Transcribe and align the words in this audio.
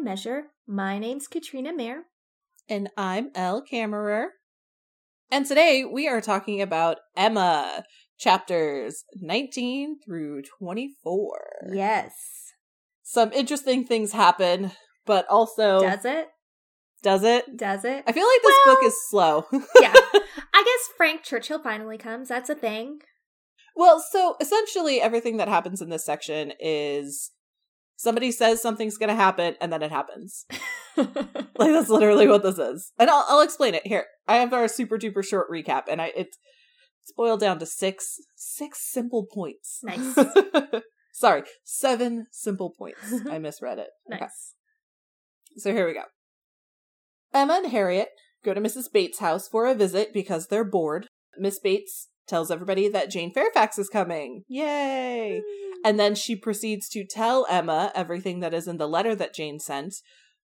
On 0.00 0.04
Measure. 0.04 0.44
My 0.66 0.98
name's 0.98 1.28
Katrina 1.28 1.74
Mayer. 1.74 2.04
And 2.70 2.88
I'm 2.96 3.30
Elle 3.34 3.62
Kammerer. 3.70 4.28
And 5.30 5.44
today 5.44 5.84
we 5.84 6.08
are 6.08 6.22
talking 6.22 6.62
about 6.62 6.96
Emma, 7.14 7.84
chapters 8.18 9.04
19 9.14 9.98
through 10.02 10.40
24. 10.58 11.38
Yes. 11.74 12.14
Some 13.02 13.30
interesting 13.34 13.84
things 13.84 14.12
happen, 14.12 14.72
but 15.04 15.26
also. 15.28 15.80
Does 15.82 16.06
it? 16.06 16.28
Does 17.02 17.22
it? 17.22 17.58
Does 17.58 17.84
it? 17.84 18.02
I 18.06 18.12
feel 18.12 18.26
like 18.26 18.42
this 18.42 18.56
Well- 18.64 18.74
book 18.76 18.84
is 18.84 18.96
slow. 19.10 19.46
yeah. 19.82 19.92
I 20.54 20.62
guess 20.64 20.88
Frank 20.96 21.24
Churchill 21.24 21.62
finally 21.62 21.98
comes. 21.98 22.28
That's 22.28 22.48
a 22.48 22.54
thing. 22.54 23.00
Well, 23.76 24.02
so 24.10 24.36
essentially 24.40 25.02
everything 25.02 25.36
that 25.36 25.48
happens 25.48 25.82
in 25.82 25.90
this 25.90 26.06
section 26.06 26.54
is 26.58 27.32
somebody 28.00 28.32
says 28.32 28.62
something's 28.62 28.96
going 28.96 29.10
to 29.10 29.14
happen 29.14 29.56
and 29.60 29.70
then 29.72 29.82
it 29.82 29.92
happens. 29.92 30.46
Like 30.96 31.72
that's 31.72 31.88
literally 31.88 32.26
what 32.26 32.42
this 32.42 32.58
is. 32.58 32.92
And 32.98 33.08
I'll, 33.08 33.24
I'll 33.28 33.40
explain 33.40 33.74
it 33.74 33.86
here. 33.86 34.06
I 34.26 34.36
have 34.36 34.52
our 34.52 34.66
super 34.66 34.98
duper 34.98 35.24
short 35.24 35.50
recap 35.50 35.84
and 35.88 36.02
I 36.02 36.12
it's 36.16 36.36
it's 37.00 37.12
boiled 37.12 37.40
down 37.40 37.58
to 37.60 37.64
six 37.66 38.16
six 38.34 38.80
simple 38.90 39.26
points. 39.32 39.80
Nice. 39.82 40.18
Sorry, 41.12 41.44
seven 41.64 42.26
simple 42.32 42.74
points. 42.76 43.14
I 43.30 43.38
misread 43.38 43.78
it. 43.78 43.88
Okay. 44.12 44.20
nice. 44.20 44.54
So 45.56 45.72
here 45.72 45.86
we 45.86 45.94
go. 45.94 46.02
Emma 47.32 47.60
and 47.62 47.70
Harriet 47.70 48.08
go 48.44 48.52
to 48.52 48.60
Mrs. 48.60 48.92
Bates' 48.92 49.20
house 49.20 49.48
for 49.48 49.66
a 49.66 49.74
visit 49.74 50.12
because 50.12 50.48
they're 50.48 50.64
bored. 50.64 51.06
Miss 51.38 51.58
Bates 51.58 52.08
tells 52.26 52.50
everybody 52.50 52.88
that 52.88 53.10
Jane 53.10 53.32
Fairfax 53.32 53.78
is 53.78 53.88
coming. 53.88 54.44
Yay! 54.48 55.40
And 55.84 55.98
then 55.98 56.14
she 56.14 56.36
proceeds 56.36 56.88
to 56.90 57.04
tell 57.04 57.46
Emma 57.48 57.90
everything 57.94 58.40
that 58.40 58.54
is 58.54 58.68
in 58.68 58.76
the 58.76 58.88
letter 58.88 59.14
that 59.14 59.34
Jane 59.34 59.58
sent 59.58 59.94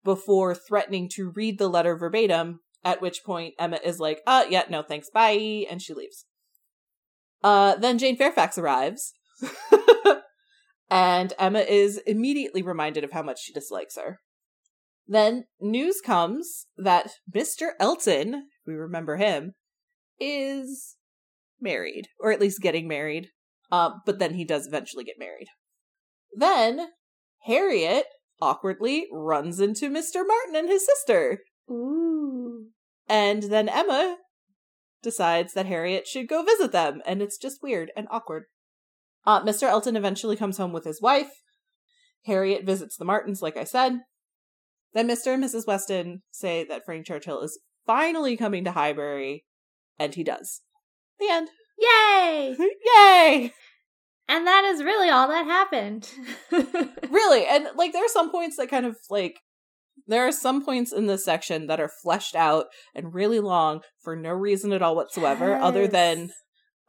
before 0.04 0.56
threatening 0.56 1.10
to 1.16 1.32
read 1.36 1.58
the 1.58 1.68
letter 1.68 1.98
verbatim, 1.98 2.62
at 2.84 3.02
which 3.02 3.24
point 3.26 3.56
Emma 3.60 3.80
is 3.84 4.00
like, 4.00 4.22
uh, 4.26 4.46
yeah, 4.50 4.64
no 4.70 4.82
thanks, 4.82 5.10
bye, 5.10 5.66
and 5.70 5.82
she 5.82 5.94
leaves. 5.94 6.26
Uh, 7.44 7.76
then 7.76 7.98
Jane 7.98 8.16
Fairfax 8.16 8.58
arrives, 8.58 9.14
and 10.90 11.34
Emma 11.38 11.60
is 11.60 11.98
immediately 12.08 12.62
reminded 12.62 13.04
of 13.04 13.12
how 13.12 13.22
much 13.22 13.42
she 13.44 13.54
dislikes 13.54 13.98
her. 13.98 14.22
Then 15.08 15.46
news 15.60 16.02
comes 16.02 16.68
that 16.78 17.12
Mr. 17.34 17.72
Elton, 17.80 18.48
we 18.66 18.74
remember 18.74 19.18
him, 19.18 19.54
is 20.20 20.96
married, 21.62 22.08
or 22.20 22.32
at 22.32 22.42
least 22.42 22.62
getting 22.62 22.88
married. 22.88 23.30
Uh, 23.72 23.92
but 24.06 24.20
then 24.20 24.34
he 24.34 24.46
does 24.46 24.68
eventually 24.68 25.04
get 25.04 25.20
married. 25.20 25.48
Then 26.34 26.90
Harriet 27.46 28.06
awkwardly 28.42 29.08
runs 29.12 29.60
into 29.60 29.90
Mr. 29.90 30.26
Martin 30.26 30.56
and 30.56 30.70
his 30.70 30.86
sister. 30.86 31.40
Ooh. 31.70 32.68
And 33.10 33.44
then 33.44 33.70
Emma 33.70 34.18
decides 35.02 35.54
that 35.54 35.66
Harriet 35.66 36.08
should 36.08 36.28
go 36.28 36.44
visit 36.44 36.72
them, 36.72 37.02
and 37.06 37.22
it's 37.22 37.38
just 37.38 37.64
weird 37.64 37.92
and 37.96 38.08
awkward. 38.12 38.46
Uh, 39.26 39.44
Mr. 39.44 39.64
Elton 39.64 39.96
eventually 39.96 40.36
comes 40.36 40.58
home 40.58 40.72
with 40.72 40.86
his 40.86 41.02
wife. 41.02 41.32
Harriet 42.26 42.66
visits 42.66 42.98
the 42.98 43.06
Martins, 43.06 43.42
like 43.42 43.58
I 43.58 43.64
said. 43.64 44.00
Then 44.94 45.08
Mr. 45.08 45.34
and 45.34 45.44
Mrs. 45.44 45.68
Weston 45.68 46.24
say 46.32 46.64
that 46.64 46.86
Frank 46.86 47.06
Churchill 47.06 47.42
is 47.42 47.60
finally 47.86 48.36
coming 48.36 48.64
to 48.64 48.72
Highbury, 48.72 49.46
and 50.00 50.16
he 50.16 50.24
does. 50.24 50.62
The 51.20 51.30
end. 51.30 51.50
Yay! 51.78 52.56
Yay! 52.86 53.54
And 54.30 54.46
that 54.46 54.66
is 54.66 54.84
really 54.84 55.10
all 55.10 55.28
that 55.30 55.46
happened. 55.46 56.10
really 57.10 57.46
and 57.46 57.68
like 57.76 57.94
there 57.94 58.04
are 58.04 58.10
some 58.10 58.32
points 58.32 58.58
that 58.58 58.70
kind 58.70 58.86
of 58.86 58.98
like 59.10 59.40
there 60.08 60.28
are 60.28 60.32
some 60.32 60.64
points 60.64 60.92
in 60.92 61.08
this 61.08 61.26
section 61.26 61.68
that 61.68 61.80
are 61.80 61.92
fleshed 62.02 62.36
out 62.36 62.68
and 62.96 63.14
really 63.14 63.40
long 63.40 63.82
for 64.02 64.16
no 64.16 64.32
reason 64.32 64.72
at 64.74 64.82
all 64.82 64.96
whatsoever 64.96 65.56
other 65.56 65.88
than 65.88 66.32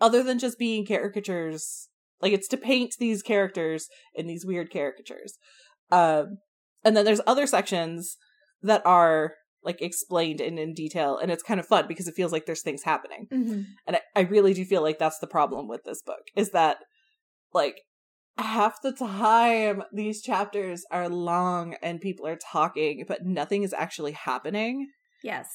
other 0.00 0.22
than 0.22 0.38
just 0.38 0.58
being 0.58 0.86
caricatures 0.86 1.88
like 2.20 2.32
it's 2.32 2.48
to 2.48 2.56
paint 2.56 2.94
these 2.98 3.22
characters 3.22 3.88
in 4.14 4.26
these 4.26 4.44
weird 4.44 4.70
caricatures 4.70 5.38
um 5.90 6.38
and 6.84 6.96
then 6.96 7.04
there's 7.04 7.20
other 7.26 7.46
sections 7.46 8.16
that 8.62 8.82
are 8.84 9.34
like 9.64 9.82
explained 9.82 10.40
in 10.40 10.58
in 10.58 10.72
detail 10.74 11.18
and 11.18 11.30
it's 11.30 11.42
kind 11.42 11.58
of 11.60 11.66
fun 11.66 11.86
because 11.88 12.06
it 12.08 12.14
feels 12.14 12.32
like 12.32 12.46
there's 12.46 12.62
things 12.62 12.82
happening 12.84 13.26
Mhm. 13.32 13.64
and 13.86 13.96
I, 13.96 14.00
I 14.16 14.20
really 14.22 14.54
do 14.54 14.64
feel 14.64 14.82
like 14.82 14.98
that's 14.98 15.18
the 15.18 15.26
problem 15.26 15.68
with 15.68 15.84
this 15.84 16.02
book 16.02 16.22
is 16.36 16.50
that 16.50 16.78
like 17.52 17.82
half 18.36 18.80
the 18.82 18.92
time 18.92 19.82
these 19.92 20.22
chapters 20.22 20.84
are 20.92 21.08
long 21.08 21.74
and 21.82 22.00
people 22.00 22.26
are 22.26 22.36
talking 22.36 23.04
but 23.08 23.26
nothing 23.26 23.62
is 23.64 23.72
actually 23.72 24.12
happening 24.12 24.88
Yes. 25.22 25.48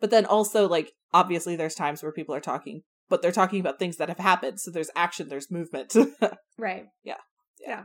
but 0.00 0.10
then 0.10 0.24
also 0.24 0.66
like 0.68 0.92
obviously 1.12 1.56
there's 1.56 1.74
times 1.74 2.02
where 2.02 2.12
people 2.12 2.34
are 2.34 2.40
talking 2.40 2.82
but 3.10 3.20
they're 3.22 3.32
talking 3.32 3.60
about 3.60 3.78
things 3.78 3.96
that 3.98 4.08
have 4.08 4.18
happened 4.18 4.60
so 4.60 4.70
there's 4.70 4.90
action 4.96 5.28
there's 5.28 5.50
movement 5.50 5.94
Right. 6.58 6.86
Yeah. 7.04 7.18
Yeah. 7.60 7.84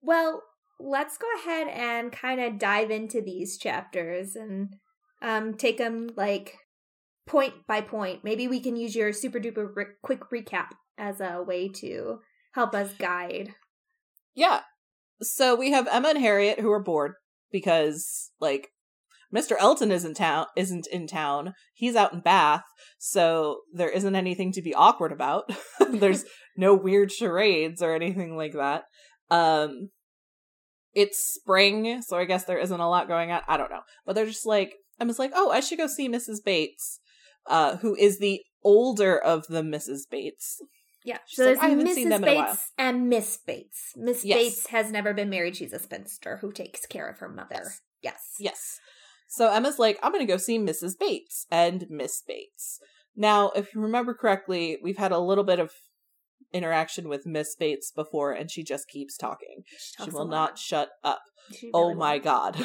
Well, 0.00 0.42
let's 0.78 1.16
go 1.18 1.26
ahead 1.40 1.68
and 1.68 2.12
kind 2.12 2.40
of 2.40 2.58
dive 2.58 2.90
into 2.90 3.20
these 3.22 3.56
chapters 3.58 4.36
and 4.36 4.76
um 5.22 5.54
take 5.54 5.78
them 5.78 6.08
like 6.16 6.54
point 7.26 7.54
by 7.66 7.80
point. 7.80 8.22
Maybe 8.22 8.46
we 8.46 8.60
can 8.60 8.76
use 8.76 8.94
your 8.94 9.12
super 9.12 9.40
duper 9.40 9.68
re- 9.74 9.86
quick 10.02 10.20
recap 10.32 10.68
as 10.98 11.20
a 11.20 11.42
way 11.42 11.68
to 11.68 12.20
help 12.54 12.74
us 12.74 12.92
guide. 12.98 13.54
yeah 14.34 14.60
so 15.22 15.54
we 15.54 15.70
have 15.70 15.88
emma 15.90 16.08
and 16.10 16.18
harriet 16.18 16.60
who 16.60 16.70
are 16.70 16.82
bored 16.82 17.12
because 17.50 18.30
like 18.40 18.68
Mr. 19.34 19.56
Elton 19.58 19.90
isn't 19.90 20.14
town 20.14 20.46
isn't 20.56 20.86
in 20.86 21.06
town. 21.06 21.52
He's 21.74 21.96
out 21.96 22.12
in 22.12 22.20
Bath, 22.20 22.62
so 22.96 23.60
there 23.74 23.88
isn't 23.90 24.14
anything 24.14 24.52
to 24.52 24.62
be 24.62 24.72
awkward 24.72 25.10
about. 25.12 25.50
There's 25.90 26.24
no 26.56 26.74
weird 26.74 27.10
charades 27.10 27.82
or 27.82 27.92
anything 27.94 28.36
like 28.36 28.52
that. 28.52 28.84
Um 29.30 29.90
it's 30.96 31.18
spring, 31.18 32.02
so 32.02 32.16
I 32.16 32.24
guess 32.24 32.44
there 32.44 32.58
isn't 32.58 32.80
a 32.80 32.88
lot 32.88 33.06
going 33.06 33.30
on. 33.30 33.42
I 33.46 33.56
don't 33.56 33.70
know. 33.70 33.82
But 34.04 34.14
they're 34.14 34.26
just 34.26 34.46
like 34.46 34.74
Emma's 34.98 35.18
like, 35.18 35.32
"Oh, 35.34 35.50
I 35.50 35.60
should 35.60 35.78
go 35.78 35.86
see 35.86 36.08
Mrs. 36.08 36.42
Bates." 36.44 36.98
Uh 37.46 37.76
who 37.76 37.94
is 37.94 38.18
the 38.18 38.42
older 38.64 39.16
of 39.16 39.46
the 39.46 39.62
Mrs. 39.62 40.10
Bates. 40.10 40.60
Yeah. 41.04 41.18
She's 41.26 41.36
so 41.36 41.44
like, 41.44 41.54
there's 41.54 41.64
"I 41.64 41.68
haven't 41.68 41.86
Mrs. 41.86 41.94
seen 41.94 42.08
them 42.08 42.24
in 42.24 42.30
a 42.30 42.34
while." 42.34 42.46
Bates 42.46 42.72
and 42.78 43.08
Miss 43.08 43.36
Bates. 43.36 43.92
Miss 43.94 44.24
Yes. 44.24 44.38
Bates 44.38 44.66
has 44.68 44.90
never 44.90 45.14
been 45.14 45.30
married. 45.30 45.54
She's 45.56 45.72
a 45.72 45.78
spinster 45.78 46.38
who 46.38 46.50
takes 46.50 46.86
care 46.86 47.06
of 47.06 47.18
her 47.18 47.28
mother. 47.28 47.60
Yes. 47.62 47.80
Yes. 48.02 48.34
Yes. 48.40 48.80
So 49.28 49.52
Emma's 49.52 49.78
like, 49.78 49.98
I'm 50.02 50.12
going 50.12 50.26
to 50.26 50.32
go 50.32 50.36
see 50.36 50.58
Mrs. 50.58 50.98
Bates 50.98 51.46
and 51.50 51.86
Miss 51.90 52.22
Bates. 52.22 52.80
Now, 53.16 53.50
if 53.50 53.74
you 53.74 53.80
remember 53.80 54.14
correctly, 54.14 54.78
we've 54.82 54.98
had 54.98 55.10
a 55.12 55.18
little 55.18 55.44
bit 55.44 55.58
of 55.58 55.72
interaction 56.52 57.08
with 57.08 57.26
Miss 57.26 57.54
Bates 57.54 57.90
before, 57.90 58.32
and 58.32 58.50
she 58.50 58.62
just 58.62 58.88
keeps 58.88 59.16
talking. 59.16 59.62
She 59.78 60.10
a 60.10 60.12
will 60.12 60.26
not 60.26 60.58
shut 60.58 60.90
up. 61.04 61.22
She 61.56 61.70
oh 61.72 61.94
my 61.94 62.14
won't. 62.14 62.24
god. 62.24 62.56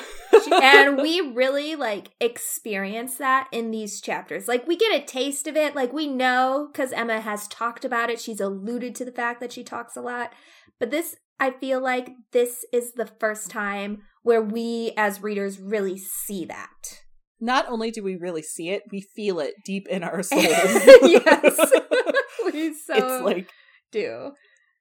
She- 0.44 0.52
and 0.52 0.98
we 1.02 1.22
really 1.22 1.76
like 1.76 2.10
experience 2.20 3.16
that 3.18 3.48
in 3.52 3.70
these 3.72 4.02
chapters. 4.02 4.48
Like 4.48 4.68
we 4.68 4.76
get 4.76 5.00
a 5.02 5.06
taste 5.06 5.46
of 5.48 5.56
it. 5.56 5.76
Like 5.76 5.94
we 5.94 6.08
know 6.08 6.70
because 6.72 6.92
Emma 6.92 7.22
has 7.22 7.48
talked 7.48 7.86
about 7.86 8.10
it. 8.10 8.20
She's 8.20 8.40
alluded 8.42 8.96
to 8.96 9.06
the 9.06 9.12
fact 9.12 9.40
that 9.40 9.54
she 9.54 9.64
talks 9.64 9.96
a 9.96 10.02
lot. 10.02 10.34
But 10.80 10.90
this, 10.90 11.16
I 11.40 11.52
feel 11.52 11.80
like 11.80 12.10
this 12.32 12.66
is 12.74 12.94
the 12.94 13.06
first 13.06 13.52
time 13.52 14.02
where 14.24 14.42
we 14.42 14.94
as 14.98 15.22
readers 15.22 15.60
really 15.60 15.98
see 16.00 16.46
that. 16.46 17.02
not 17.40 17.68
only 17.70 17.92
do 17.92 18.02
we 18.04 18.16
really 18.16 18.42
see 18.44 18.70
it, 18.70 18.84
we 18.92 19.02
feel 19.02 19.40
it 19.40 19.54
deep 19.66 19.88
in 19.88 20.04
our 20.04 20.24
souls. 20.24 20.44
yes, 20.46 21.72
we 22.46 22.74
so 22.74 22.94
it's 22.96 23.24
like 23.24 23.50
do. 23.92 24.32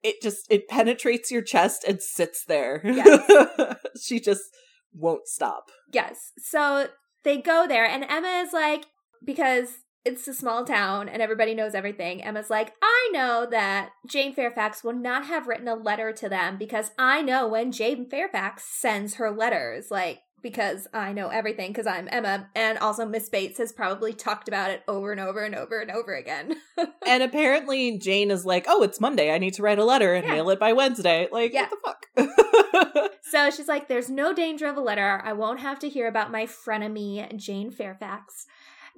it 0.02 0.22
just 0.22 0.46
it 0.50 0.68
penetrates 0.68 1.30
your 1.30 1.42
chest 1.42 1.84
and 1.86 2.00
sits 2.00 2.44
there. 2.44 2.80
Yes. 2.84 3.76
she 4.00 4.20
just 4.20 4.44
won't 4.92 5.28
stop. 5.28 5.70
Yes. 5.92 6.32
So 6.38 6.88
they 7.24 7.38
go 7.38 7.66
there, 7.66 7.84
and 7.84 8.04
Emma 8.04 8.42
is 8.44 8.52
like, 8.52 8.86
because 9.24 9.68
it's 10.04 10.26
a 10.26 10.34
small 10.34 10.64
town 10.64 11.08
and 11.08 11.20
everybody 11.20 11.54
knows 11.54 11.74
everything. 11.74 12.22
Emma's 12.22 12.48
like, 12.48 12.72
I 12.82 13.10
know 13.12 13.46
that 13.50 13.90
Jane 14.08 14.34
Fairfax 14.34 14.82
will 14.82 14.94
not 14.94 15.26
have 15.26 15.46
written 15.46 15.68
a 15.68 15.74
letter 15.74 16.12
to 16.12 16.28
them 16.28 16.56
because 16.56 16.90
I 16.98 17.20
know 17.20 17.46
when 17.46 17.70
Jane 17.70 18.08
Fairfax 18.08 18.64
sends 18.64 19.16
her 19.16 19.30
letters. 19.30 19.90
Like, 19.90 20.20
because 20.42 20.86
I 20.92 21.12
know 21.12 21.28
everything 21.28 21.68
because 21.70 21.86
I'm 21.86 22.08
Emma. 22.10 22.48
And 22.54 22.78
also, 22.78 23.04
Miss 23.06 23.28
Bates 23.28 23.58
has 23.58 23.72
probably 23.72 24.12
talked 24.12 24.48
about 24.48 24.70
it 24.70 24.82
over 24.88 25.12
and 25.12 25.20
over 25.20 25.44
and 25.44 25.54
over 25.54 25.80
and 25.80 25.90
over 25.90 26.14
again. 26.14 26.56
and 27.06 27.22
apparently 27.22 27.98
Jane 27.98 28.30
is 28.30 28.44
like, 28.44 28.66
"Oh, 28.68 28.82
it's 28.82 29.00
Monday. 29.00 29.32
I 29.32 29.38
need 29.38 29.54
to 29.54 29.62
write 29.62 29.78
a 29.78 29.84
letter 29.84 30.14
and 30.14 30.26
Yeah. 30.26 30.34
mail 30.34 30.50
it 30.50 30.58
by 30.60 30.72
Wednesday." 30.72 31.28
Like, 31.30 31.52
Yeah. 31.52 31.68
what 31.82 31.96
the 32.16 32.26
fuck? 32.26 33.12
so 33.30 33.50
she's 33.50 33.68
like, 33.68 33.88
There's 33.88 34.10
no 34.10 34.32
danger 34.32 34.66
of 34.66 34.76
a 34.76 34.80
letter. 34.80 35.20
I 35.24 35.32
won't 35.32 35.60
have 35.60 35.78
to 35.80 35.88
hear 35.88 36.06
about 36.06 36.30
my 36.30 36.46
frenemy, 36.46 37.34
Jane 37.36 37.70
Fairfax. 37.70 38.46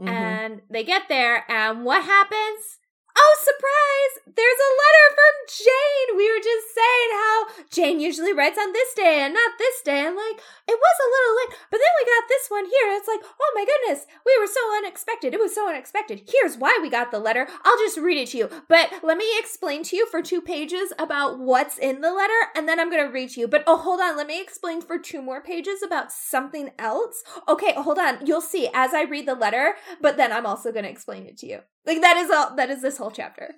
Mhm. 0.01 0.09
And 0.09 0.63
they 0.71 0.85
get 0.85 1.03
there, 1.09 1.45
and 1.51 1.85
what 1.85 2.05
happens? 2.05 2.79
Oh 3.17 3.35
surprise! 3.45 4.35
There's 4.37 4.63
a 4.63 4.77
letter 4.81 5.07
from 5.13 5.35
Jane. 5.53 6.17
We 6.17 6.27
were 6.33 6.43
just 6.43 6.67
saying 6.73 7.11
how 7.13 7.37
Jane 7.71 8.01
usually 8.01 8.33
writes 8.33 8.59
on 8.59 8.73
this 8.73 8.95
day 8.95 9.21
and 9.23 9.35
not 9.35 9.59
this 9.59 9.83
day. 9.83 10.07
And 10.07 10.17
like, 10.17 10.41
it 10.69 10.79
was 10.79 10.97
a 10.99 11.13
little 11.13 11.35
late, 11.37 11.59
but 11.71 11.77
then 11.79 11.95
we 12.01 12.05
got 12.09 12.29
this 12.29 12.49
one 12.49 12.65
here. 12.65 12.97
It's 12.97 13.09
like, 13.09 13.21
oh 13.23 13.53
my 13.55 13.65
goodness, 13.65 14.07
we 14.25 14.37
were 14.41 14.47
so 14.47 14.61
unexpected. 14.79 15.35
It 15.35 15.41
was 15.41 15.55
so 15.55 15.69
unexpected. 15.69 16.23
Here's 16.27 16.57
why 16.57 16.79
we 16.81 16.89
got 16.89 17.11
the 17.11 17.19
letter. 17.19 17.47
I'll 17.65 17.79
just 17.79 17.99
read 17.99 18.17
it 18.17 18.31
to 18.31 18.39
you. 18.39 18.49
But 18.69 18.91
let 19.03 19.19
me 19.19 19.29
explain 19.39 19.83
to 19.85 19.97
you 19.97 20.07
for 20.07 20.23
two 20.23 20.41
pages 20.41 20.93
about 20.99 21.39
what's 21.39 21.79
in 21.79 22.01
the 22.01 22.13
letter, 22.13 22.33
and 22.57 22.69
then 22.69 22.81
I'm 22.81 22.91
to 22.91 23.13
read 23.13 23.31
to 23.31 23.41
you. 23.41 23.49
But 23.49 23.65
oh, 23.67 23.77
hold 23.77 24.01
on. 24.01 24.17
Let 24.17 24.27
me 24.27 24.41
explain 24.41 24.81
for 24.83 24.99
two 24.99 25.23
more 25.23 25.43
pages 25.43 25.83
about 25.83 26.13
something 26.13 26.71
else. 26.79 27.23
Okay, 27.49 27.75
hold 27.75 27.99
on. 27.99 28.27
You'll 28.27 28.41
see 28.41 28.69
as 28.73 28.95
I 28.95 29.03
read 29.03 29.27
the 29.27 29.35
letter, 29.35 29.75
but 30.01 30.17
then 30.17 30.33
I'm 30.33 30.47
also 30.47 30.73
to 30.73 30.89
explain 30.89 31.27
it 31.27 31.39
to 31.39 31.47
you. 31.47 31.61
Like 31.87 32.01
that 32.01 32.17
is 32.17 32.31
all 32.31 32.55
that 32.57 32.71
is 32.71 32.83
this 32.83 32.99
whole 32.99 33.11
chapter. 33.11 33.55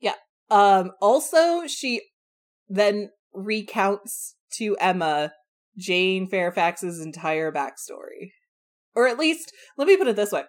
Yeah. 0.00 0.14
Um 0.50 0.92
also 1.00 1.66
she 1.66 2.02
then 2.68 3.10
recounts 3.32 4.36
to 4.54 4.76
Emma 4.80 5.32
Jane 5.76 6.28
Fairfax's 6.28 7.00
entire 7.00 7.52
backstory. 7.52 8.32
Or 8.94 9.06
at 9.06 9.18
least, 9.18 9.52
let 9.76 9.86
me 9.86 9.96
put 9.96 10.08
it 10.08 10.16
this 10.16 10.32
way. 10.32 10.42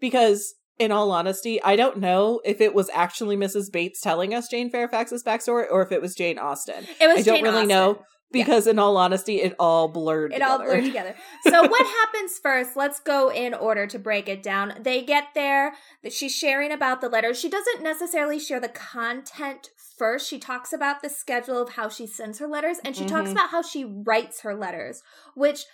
Because 0.00 0.54
in 0.78 0.92
all 0.92 1.10
honesty, 1.10 1.60
I 1.62 1.74
don't 1.74 1.98
know 1.98 2.40
if 2.44 2.60
it 2.60 2.72
was 2.74 2.88
actually 2.94 3.36
Mrs. 3.36 3.72
Bates 3.72 4.00
telling 4.00 4.32
us 4.32 4.48
Jane 4.48 4.70
Fairfax's 4.70 5.24
backstory 5.24 5.64
or 5.68 5.82
if 5.82 5.90
it 5.90 6.00
was 6.00 6.14
Jane 6.14 6.38
Austen. 6.38 6.84
It 7.00 7.08
was 7.08 7.18
I 7.18 7.22
don't 7.22 7.36
Jane 7.36 7.44
really 7.44 7.56
Austen. 7.56 7.68
know 7.68 8.02
because 8.30 8.66
in 8.66 8.78
all 8.78 8.96
honesty, 8.96 9.36
it 9.36 9.54
all 9.58 9.88
blurred 9.88 10.32
It 10.32 10.42
all 10.42 10.58
blurred 10.58 10.84
together. 10.84 11.14
So 11.44 11.62
what 11.68 11.86
happens 11.86 12.38
first? 12.38 12.76
Let's 12.76 13.00
go 13.00 13.30
in 13.30 13.54
order 13.54 13.86
to 13.86 13.98
break 13.98 14.28
it 14.28 14.42
down. 14.42 14.74
They 14.80 15.02
get 15.02 15.28
there. 15.34 15.74
that 16.02 16.12
She's 16.12 16.34
sharing 16.34 16.72
about 16.72 17.00
the 17.00 17.08
letter. 17.08 17.32
She 17.34 17.48
doesn't 17.48 17.82
necessarily 17.82 18.38
share 18.38 18.60
the 18.60 18.68
content 18.68 19.70
first. 19.98 20.28
She 20.28 20.38
talks 20.38 20.72
about 20.72 21.02
the 21.02 21.08
schedule 21.08 21.60
of 21.60 21.70
how 21.70 21.88
she 21.88 22.06
sends 22.06 22.38
her 22.38 22.46
letters, 22.46 22.78
and 22.84 22.94
she 22.94 23.04
talks 23.06 23.28
Mhm. 23.30 23.32
about 23.32 23.50
how 23.50 23.62
she 23.62 23.84
writes 23.84 24.42
her 24.42 24.54
letters, 24.54 25.02
which, 25.34 25.64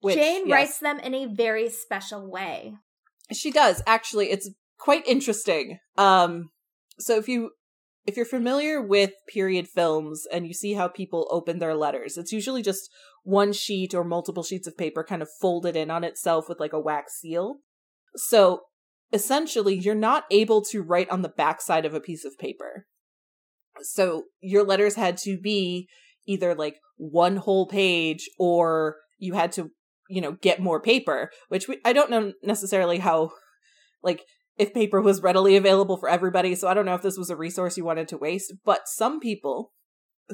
Which, 0.00 0.16
Jane 0.16 0.46
yes. 0.46 0.52
writes 0.54 0.78
them 0.78 0.98
in 1.00 1.14
a 1.14 1.26
very 1.26 1.68
special 1.70 2.30
way. 2.30 2.74
She 3.32 3.50
does 3.50 3.82
actually. 3.86 4.30
It's 4.30 4.50
quite 4.78 5.06
interesting. 5.06 5.78
Um, 5.96 6.50
so 6.98 7.16
if 7.16 7.28
you 7.28 7.52
if 8.06 8.16
you're 8.16 8.26
familiar 8.26 8.80
with 8.80 9.12
period 9.28 9.68
films 9.68 10.26
and 10.32 10.46
you 10.46 10.54
see 10.54 10.74
how 10.74 10.88
people 10.88 11.28
open 11.30 11.58
their 11.58 11.74
letters, 11.74 12.16
it's 12.16 12.32
usually 12.32 12.62
just 12.62 12.90
one 13.22 13.52
sheet 13.52 13.94
or 13.94 14.04
multiple 14.04 14.42
sheets 14.42 14.66
of 14.66 14.76
paper 14.76 15.04
kind 15.04 15.22
of 15.22 15.28
folded 15.40 15.76
in 15.76 15.90
on 15.90 16.04
itself 16.04 16.48
with 16.48 16.58
like 16.58 16.72
a 16.72 16.80
wax 16.80 17.18
seal. 17.20 17.56
So 18.16 18.62
essentially, 19.12 19.76
you're 19.76 19.94
not 19.94 20.24
able 20.30 20.62
to 20.66 20.82
write 20.82 21.10
on 21.10 21.22
the 21.22 21.28
backside 21.28 21.84
of 21.84 21.94
a 21.94 22.00
piece 22.00 22.24
of 22.24 22.38
paper. 22.38 22.86
So 23.82 24.24
your 24.40 24.64
letters 24.64 24.94
had 24.94 25.16
to 25.18 25.38
be 25.38 25.88
either 26.26 26.54
like 26.54 26.76
one 26.96 27.36
whole 27.36 27.66
page 27.66 28.28
or 28.38 28.96
you 29.18 29.34
had 29.34 29.52
to, 29.52 29.70
you 30.08 30.20
know, 30.20 30.32
get 30.32 30.60
more 30.60 30.80
paper, 30.80 31.30
which 31.48 31.68
we, 31.68 31.78
I 31.84 31.92
don't 31.92 32.10
know 32.10 32.32
necessarily 32.42 32.98
how, 32.98 33.30
like, 34.02 34.22
if 34.60 34.74
paper 34.74 35.00
was 35.00 35.22
readily 35.22 35.56
available 35.56 35.96
for 35.96 36.10
everybody. 36.10 36.54
So 36.54 36.68
I 36.68 36.74
don't 36.74 36.84
know 36.84 36.94
if 36.94 37.00
this 37.00 37.16
was 37.16 37.30
a 37.30 37.36
resource 37.36 37.78
you 37.78 37.84
wanted 37.84 38.08
to 38.08 38.18
waste, 38.18 38.52
but 38.62 38.82
some 38.84 39.18
people 39.18 39.72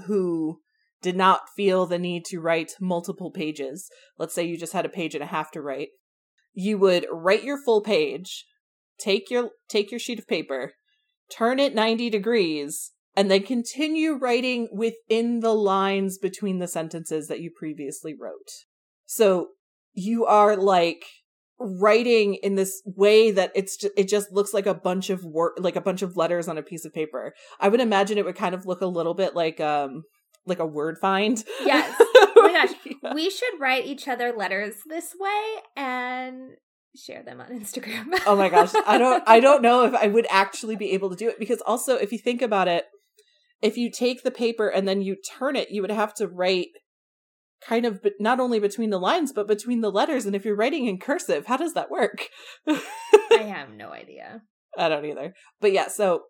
who 0.06 0.60
did 1.00 1.16
not 1.16 1.42
feel 1.56 1.86
the 1.86 1.98
need 1.98 2.24
to 2.24 2.40
write 2.40 2.72
multiple 2.80 3.30
pages, 3.30 3.88
let's 4.18 4.34
say 4.34 4.42
you 4.42 4.58
just 4.58 4.72
had 4.72 4.84
a 4.84 4.90
page 4.90 5.14
and 5.14 5.22
a 5.22 5.28
half 5.28 5.52
to 5.52 5.62
write, 5.62 5.90
you 6.52 6.76
would 6.76 7.06
write 7.12 7.44
your 7.44 7.62
full 7.64 7.80
page, 7.80 8.44
take 8.98 9.30
your 9.30 9.50
take 9.68 9.92
your 9.92 10.00
sheet 10.00 10.18
of 10.18 10.26
paper, 10.26 10.72
turn 11.30 11.60
it 11.60 11.72
90 11.72 12.10
degrees, 12.10 12.92
and 13.14 13.30
then 13.30 13.44
continue 13.44 14.14
writing 14.14 14.66
within 14.72 15.38
the 15.38 15.54
lines 15.54 16.18
between 16.18 16.58
the 16.58 16.66
sentences 16.66 17.28
that 17.28 17.40
you 17.40 17.52
previously 17.56 18.12
wrote. 18.12 18.50
So 19.04 19.50
you 19.92 20.26
are 20.26 20.56
like 20.56 21.04
writing 21.58 22.34
in 22.34 22.54
this 22.54 22.82
way 22.84 23.30
that 23.30 23.50
it's 23.54 23.76
ju- 23.76 23.90
it 23.96 24.08
just 24.08 24.30
looks 24.32 24.52
like 24.52 24.66
a 24.66 24.74
bunch 24.74 25.08
of 25.10 25.24
word 25.24 25.52
like 25.58 25.76
a 25.76 25.80
bunch 25.80 26.02
of 26.02 26.16
letters 26.16 26.48
on 26.48 26.58
a 26.58 26.62
piece 26.62 26.84
of 26.84 26.92
paper. 26.92 27.32
I 27.60 27.68
would 27.68 27.80
imagine 27.80 28.18
it 28.18 28.24
would 28.24 28.36
kind 28.36 28.54
of 28.54 28.66
look 28.66 28.80
a 28.82 28.86
little 28.86 29.14
bit 29.14 29.34
like 29.34 29.60
um 29.60 30.02
like 30.44 30.58
a 30.58 30.66
word 30.66 30.98
find. 30.98 31.42
Yes. 31.64 32.00
Oh 32.38 32.42
my 32.42 32.52
gosh. 32.66 32.76
Yeah. 33.02 33.14
We 33.14 33.30
should 33.30 33.58
write 33.58 33.86
each 33.86 34.06
other 34.06 34.30
letters 34.30 34.74
this 34.86 35.14
way 35.18 35.54
and 35.74 36.50
share 36.94 37.22
them 37.22 37.40
on 37.40 37.48
Instagram. 37.48 38.06
oh 38.26 38.36
my 38.36 38.48
gosh 38.50 38.72
i 38.86 38.96
don't 38.98 39.22
i 39.26 39.40
don't 39.40 39.62
know 39.62 39.84
if 39.84 39.94
i 39.94 40.06
would 40.06 40.26
actually 40.30 40.76
be 40.76 40.92
able 40.92 41.10
to 41.10 41.16
do 41.16 41.28
it 41.28 41.38
because 41.38 41.60
also 41.66 41.96
if 41.96 42.12
you 42.12 42.18
think 42.18 42.40
about 42.42 42.68
it 42.68 42.84
if 43.62 43.76
you 43.76 43.90
take 43.90 44.22
the 44.22 44.30
paper 44.30 44.68
and 44.68 44.86
then 44.86 45.00
you 45.02 45.16
turn 45.38 45.56
it 45.56 45.70
you 45.70 45.80
would 45.82 45.90
have 45.90 46.14
to 46.14 46.26
write 46.26 46.68
kind 47.60 47.86
of 47.86 48.02
but 48.02 48.12
not 48.20 48.40
only 48.40 48.58
between 48.58 48.90
the 48.90 48.98
lines 48.98 49.32
but 49.32 49.48
between 49.48 49.80
the 49.80 49.90
letters 49.90 50.26
and 50.26 50.34
if 50.34 50.44
you're 50.44 50.56
writing 50.56 50.86
in 50.86 50.98
cursive 50.98 51.46
how 51.46 51.56
does 51.56 51.74
that 51.74 51.90
work 51.90 52.28
I 52.66 52.80
have 53.38 53.70
no 53.70 53.90
idea. 53.90 54.42
i 54.76 54.88
don't 54.88 55.04
either 55.04 55.32
but 55.60 55.72
yeah 55.72 55.88
so 55.88 56.24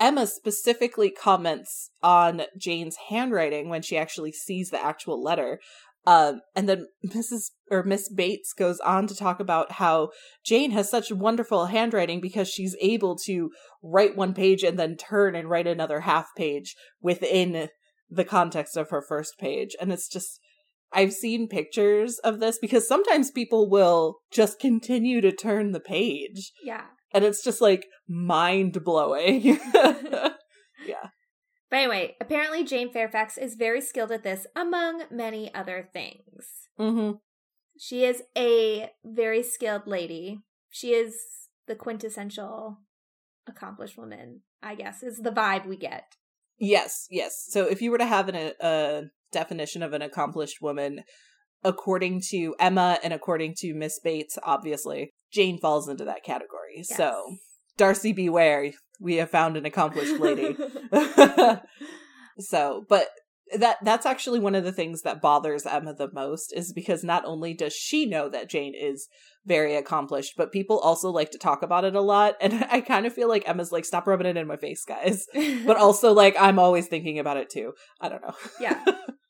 emma 0.00 0.26
specifically 0.26 1.10
comments 1.10 1.90
on 2.02 2.42
jane's 2.58 2.96
handwriting 3.08 3.68
when 3.68 3.82
she 3.82 3.96
actually 3.96 4.32
sees 4.32 4.70
the 4.70 4.84
actual 4.84 5.22
letter 5.22 5.60
um, 6.06 6.40
and 6.54 6.68
then 6.68 6.86
Mrs. 7.04 7.50
or 7.68 7.82
Miss 7.82 8.08
Bates 8.08 8.52
goes 8.52 8.78
on 8.78 9.08
to 9.08 9.14
talk 9.16 9.40
about 9.40 9.72
how 9.72 10.10
Jane 10.44 10.70
has 10.70 10.88
such 10.88 11.10
wonderful 11.10 11.66
handwriting 11.66 12.20
because 12.20 12.48
she's 12.48 12.76
able 12.80 13.16
to 13.24 13.50
write 13.82 14.16
one 14.16 14.32
page 14.32 14.62
and 14.62 14.78
then 14.78 14.96
turn 14.96 15.34
and 15.34 15.50
write 15.50 15.66
another 15.66 16.00
half 16.00 16.28
page 16.36 16.76
within 17.00 17.68
the 18.10 18.24
context 18.24 18.76
of 18.76 18.90
her 18.90 19.02
first 19.02 19.38
page. 19.38 19.76
And 19.80 19.92
it's 19.92 20.08
just, 20.08 20.40
I've 20.92 21.12
seen 21.12 21.48
pictures 21.48 22.18
of 22.20 22.40
this 22.40 22.58
because 22.58 22.86
sometimes 22.86 23.30
people 23.30 23.68
will 23.68 24.18
just 24.30 24.58
continue 24.58 25.20
to 25.20 25.32
turn 25.32 25.72
the 25.72 25.80
page. 25.80 26.52
Yeah. 26.62 26.84
And 27.12 27.24
it's 27.24 27.42
just 27.42 27.60
like 27.60 27.86
mind 28.08 28.84
blowing. 28.84 29.42
yeah. 29.74 31.10
But 31.70 31.76
anyway, 31.76 32.16
apparently 32.20 32.64
Jane 32.64 32.92
Fairfax 32.92 33.36
is 33.36 33.54
very 33.54 33.80
skilled 33.80 34.12
at 34.12 34.22
this, 34.22 34.46
among 34.54 35.02
many 35.10 35.52
other 35.54 35.88
things. 35.92 36.46
hmm 36.76 37.12
She 37.78 38.04
is 38.04 38.22
a 38.36 38.90
very 39.04 39.42
skilled 39.42 39.86
lady. 39.86 40.42
She 40.70 40.92
is 40.92 41.16
the 41.66 41.74
quintessential 41.74 42.78
accomplished 43.46 43.98
woman, 43.98 44.42
I 44.62 44.74
guess, 44.74 45.02
is 45.02 45.18
the 45.18 45.30
vibe 45.30 45.66
we 45.66 45.76
get. 45.76 46.04
Yes, 46.58 47.06
yes. 47.10 47.44
So 47.48 47.66
if 47.66 47.82
you 47.82 47.90
were 47.90 47.98
to 47.98 48.06
have 48.06 48.28
an, 48.28 48.52
a, 48.60 49.02
definition 49.32 49.82
of 49.82 49.92
an 49.92 50.02
accomplished 50.02 50.62
woman, 50.62 51.02
according 51.64 52.22
to 52.30 52.54
Emma 52.58 52.98
and 53.02 53.12
according 53.12 53.54
to 53.58 53.74
Miss 53.74 53.98
Bates, 54.02 54.38
obviously, 54.42 55.12
Jane 55.32 55.58
falls 55.58 55.88
into 55.88 56.04
that 56.04 56.24
category. 56.24 56.76
Yes. 56.76 56.96
So, 56.96 57.36
Darcy, 57.76 58.12
beware. 58.12 58.72
We 59.00 59.16
have 59.16 59.30
found 59.30 59.56
an 59.56 59.66
accomplished 59.66 60.18
lady. 60.18 60.56
so, 62.38 62.84
but 62.88 63.08
that 63.54 63.76
that's 63.82 64.06
actually 64.06 64.40
one 64.40 64.54
of 64.54 64.64
the 64.64 64.72
things 64.72 65.02
that 65.02 65.20
bothers 65.20 65.66
Emma 65.66 65.94
the 65.94 66.10
most 66.12 66.52
is 66.52 66.72
because 66.72 67.04
not 67.04 67.24
only 67.24 67.54
does 67.54 67.72
she 67.72 68.06
know 68.06 68.28
that 68.28 68.48
Jane 68.48 68.74
is 68.74 69.08
very 69.44 69.76
accomplished, 69.76 70.34
but 70.36 70.52
people 70.52 70.78
also 70.78 71.10
like 71.10 71.30
to 71.30 71.38
talk 71.38 71.62
about 71.62 71.84
it 71.84 71.94
a 71.94 72.00
lot. 72.00 72.34
And 72.40 72.64
I 72.70 72.80
kind 72.80 73.06
of 73.06 73.12
feel 73.12 73.28
like 73.28 73.48
Emma's 73.48 73.72
like, 73.72 73.84
stop 73.84 74.06
rubbing 74.06 74.26
it 74.26 74.36
in 74.36 74.46
my 74.46 74.56
face, 74.56 74.84
guys 74.84 75.26
but 75.66 75.76
also 75.76 76.12
like 76.12 76.36
I'm 76.38 76.58
always 76.58 76.88
thinking 76.88 77.18
about 77.18 77.36
it 77.36 77.50
too. 77.50 77.72
I 78.00 78.08
don't 78.08 78.22
know. 78.22 78.34
yeah, 78.60 78.84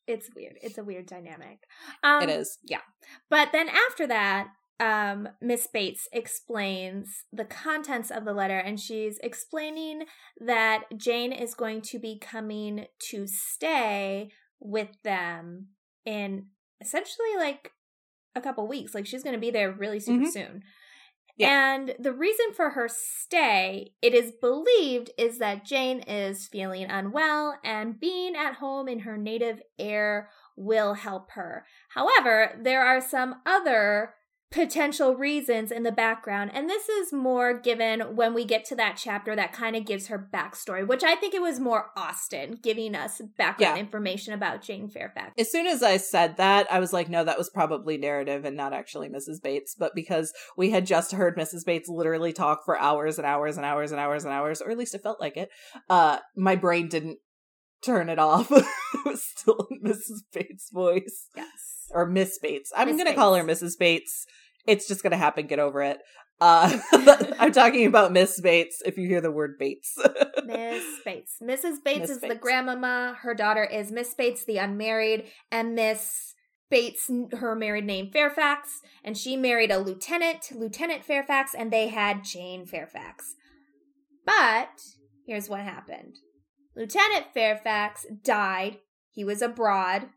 it's 0.07 0.29
weird. 0.35 0.55
It's 0.63 0.79
a 0.79 0.85
weird 0.85 1.07
dynamic. 1.07 1.59
Um, 2.03 2.23
it 2.23 2.31
is. 2.31 2.59
Yeah. 2.65 2.81
But 3.29 3.51
then 3.53 3.69
after 3.69 4.07
that, 4.07 4.49
um, 4.79 5.29
Miss 5.41 5.67
Bates 5.67 6.09
explains 6.13 7.25
the 7.33 7.45
contents 7.45 8.11
of 8.11 8.25
the 8.25 8.35
letter, 8.35 8.59
and 8.59 8.79
she's 8.79 9.19
explaining 9.23 10.05
that 10.41 10.85
Jane 10.97 11.33
is 11.33 11.55
going 11.55 11.81
to 11.83 11.99
be 11.99 12.19
coming 12.19 12.87
to 13.11 13.27
stay 13.27 14.31
with 14.61 14.89
them 15.03 15.69
in 16.05 16.47
essentially 16.81 17.37
like 17.39 17.73
a 18.35 18.41
couple 18.41 18.67
weeks. 18.69 18.95
Like 18.95 19.07
she's 19.07 19.23
going 19.23 19.35
to 19.35 19.41
be 19.41 19.51
there 19.51 19.73
really 19.73 20.01
super 20.01 20.25
Mhm. 20.27 20.33
soon. 20.33 20.63
Yeah. 21.39 21.75
And 21.75 21.95
the 21.99 22.13
reason 22.15 22.53
for 22.55 22.71
her 22.71 22.89
stay, 22.89 23.93
it 24.01 24.15
is 24.15 24.33
believed, 24.33 25.11
is 25.19 25.39
that 25.39 25.67
Jane 25.67 26.01
is 26.01 26.47
feeling 26.49 26.87
unwell 26.87 27.59
and 27.63 28.01
being 28.01 28.35
at 28.35 28.55
home 28.55 28.89
in 28.89 29.01
her 29.01 29.19
native 29.19 29.61
air 29.79 30.31
will 30.57 30.95
help 30.95 31.33
her. 31.33 31.67
However, 31.91 32.59
there 32.59 32.83
are 32.83 33.03
some 33.03 33.43
other 33.45 34.15
potential 34.51 35.17
reasons 35.17 35.73
in 35.73 35.83
the 35.83 35.93
background. 35.93 36.51
And 36.55 36.71
this 36.71 36.89
is 36.89 37.13
more 37.13 37.59
given 37.59 38.15
when 38.17 38.33
we 38.33 38.45
get 38.45 38.65
to 38.67 38.77
that 38.77 38.97
chapter 38.97 39.35
that 39.35 39.53
kind 39.53 39.75
of 39.75 39.85
gives 39.85 40.07
her 40.07 40.29
backstory, 40.33 40.87
which 40.87 41.03
I 41.03 41.17
think 41.17 41.35
it 41.35 41.43
was 41.43 41.59
more 41.59 41.91
Austen 41.97 42.59
giving 42.63 42.95
us 42.95 43.21
background 43.37 43.77
Yeah. 43.77 43.81
information 43.81 44.33
about 44.33 44.63
Jane 44.63 44.89
Fairfax. 44.89 45.33
As 45.37 45.51
soon 45.51 45.67
as 45.67 45.83
I 45.83 45.97
said 45.97 46.37
that, 46.37 46.67
I 46.71 46.79
was 46.79 46.93
like, 46.93 47.09
no, 47.09 47.25
that 47.25 47.39
was 47.39 47.51
probably 47.51 47.99
narrative 47.99 48.45
and 48.45 48.57
not 48.57 48.73
actually 48.73 49.09
Mrs. 49.09 49.43
Bates. 49.43 49.75
But 49.75 49.95
because 49.95 50.33
we 50.57 50.71
had 50.71 50.87
just 50.87 51.13
heard 51.13 51.37
Mrs. 51.37 51.65
Bates 51.67 51.89
literally 51.89 52.33
talk 52.33 52.65
for 52.65 52.79
hours 52.79 53.19
and 53.19 53.27
hours 53.27 53.57
and 53.57 53.67
hours 53.67 53.91
and 53.91 54.01
hours 54.01 54.25
and 54.25 54.33
hours, 54.33 54.63
or 54.63 54.71
at 54.71 54.79
least 54.79 54.95
it 54.95 55.03
felt 55.03 55.21
like 55.21 55.37
it, 55.37 55.51
uh, 55.91 56.19
my 56.37 56.55
brain 56.55 56.89
didn't 56.89 57.19
turn 57.87 58.09
it 58.09 58.19
off. 58.19 58.51
it 58.53 58.65
was 59.05 59.25
still 59.25 59.69
Mrs. 59.85 60.23
Bates' 60.33 60.71
voice. 60.73 61.29
Yes. 61.37 61.49
Or 61.91 62.07
Miss 62.07 62.39
Bates. 62.39 62.73
I'm 62.77 62.97
going 62.97 63.07
to 63.07 63.15
call 63.15 63.35
her 63.35 63.45
Bates. 63.45 63.63
Mrs. 63.63 63.79
Bates. 63.79 64.27
It's 64.67 64.89
just 64.89 65.03
going 65.03 65.13
to 65.13 65.17
happen. 65.17 65.47
Get 65.47 65.61
over 65.61 65.83
it. 65.83 65.99
Uh, 66.41 66.79
I'm 67.39 67.53
talking 67.53 67.87
about 67.87 68.13
Miss 68.13 68.41
Bates 68.41 68.83
if 68.85 68.99
you 68.99 69.09
hear 69.09 69.21
the 69.21 69.31
word 69.31 69.57
Bates. 69.59 69.97
Miss 70.45 70.85
Bates. 71.05 71.37
Mrs. 71.43 71.77
Bates 71.83 72.01
Miss 72.01 72.11
is 72.11 72.21
the 72.21 72.35
grandmama. 72.35 73.17
Her 73.23 73.35
daughter 73.35 73.65
is 73.65 73.91
Miss 73.91 74.13
Bates, 74.13 74.45
the 74.45 74.59
unmarried, 74.59 75.25
and 75.51 75.75
Miss 75.75 76.35
Bates, 76.69 77.09
her 77.33 77.55
married 77.55 77.87
name 77.87 78.11
Fairfax, 78.11 78.81
and 79.05 79.17
she 79.17 79.37
married 79.37 79.71
a 79.71 79.79
lieutenant, 79.79 80.51
Lieutenant 80.53 81.05
Fairfax, 81.05 81.55
and 81.55 81.73
they 81.73 81.89
had 81.89 82.25
Jane 82.25 82.67
Fairfax. 82.67 83.35
But 84.25 84.83
here's 85.27 85.49
what 85.49 85.61
happened 85.61 86.17
Lieutenant 86.77 87.27
Fairfax 87.35 88.07
died. 88.23 88.79
He 89.11 89.25
was 89.25 89.41
abroad, 89.43 90.09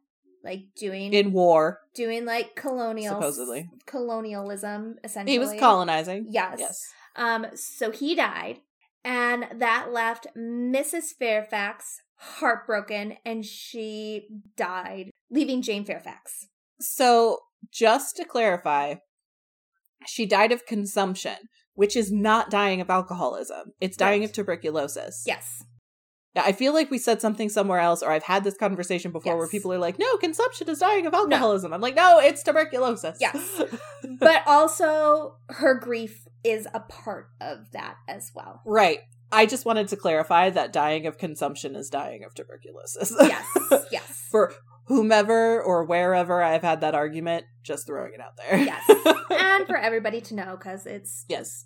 like 0.43 0.65
doing 0.75 1.13
in 1.13 1.31
war. 1.31 1.79
doing 1.95 2.25
like 2.25 2.55
colonial 2.55 3.15
Supposedly. 3.15 3.69
colonialism 3.85 4.97
essentially. 5.03 5.31
He 5.33 5.39
was 5.39 5.53
colonizing. 5.59 6.27
Yes. 6.29 6.57
Yes. 6.59 6.87
Um, 7.15 7.47
so 7.55 7.91
he 7.91 8.13
died, 8.15 8.57
and 9.03 9.45
that 9.59 9.91
left 9.91 10.27
Mrs. 10.37 11.13
Fairfax 11.17 12.01
heartbroken, 12.15 13.15
and 13.25 13.45
she 13.45 14.27
died, 14.57 15.09
leaving 15.31 15.61
Jane 15.61 15.85
Fairfax. 15.85 16.47
So, 16.81 17.39
just 17.73 18.15
to 18.17 18.25
clarify, 18.25 18.95
she 20.05 20.25
died 20.25 20.51
of 20.51 20.65
consumption, 20.65 21.35
which 21.73 21.95
is 21.95 22.11
not 22.11 22.49
dying 22.49 22.79
of 22.81 22.89
alcoholism. 22.89 23.71
It's 23.81 23.97
dying 23.97 24.21
Right. 24.21 24.29
of 24.29 24.33
tuberculosis. 24.35 25.23
Yes. 25.25 25.63
Yeah, 26.35 26.43
I 26.45 26.51
feel 26.51 26.73
like 26.73 26.91
we 26.91 26.99
said 26.99 27.21
something 27.21 27.49
somewhere 27.49 27.79
else, 27.79 28.03
or 28.03 28.11
I've 28.11 28.23
had 28.23 28.43
this 28.43 28.55
conversation 28.55 29.11
before 29.11 29.35
where 29.35 29.47
people 29.47 29.73
are 29.73 29.79
like, 29.79 29.97
no, 29.97 30.17
consumption 30.17 30.69
is 30.69 30.77
dying 30.79 31.07
of 31.07 31.13
alcoholism. 31.13 31.73
I'm 31.73 31.81
like, 31.81 31.95
no, 31.95 32.19
it's 32.19 32.43
tuberculosis. 32.43 33.17
Yes. 33.19 33.61
But 34.19 34.43
also, 34.47 35.37
her 35.49 35.75
grief 35.75 36.27
is 36.43 36.67
a 36.73 36.79
part 36.81 37.29
of 37.39 37.71
that 37.71 37.95
as 38.07 38.31
well. 38.35 38.61
right. 38.65 38.99
I 39.31 39.45
just 39.45 39.63
wanted 39.63 39.87
to 39.89 39.95
clarify 39.95 40.49
that 40.49 40.73
dying 40.73 41.05
of 41.05 41.19
consumption 41.19 41.75
is 41.75 41.89
dying 41.89 42.23
of 42.23 42.33
tuberculosis. 42.33 43.13
Yes. 43.19 43.45
Yes. 43.91 44.27
For 44.31 44.53
whomever 44.85 45.61
or 45.61 45.85
wherever 45.85 46.41
I've 46.41 46.63
had 46.63 46.81
that 46.81 46.95
argument, 46.95 47.45
just 47.63 47.85
throwing 47.85 48.13
it 48.13 48.19
out 48.19 48.37
there. 48.37 48.57
Yes. 48.57 48.83
and 49.29 49.67
for 49.67 49.77
everybody 49.77 50.19
to 50.21 50.35
know, 50.35 50.57
because 50.57 50.87
it's 50.87 51.25
yes. 51.29 51.65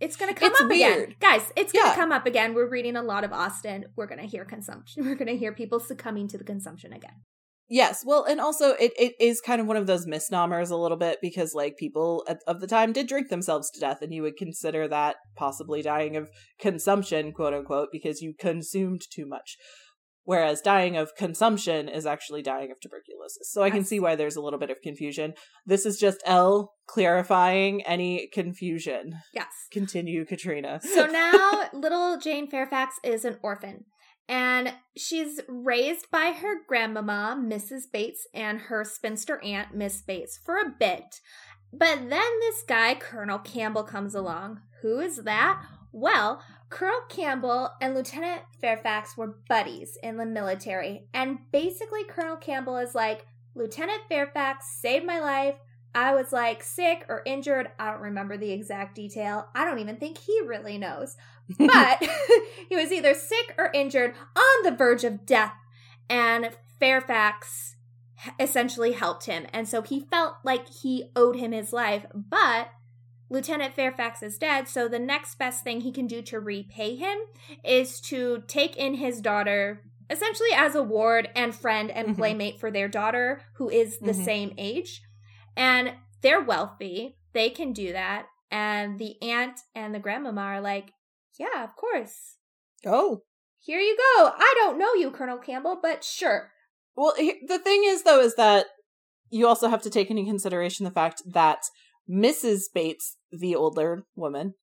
It's 0.00 0.16
gonna 0.16 0.34
come 0.34 0.50
It's 0.52 0.60
up 0.60 0.70
again, 0.70 1.14
guys. 1.20 1.52
It's 1.56 1.72
gonna 1.72 1.88
Yeah. 1.88 1.94
come 1.94 2.12
up 2.12 2.26
again. 2.26 2.54
We're 2.54 2.68
reading 2.68 2.96
a 2.96 3.02
lot 3.02 3.24
of 3.24 3.32
Austen. 3.32 3.86
We're 3.96 4.06
gonna 4.06 4.22
hear 4.24 4.44
consumption. 4.44 5.04
We're 5.06 5.14
gonna 5.14 5.32
hear 5.32 5.52
people 5.52 5.80
succumbing 5.80 6.28
to 6.28 6.38
the 6.38 6.44
consumption 6.44 6.92
again. 6.92 7.22
Yes, 7.66 8.04
well, 8.04 8.24
and 8.24 8.42
also 8.42 8.72
it, 8.72 8.92
it 8.98 9.14
is 9.18 9.40
kind 9.40 9.58
of 9.58 9.66
one 9.66 9.78
of 9.78 9.86
those 9.86 10.06
misnomers 10.06 10.70
a 10.70 10.76
little 10.76 10.98
bit 10.98 11.18
because 11.22 11.54
like 11.54 11.78
people 11.78 12.22
at, 12.28 12.38
of 12.46 12.60
the 12.60 12.66
time 12.66 12.92
did 12.92 13.06
drink 13.06 13.30
themselves 13.30 13.70
to 13.70 13.80
death, 13.80 14.02
and 14.02 14.12
you 14.12 14.20
would 14.22 14.36
consider 14.36 14.86
that 14.88 15.16
possibly 15.34 15.80
dying 15.80 16.14
of 16.14 16.28
consumption, 16.60 17.32
quote 17.32 17.54
unquote, 17.54 17.88
because 17.90 18.20
you 18.20 18.34
consumed 18.38 19.00
too 19.10 19.24
much. 19.26 19.56
Whereas 20.24 20.62
dying 20.62 20.96
of 20.96 21.14
consumption 21.16 21.88
is 21.88 22.06
actually 22.06 22.42
dying 22.42 22.70
of 22.70 22.80
tuberculosis. 22.80 23.52
So 23.52 23.62
I 23.62 23.70
can 23.70 23.84
see 23.84 24.00
why 24.00 24.16
there's 24.16 24.36
a 24.36 24.40
little 24.40 24.58
bit 24.58 24.70
of 24.70 24.80
confusion. 24.82 25.34
This 25.66 25.84
is 25.84 25.98
just 25.98 26.22
Elle 26.24 26.72
clarifying 26.86 27.82
any 27.82 28.28
confusion. 28.32 29.16
Yes. 29.34 29.68
Continue, 29.70 30.24
Katrina. 30.24 30.80
So 30.82 31.06
now 31.10 31.68
little 31.74 32.18
Jane 32.18 32.48
Fairfax 32.48 32.98
is 33.04 33.24
an 33.24 33.38
orphan. 33.42 33.84
And 34.26 34.72
she's 34.96 35.40
raised 35.48 36.10
by 36.10 36.32
her 36.32 36.62
grandmama, 36.66 37.38
Mrs. 37.38 37.82
Bates, 37.92 38.26
and 38.32 38.58
her 38.58 38.82
spinster 38.82 39.38
aunt, 39.42 39.74
Miss 39.74 40.00
Bates, 40.00 40.38
for 40.42 40.56
a 40.56 40.70
bit. 40.78 41.20
But 41.70 42.08
then 42.08 42.40
this 42.40 42.62
guy, 42.66 42.94
Colonel 42.94 43.38
Campbell, 43.38 43.82
comes 43.82 44.14
along. 44.14 44.60
Who 44.80 45.00
is 45.00 45.24
that? 45.24 45.62
Well, 45.92 46.42
Colonel 46.74 47.02
Campbell 47.08 47.70
and 47.80 47.94
Lieutenant 47.94 48.42
Fairfax 48.60 49.16
were 49.16 49.38
buddies 49.48 49.96
in 50.02 50.16
the 50.16 50.26
military. 50.26 51.06
And 51.14 51.38
basically, 51.52 52.02
Colonel 52.02 52.36
Campbell 52.36 52.78
is 52.78 52.96
like, 52.96 53.28
Lieutenant 53.54 54.02
Fairfax 54.08 54.66
saved 54.80 55.06
my 55.06 55.20
life. 55.20 55.54
I 55.94 56.16
was 56.16 56.32
like 56.32 56.64
sick 56.64 57.06
or 57.08 57.22
injured. 57.24 57.70
I 57.78 57.92
don't 57.92 58.00
remember 58.00 58.36
the 58.36 58.50
exact 58.50 58.96
detail. 58.96 59.46
I 59.54 59.64
don't 59.64 59.78
even 59.78 59.98
think 59.98 60.18
he 60.18 60.40
really 60.44 60.76
knows. 60.76 61.16
But 61.58 62.02
he 62.68 62.74
was 62.74 62.90
either 62.90 63.14
sick 63.14 63.54
or 63.56 63.70
injured 63.72 64.12
on 64.34 64.64
the 64.64 64.76
verge 64.76 65.04
of 65.04 65.24
death. 65.24 65.54
And 66.10 66.50
Fairfax 66.80 67.76
essentially 68.40 68.92
helped 68.92 69.26
him. 69.26 69.46
And 69.52 69.68
so 69.68 69.82
he 69.82 70.00
felt 70.00 70.38
like 70.42 70.68
he 70.68 71.12
owed 71.14 71.36
him 71.36 71.52
his 71.52 71.72
life. 71.72 72.06
But 72.12 72.70
Lieutenant 73.30 73.74
Fairfax 73.74 74.22
is 74.22 74.38
dead. 74.38 74.68
So 74.68 74.86
the 74.88 74.98
next 74.98 75.38
best 75.38 75.64
thing 75.64 75.80
he 75.80 75.92
can 75.92 76.06
do 76.06 76.22
to 76.22 76.38
repay 76.40 76.94
him 76.96 77.18
is 77.64 78.00
to 78.02 78.42
take 78.46 78.76
in 78.76 78.94
his 78.94 79.20
daughter 79.20 79.82
essentially 80.10 80.50
as 80.54 80.74
a 80.74 80.82
ward 80.82 81.30
and 81.34 81.54
friend 81.54 81.90
and 81.90 82.08
Mhm. 82.08 82.16
playmate 82.16 82.60
for 82.60 82.70
their 82.70 82.88
daughter 82.88 83.42
who 83.54 83.70
is 83.70 83.98
the 83.98 84.12
Mhm. 84.12 84.24
same 84.24 84.54
age 84.58 85.00
and 85.56 85.94
they're 86.20 86.42
wealthy 86.42 87.16
they 87.32 87.48
can 87.48 87.72
do 87.72 87.90
that 87.92 88.26
and 88.50 88.98
the 88.98 89.16
aunt 89.22 89.60
and 89.74 89.94
the 89.94 89.98
grandmama 89.98 90.42
are 90.42 90.60
like 90.60 90.92
yeah 91.38 91.64
of 91.64 91.74
course 91.74 92.36
oh. 92.84 93.22
here 93.58 93.80
you 93.80 93.96
go 93.96 94.32
i 94.36 94.54
don't 94.58 94.76
know 94.78 94.92
you 94.92 95.10
colonel 95.10 95.38
campbell 95.38 95.78
but 95.80 96.04
sure 96.04 96.52
Well, 96.94 97.14
the 97.16 97.58
thing 97.58 97.84
is, 97.86 98.02
though, 98.02 98.20
is 98.20 98.34
that 98.34 98.66
you 99.30 99.48
also 99.48 99.68
have 99.68 99.82
to 99.82 99.90
take 99.90 100.10
into 100.10 100.24
consideration 100.24 100.84
the 100.84 100.90
fact 100.92 101.22
that 101.26 101.64
Mrs. 102.10 102.62
Bates, 102.72 103.16
the 103.32 103.54
older 103.54 104.04
woman, 104.14 104.54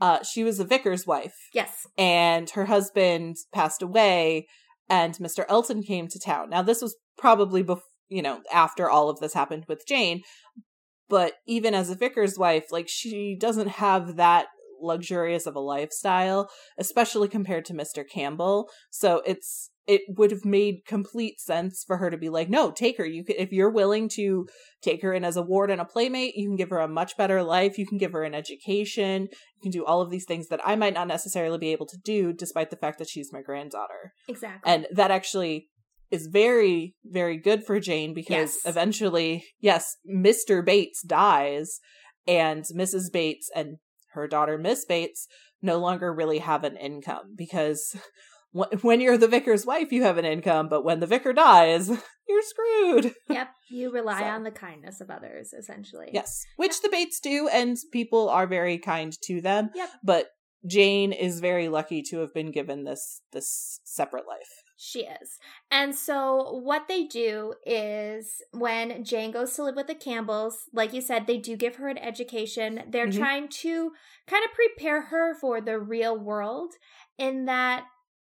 uh, 0.00 0.22
she 0.22 0.44
was 0.44 0.60
a 0.60 0.64
vicar's 0.64 1.06
wife, 1.06 1.34
yes 1.54 1.86
and 1.96 2.50
her 2.50 2.66
husband 2.66 3.36
passed 3.52 3.82
away, 3.82 4.46
and 4.88 5.14
Mr. 5.16 5.44
Elton 5.48 5.82
came 5.82 6.08
to 6.08 6.18
town. 6.18 6.50
Now, 6.50 6.62
this 6.62 6.82
was 6.82 6.96
probably 7.16 7.62
bef- 7.64 7.80
you 8.08 8.22
know 8.22 8.40
after 8.52 8.90
all 8.90 9.08
of 9.08 9.20
this 9.20 9.34
happened 9.34 9.64
with 9.68 9.86
Jane, 9.86 10.22
but 11.08 11.34
even 11.46 11.74
as 11.74 11.90
a 11.90 11.94
vicar's 11.96 12.38
wife, 12.38 12.66
like 12.70 12.88
she 12.88 13.36
doesn't 13.38 13.68
have 13.68 14.16
that 14.16 14.46
luxurious 14.82 15.46
of 15.46 15.56
a 15.56 15.60
lifestyle, 15.60 16.48
especially 16.78 17.28
compared 17.28 17.64
to 17.66 17.74
Mr. 17.74 18.04
Campbell. 18.08 18.68
So 18.90 19.22
it's 19.26 19.70
it 19.90 20.02
would 20.06 20.30
have 20.30 20.44
made 20.44 20.86
complete 20.86 21.40
sense 21.40 21.82
for 21.84 21.96
her 21.96 22.10
to 22.10 22.16
be 22.16 22.28
like, 22.28 22.48
no, 22.48 22.70
take 22.70 22.96
her. 22.98 23.04
You 23.04 23.24
could 23.24 23.34
if 23.38 23.50
you're 23.50 23.72
willing 23.72 24.08
to 24.10 24.46
take 24.80 25.02
her 25.02 25.12
in 25.12 25.24
as 25.24 25.36
a 25.36 25.42
ward 25.42 25.68
and 25.68 25.80
a 25.80 25.84
playmate, 25.84 26.36
you 26.36 26.48
can 26.48 26.54
give 26.54 26.70
her 26.70 26.78
a 26.78 26.86
much 26.86 27.16
better 27.16 27.42
life. 27.42 27.76
You 27.76 27.86
can 27.86 27.98
give 27.98 28.12
her 28.12 28.22
an 28.22 28.32
education. 28.32 29.22
You 29.56 29.60
can 29.62 29.72
do 29.72 29.84
all 29.84 30.00
of 30.00 30.10
these 30.10 30.26
things 30.26 30.46
that 30.46 30.60
I 30.64 30.76
might 30.76 30.94
not 30.94 31.08
necessarily 31.08 31.58
be 31.58 31.72
able 31.72 31.86
to 31.86 31.98
do, 32.04 32.32
despite 32.32 32.70
the 32.70 32.76
fact 32.76 33.00
that 33.00 33.08
she's 33.08 33.32
my 33.32 33.42
granddaughter. 33.42 34.12
exactly 34.28 34.72
And 34.72 34.86
that 34.92 35.10
actually 35.10 35.68
is 36.12 36.28
very, 36.28 36.94
very 37.04 37.36
good 37.36 37.64
for 37.64 37.80
Jane 37.80 38.14
because 38.14 38.54
Yes. 38.54 38.58
eventually, 38.64 39.44
yes, 39.60 39.96
Mr. 40.08 40.64
Bates 40.64 41.02
dies 41.02 41.80
and 42.28 42.64
Mrs. 42.74 43.12
Bates 43.12 43.50
and 43.56 43.78
her 44.12 44.28
daughter, 44.28 44.56
Miss 44.56 44.84
Bates, 44.84 45.26
no 45.62 45.78
longer 45.78 46.14
really 46.14 46.38
have 46.38 46.62
an 46.64 46.76
income 46.76 47.34
because 47.36 47.96
when 48.52 49.00
you're 49.00 49.16
the 49.18 49.28
vicar's 49.28 49.64
wife, 49.66 49.92
you 49.92 50.02
have 50.02 50.18
an 50.18 50.24
income, 50.24 50.68
but 50.68 50.84
when 50.84 51.00
the 51.00 51.06
vicar 51.06 51.32
dies, 51.32 51.88
you're 52.28 52.42
screwed. 52.42 53.14
yep 53.28 53.48
you 53.68 53.90
rely 53.92 54.20
So. 54.20 54.26
on 54.26 54.42
the 54.42 54.50
kindness 54.50 55.00
of 55.00 55.10
others 55.10 55.52
essentially 55.52 56.10
Yes, 56.12 56.44
which 56.56 56.82
the 56.82 56.88
Bates 56.88 57.20
do, 57.20 57.48
and 57.48 57.76
people 57.92 58.28
are 58.28 58.46
very 58.46 58.78
kind 58.78 59.12
to 59.24 59.40
them. 59.40 59.70
Yep. 59.74 59.88
But 60.02 60.26
Jane 60.66 61.12
is 61.12 61.40
very 61.40 61.68
lucky 61.68 62.02
to 62.10 62.18
have 62.18 62.34
been 62.34 62.50
given 62.50 62.84
this 62.84 63.22
this 63.32 63.80
separate 63.84 64.26
life. 64.28 64.50
She 64.82 65.00
is. 65.00 65.38
And 65.70 65.94
so, 65.94 66.58
what 66.64 66.88
they 66.88 67.04
do 67.04 67.54
is 67.66 68.42
when 68.52 69.04
Jane 69.04 69.30
goes 69.30 69.54
to 69.54 69.64
live 69.64 69.76
with 69.76 69.86
the 69.86 69.94
Campbells, 69.94 70.56
like 70.72 70.92
you 70.94 71.00
said, 71.02 71.26
they 71.26 71.36
do 71.38 71.54
give 71.56 71.76
her 71.76 71.88
an 71.88 71.98
education. 71.98 72.84
They're 72.88 73.06
Mhm. 73.08 73.18
trying 73.18 73.48
to 73.48 73.92
kind 74.26 74.42
of 74.44 74.50
prepare 74.52 75.02
her 75.02 75.34
for 75.38 75.60
the 75.60 75.78
real 75.78 76.18
world, 76.18 76.72
in 77.18 77.44
that 77.44 77.84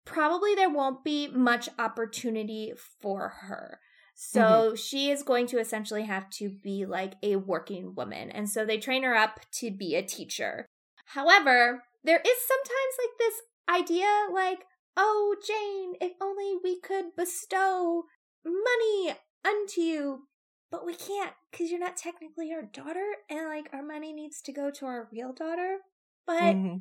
probably 0.05 0.55
there 0.55 0.69
won't 0.69 1.03
be 1.03 1.27
much 1.27 1.67
opportunity 1.77 2.73
for 3.01 3.29
her. 3.41 3.79
So 4.15 4.41
mm-hmm. 4.41 4.75
she 4.75 5.11
is 5.11 5.23
going 5.23 5.47
to 5.47 5.59
essentially 5.59 6.03
have 6.03 6.29
to 6.31 6.49
be 6.49 6.85
like 6.85 7.15
a 7.21 7.35
working 7.35 7.95
woman. 7.95 8.31
And 8.31 8.49
so 8.49 8.65
they 8.65 8.77
train 8.77 9.03
her 9.03 9.15
up 9.15 9.41
to 9.55 9.71
be 9.71 9.95
a 9.95 10.03
teacher. 10.03 10.65
However, 11.07 11.83
there 12.03 12.21
is 12.21 12.37
sometimes 12.47 12.95
like 12.99 13.17
this 13.19 13.41
idea 13.69 14.07
like, 14.31 14.59
oh, 14.95 15.35
Jane, 15.45 15.95
if 15.99 16.13
only 16.21 16.55
we 16.63 16.79
could 16.79 17.15
bestow 17.17 18.03
money 18.45 19.15
unto 19.45 19.81
you. 19.81 20.27
But 20.71 20.85
we 20.85 20.95
can't 20.95 21.33
because 21.51 21.69
you're 21.69 21.79
not 21.79 21.95
technically 21.95 22.51
our 22.51 22.63
daughter, 22.63 23.05
and 23.29 23.47
like 23.47 23.69
our 23.71 23.83
money 23.83 24.11
needs 24.11 24.41
to 24.41 24.51
go 24.51 24.71
to 24.71 24.85
our 24.85 25.07
real 25.11 25.31
daughter. 25.31 25.77
But 26.25 26.55
mm-hmm. 26.55 26.77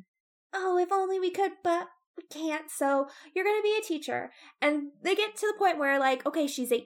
oh, 0.53 0.77
if 0.77 0.91
only 0.91 1.19
we 1.19 1.29
could, 1.31 1.51
but 1.63 1.87
can't. 2.29 2.69
So 2.69 3.07
you're 3.33 3.45
going 3.45 3.59
to 3.59 3.63
be 3.63 3.77
a 3.77 3.85
teacher. 3.85 4.31
And 4.61 4.91
they 5.03 5.15
get 5.15 5.35
to 5.37 5.47
the 5.47 5.57
point 5.57 5.77
where, 5.77 5.99
like, 5.99 6.25
okay, 6.25 6.47
she's 6.47 6.71
18. 6.71 6.85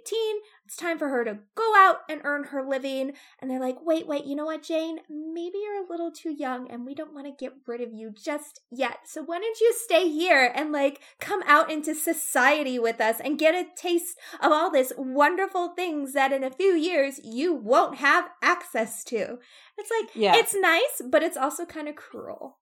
It's 0.65 0.75
time 0.75 0.99
for 0.99 1.09
her 1.09 1.23
to 1.23 1.39
go 1.55 1.73
out 1.77 1.97
and 2.09 2.21
earn 2.23 2.45
her 2.45 2.63
living. 2.63 3.13
And 3.39 3.49
they're 3.49 3.59
like, 3.59 3.77
wait, 3.81 4.07
wait, 4.07 4.25
you 4.25 4.35
know 4.35 4.45
what, 4.45 4.63
Jane? 4.63 4.99
Maybe 5.09 5.57
you're 5.63 5.83
a 5.83 5.89
little 5.89 6.11
too 6.11 6.31
young 6.31 6.69
and 6.69 6.85
we 6.85 6.95
don't 6.95 7.13
want 7.13 7.27
to 7.27 7.45
get 7.45 7.53
rid 7.67 7.81
of 7.81 7.93
you 7.93 8.11
just 8.11 8.61
yet. 8.71 8.99
So 9.05 9.23
why 9.23 9.39
don't 9.39 9.59
you 9.59 9.73
stay 9.77 10.09
here 10.09 10.51
and, 10.53 10.71
like, 10.71 11.01
come 11.19 11.41
out 11.45 11.71
into 11.71 11.95
society 11.95 12.79
with 12.79 13.01
us 13.01 13.19
and 13.19 13.39
get 13.39 13.55
a 13.55 13.67
taste 13.75 14.17
of 14.41 14.51
all 14.51 14.71
this 14.71 14.93
wonderful 14.97 15.69
things 15.69 16.13
that 16.13 16.31
in 16.31 16.43
a 16.43 16.51
few 16.51 16.73
years 16.73 17.19
you 17.23 17.53
won't 17.53 17.97
have 17.97 18.29
access 18.41 19.03
to? 19.05 19.37
It's 19.77 19.91
like, 19.99 20.09
yeah. 20.15 20.35
it's 20.35 20.55
nice, 20.55 21.01
but 21.09 21.23
it's 21.23 21.37
also 21.37 21.65
kind 21.65 21.87
of 21.87 21.95
cruel. 21.95 22.57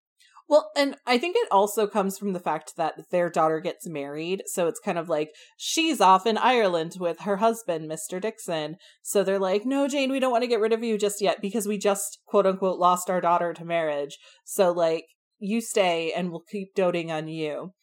Well, 0.50 0.72
and 0.78 0.96
I 1.06 1.18
think 1.18 1.36
it 1.38 1.48
also 1.52 1.88
comes 1.88 2.18
from 2.18 2.32
the 2.32 2.40
fact 2.40 2.74
that 2.78 2.96
their 3.12 3.30
daughter 3.30 3.60
gets 3.60 3.86
married. 3.88 4.44
So 4.46 4.68
it's 4.68 4.80
kind 4.80 4.98
of 4.98 5.10
like 5.10 5.32
she's 5.58 6.00
off 6.00 6.26
in 6.26 6.38
Ireland 6.38 6.94
with 7.00 7.22
her 7.22 7.38
husband, 7.38 7.90
Mr. 7.92 8.22
Dixon. 8.22 8.78
So 9.02 9.24
they're 9.24 9.40
like, 9.40 9.66
no, 9.66 9.88
Jane, 9.90 10.12
we 10.12 10.20
don't 10.20 10.32
want 10.32 10.44
to 10.44 10.48
get 10.48 10.62
rid 10.62 10.72
of 10.72 10.84
you 10.84 10.98
just 10.98 11.22
yet 11.22 11.42
because 11.42 11.68
we 11.68 11.78
just 11.78 12.20
quote 12.28 12.46
unquote 12.46 12.80
lost 12.80 13.10
our 13.10 13.20
daughter 13.20 13.54
to 13.54 13.66
marriage. 13.66 14.18
So, 14.46 14.72
like, 14.72 15.06
you 15.40 15.60
stay 15.60 16.14
and 16.14 16.32
we'll 16.32 16.44
keep 16.50 16.74
doting 16.76 17.12
on 17.12 17.28
you. 17.28 17.74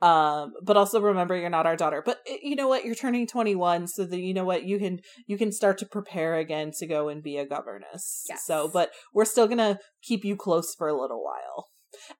Um, 0.00 0.52
but 0.62 0.76
also 0.76 1.00
remember 1.00 1.36
you're 1.36 1.50
not 1.50 1.66
our 1.66 1.76
daughter. 1.76 2.02
But 2.04 2.18
eh, 2.28 2.36
you 2.42 2.54
know 2.54 2.68
what? 2.68 2.84
You're 2.84 2.94
turning 2.94 3.26
21, 3.26 3.88
so 3.88 4.04
that 4.04 4.18
you 4.18 4.32
know 4.32 4.44
what 4.44 4.64
you 4.64 4.78
can 4.78 5.00
you 5.26 5.36
can 5.36 5.50
start 5.50 5.78
to 5.78 5.86
prepare 5.86 6.36
again 6.36 6.70
to 6.78 6.86
go 6.86 7.08
and 7.08 7.22
be 7.22 7.36
a 7.36 7.46
governess. 7.46 8.24
Yes. 8.28 8.44
So, 8.44 8.70
but 8.72 8.90
we're 9.12 9.24
still 9.24 9.48
gonna 9.48 9.78
keep 10.02 10.24
you 10.24 10.36
close 10.36 10.72
for 10.76 10.86
a 10.86 10.98
little 10.98 11.22
while. 11.24 11.66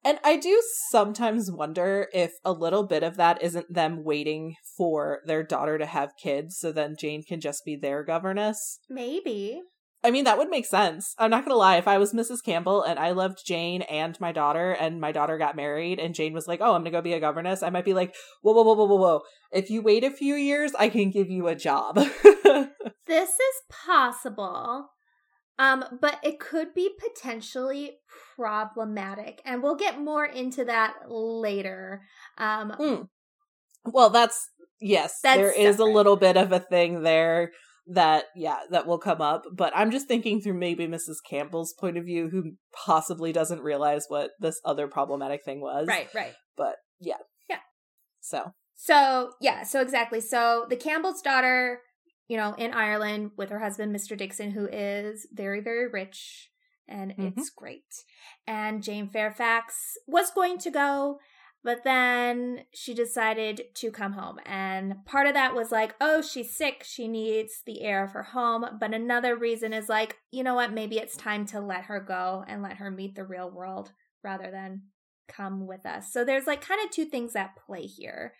And 0.05 0.19
I 0.25 0.37
do 0.37 0.63
sometimes 0.91 1.51
wonder 1.51 2.09
if 2.13 2.33
a 2.45 2.53
little 2.53 2.87
bit 2.87 3.03
of 3.03 3.17
that 3.17 3.43
isn't 3.43 3.73
them 3.73 4.05
waiting 4.05 4.55
for 4.77 5.21
their 5.27 5.43
daughter 5.43 5.79
to 5.79 5.87
have 5.87 6.11
kids 6.23 6.59
so 6.59 6.73
then 6.73 6.97
Jane 6.99 7.23
can 7.23 7.41
just 7.41 7.65
be 7.65 7.77
their 7.77 8.03
governess. 8.03 8.81
Maybe. 8.89 9.61
I 10.05 10.13
mean, 10.13 10.25
that 10.25 10.39
would 10.39 10.49
make 10.49 10.67
sense. 10.67 11.15
I'm 11.19 11.31
not 11.31 11.45
going 11.45 11.55
to 11.55 11.59
lie. 11.59 11.77
If 11.77 11.89
I 11.89 11.99
was 11.99 12.13
Mrs. 12.13 12.43
Campbell 12.45 12.83
and 12.83 12.99
I 13.01 13.11
loved 13.11 13.39
Jane 13.45 13.83
and 13.83 14.19
my 14.21 14.31
daughter, 14.31 14.71
and 14.71 15.01
my 15.01 15.11
daughter 15.11 15.39
got 15.39 15.57
married, 15.57 15.99
and 15.99 16.15
Jane 16.15 16.33
was 16.33 16.47
like, 16.47 16.61
oh, 16.61 16.75
I'm 16.75 16.83
going 16.83 16.85
to 16.85 16.91
go 16.93 17.03
be 17.03 17.15
a 17.15 17.21
governess, 17.21 17.65
I 17.65 17.71
might 17.71 17.85
be 17.85 17.95
like, 17.95 18.15
whoa, 18.43 18.53
whoa, 18.53 18.63
whoa, 18.63 18.75
whoa, 18.75 18.85
whoa, 18.87 18.97
whoa. 18.97 19.21
If 19.53 19.71
you 19.71 19.83
wait 19.83 20.05
a 20.05 20.11
few 20.11 20.37
years, 20.37 20.73
I 20.79 20.89
can 20.89 21.11
give 21.11 21.29
you 21.29 21.49
a 21.49 21.57
job. 21.57 21.97
this 23.07 23.31
is 23.31 23.63
possible. 23.71 24.91
Um, 25.59 25.85
but 26.01 26.21
it 26.23 26.39
could 26.39 26.73
be 26.73 26.91
potentially 26.99 27.99
problematic, 28.37 29.43
and 29.45 29.63
we'll 29.63 29.77
get 29.77 30.01
more 30.01 30.25
into 30.25 30.65
that 30.67 30.95
later. 31.09 32.03
Um, 32.37 32.73
mm. 32.79 33.09
Well, 33.85 34.11
that's 34.11 34.51
yes, 34.81 35.19
that's 35.23 35.37
there 35.37 35.51
is 35.51 35.77
separate. 35.77 35.91
a 35.91 35.95
little 35.95 36.17
bit 36.17 36.37
of 36.37 36.53
a 36.53 36.61
thing 36.61 37.03
there 37.03 37.51
that 37.89 38.25
yeah 38.37 38.59
that 38.71 38.87
will 38.87 38.99
come 38.99 39.23
up 39.23 39.45
but 39.51 39.73
i'm 39.75 39.91
just 39.91 40.07
thinking 40.07 40.41
through 40.41 40.53
maybe 40.53 40.87
mrs 40.87 41.17
campbell's 41.29 41.73
point 41.73 41.97
of 41.97 42.05
view 42.05 42.29
who 42.29 42.53
possibly 42.73 43.33
doesn't 43.33 43.63
realize 43.63 44.05
what 44.09 44.31
this 44.41 44.61
other 44.65 44.87
problematic 44.87 45.43
thing 45.43 45.61
was 45.61 45.87
right 45.89 46.09
right 46.15 46.35
but 46.57 46.77
yeah 47.01 47.17
yeah 47.49 47.61
so 48.21 48.53
so 48.75 49.31
yeah 49.41 49.63
so 49.63 49.81
exactly 49.81 50.21
so 50.21 50.67
the 50.69 50.77
campbell's 50.77 51.23
daughter 51.23 51.81
you 52.29 52.37
know, 52.37 52.55
in 52.55 52.73
Ireland 52.73 53.33
with 53.37 53.51
her 53.51 53.59
husband, 53.59 53.95
Mr. 53.95 54.17
Dixon, 54.17 54.51
who 54.51 54.69
is 54.71 55.27
very, 55.33 55.61
very 55.61 55.89
rich, 55.89 56.51
and 56.87 57.13
mm-hmm. 57.13 57.27
it's 57.39 57.51
great. 57.51 58.05
And 58.47 58.83
Jane 58.83 59.09
Fairfax 59.09 59.97
was 60.07 60.31
going 60.31 60.59
to 60.59 60.71
go, 60.71 61.19
but 61.65 61.85
then 61.85 62.65
she 62.73 62.95
decided 62.95 63.63
to 63.75 63.91
come 63.91 64.13
home. 64.13 64.39
And 64.47 65.05
part 65.05 65.27
of 65.27 65.35
that 65.35 65.55
was 65.55 65.73
like, 65.73 65.95
oh, 66.01 66.23
she's 66.23 66.55
sick. 66.55 66.85
She 66.85 67.09
needs 67.09 67.63
the 67.67 67.83
air 67.83 68.05
of 68.05 68.13
her 68.13 68.23
home. 68.23 68.65
But 68.79 68.95
another 68.95 69.37
reason 69.37 69.73
is 69.73 69.89
like, 69.89 70.17
you 70.31 70.45
know 70.45 70.55
what? 70.55 70.73
Maybe 70.73 70.99
it's 70.99 71.17
time 71.17 71.47
to 71.47 71.61
let 71.61 71.85
her 71.85 72.01
go 72.01 72.45
and 72.47 72.63
let 72.63 72.77
her 72.77 72.91
meet 72.91 73.17
the 73.17 73.25
real 73.25 73.51
world 73.51 73.93
rather 74.23 74.51
than 74.51 74.83
come 75.29 75.67
with 75.67 75.85
us. 75.85 76.13
So 76.13 76.25
there's 76.25 76.47
like 76.47 76.61
kind 76.61 76.81
of 76.85 76.91
two 76.91 77.05
things 77.05 77.37
at 77.37 77.57
play 77.57 77.83
here. 77.83 78.35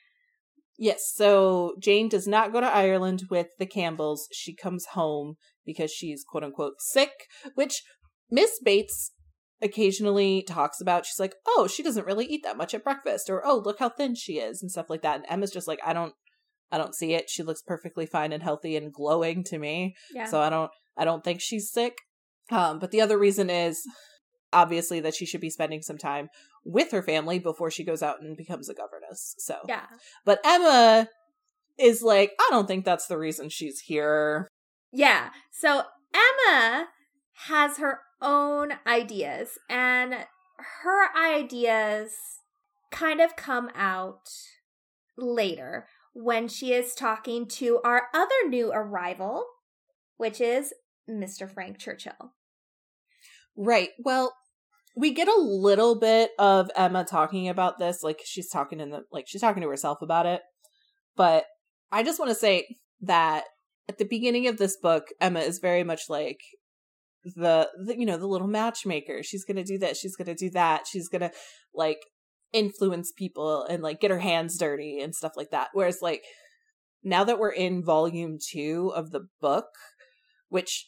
Yes, 0.79 1.13
so 1.13 1.75
Jane 1.81 2.09
does 2.09 2.29
not 2.29 2.53
go 2.53 2.61
to 2.61 2.67
Ireland 2.67 3.25
with 3.29 3.49
the 3.59 3.67
Campbells. 3.67 4.29
She 4.33 4.55
comes 4.55 4.87
home 4.93 5.35
because 5.67 5.91
she's 5.91 6.25
quote 6.27 6.45
unquote 6.45 6.75
sick, 6.79 7.11
which 7.55 7.83
Miss 8.31 8.61
Bates 8.65 9.13
occasionally 9.61 10.45
talks 10.47 10.81
about. 10.81 11.05
She's 11.05 11.19
like, 11.19 11.35
oh, 11.49 11.67
she 11.67 11.83
doesn't 11.83 12.07
really 12.07 12.27
eat 12.27 12.43
that 12.45 12.57
much 12.57 12.75
at 12.75 12.85
breakfast, 12.85 13.29
or 13.29 13.45
oh, 13.45 13.61
look 13.65 13.81
how 13.81 13.89
thin 13.89 14.15
she 14.15 14.35
is, 14.35 14.63
and 14.63 14.71
stuff 14.71 14.89
like 14.89 15.03
that. 15.03 15.17
And 15.17 15.25
Emma's 15.29 15.51
just 15.51 15.67
like, 15.67 15.81
I 15.85 15.93
don't, 15.93 16.15
I 16.71 16.79
don't 16.79 16.95
see 16.95 17.13
it. 17.13 17.29
She 17.29 17.43
looks 17.43 17.63
perfectly 17.63 18.07
fine 18.07 18.33
and 18.33 18.43
healthy 18.43 18.77
and 18.77 18.93
glowing 18.93 19.43
to 19.45 19.59
me. 19.59 19.97
Yeah. 20.15 20.27
So 20.27 20.41
I 20.41 20.49
don't, 20.49 20.71
I 20.97 21.05
don't 21.05 21.25
think 21.25 21.41
she's 21.41 21.73
sick. 21.73 21.97
Um, 22.51 22.79
but 22.79 22.93
the 22.93 23.01
other 23.01 23.19
reason 23.19 23.51
is 23.51 23.83
obviously 24.53 25.01
that 25.01 25.15
she 25.15 25.27
should 25.27 25.41
be 25.41 25.51
spending 25.51 25.83
some 25.83 25.99
time 25.99 26.29
with 26.65 26.91
her 26.91 27.03
family 27.03 27.39
before 27.39 27.71
she 27.71 27.85
goes 27.85 28.03
out 28.03 28.21
and 28.21 28.37
becomes 28.37 28.69
a 28.69 28.75
governess. 28.75 29.35
So, 29.39 29.57
yeah. 29.69 29.87
But 30.25 30.41
Emma 30.45 31.09
is 31.79 32.03
like, 32.03 32.33
I 32.39 32.49
don't 32.51 32.67
think 32.67 32.85
that's 32.85 33.07
the 33.07 33.19
reason 33.19 33.49
she's 33.49 33.81
here. 33.81 34.49
Yeah. 34.93 35.31
So, 35.51 35.83
Emma 36.15 36.87
has 37.47 37.79
her 37.79 38.01
own 38.21 38.73
ideas, 38.87 39.59
and 39.69 40.27
her 40.83 41.17
ideas 41.17 42.13
kind 42.91 43.21
of 43.21 43.37
come 43.37 43.71
out 43.75 44.29
later 45.17 45.87
when 46.15 46.49
she 46.49 46.73
is 46.73 46.95
talking 46.95 47.47
to 47.47 47.81
our 47.85 48.09
other 48.13 48.49
new 48.49 48.73
arrival, 48.73 49.45
which 50.17 50.41
is 50.41 50.73
Mr. 51.09 51.49
Frank 51.49 51.79
Churchill. 51.79 52.33
Right. 53.59 53.89
Well, 53.99 54.33
we 54.97 55.13
get 55.13 55.27
a 55.27 55.41
little 55.41 55.99
bit 55.99 56.31
of 56.39 56.71
Emma 56.77 57.05
talking 57.05 57.49
about 57.49 57.79
this, 57.79 58.05
like 58.05 58.21
she's 58.25 58.49
talking 58.49 58.79
in 58.79 58.91
the 58.91 59.03
like 59.11 59.25
she's 59.27 59.41
talking 59.41 59.63
to 59.63 59.69
herself 59.69 59.99
about 60.01 60.27
it. 60.27 60.43
But 61.17 61.45
I 61.91 62.05
just 62.05 62.21
want 62.21 62.31
to 62.31 62.37
say 62.37 62.77
that 63.01 63.45
at 63.89 63.99
the 63.99 64.05
beginning 64.05 64.47
of 64.47 64.59
this 64.59 64.77
book, 64.77 65.09
Emma 65.21 65.41
is 65.41 65.59
very 65.59 65.83
much 65.83 66.03
like 66.09 66.39
the, 67.25 67.69
the 67.85 67.99
you 67.99 68.07
know 68.07 68.17
the 68.17 68.29
little 68.29 68.47
matchmaker. 68.47 69.25
She's 69.25 69.45
gonna 69.45 69.65
do 69.65 69.77
this. 69.77 69.99
She's 69.99 70.15
gonna 70.15 70.37
do 70.37 70.51
that. 70.51 70.87
She's 70.87 71.09
gonna 71.09 71.33
like 71.75 71.99
influence 72.53 73.13
people 73.13 73.65
and 73.65 73.83
like 73.83 74.01
get 74.01 74.13
her 74.13 74.21
hands 74.21 74.57
dirty 74.57 75.01
and 75.01 75.17
stuff 75.17 75.33
like 75.37 75.51
that. 75.51 75.69
Whereas 75.73 75.99
like 76.01 76.23
now 77.03 77.25
that 77.25 77.41
we're 77.41 77.51
in 77.51 77.85
volume 77.85 78.39
two 78.41 78.93
of 78.95 79.11
the 79.11 79.27
book, 79.41 79.67
which 80.49 80.87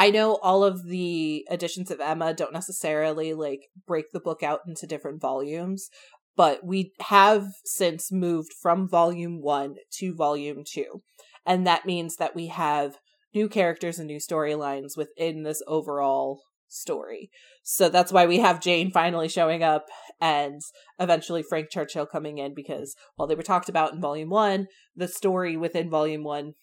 I 0.00 0.08
know 0.08 0.36
all 0.36 0.64
of 0.64 0.86
the 0.86 1.46
editions 1.50 1.90
of 1.90 2.00
Emma 2.00 2.32
don't 2.32 2.54
necessarily 2.54 3.34
like 3.34 3.68
break 3.86 4.06
the 4.12 4.18
book 4.18 4.42
out 4.42 4.60
into 4.66 4.86
different 4.86 5.20
volumes, 5.20 5.90
but 6.34 6.64
we 6.64 6.92
have 7.00 7.48
since 7.66 8.10
moved 8.10 8.54
from 8.62 8.88
volume 8.88 9.42
1 9.42 9.74
to 9.98 10.14
volume 10.14 10.64
2. 10.66 11.02
And 11.44 11.66
that 11.66 11.84
means 11.84 12.16
that 12.16 12.34
we 12.34 12.46
have 12.46 12.96
new 13.34 13.46
characters 13.46 13.98
and 13.98 14.06
new 14.06 14.16
storylines 14.16 14.96
within 14.96 15.42
this 15.42 15.62
overall 15.66 16.40
story. 16.66 17.28
So 17.62 17.90
that's 17.90 18.10
why 18.10 18.24
we 18.24 18.38
have 18.38 18.62
Jane 18.62 18.90
finally 18.90 19.28
showing 19.28 19.62
up 19.62 19.84
and 20.18 20.62
eventually 20.98 21.42
Frank 21.42 21.68
Churchill 21.70 22.06
coming 22.06 22.38
in 22.38 22.54
because 22.54 22.96
while 23.16 23.28
they 23.28 23.34
were 23.34 23.42
talked 23.42 23.68
about 23.68 23.92
in 23.92 24.00
volume 24.00 24.30
1, 24.30 24.66
the 24.96 25.08
story 25.08 25.58
within 25.58 25.90
volume 25.90 26.24
1 26.24 26.54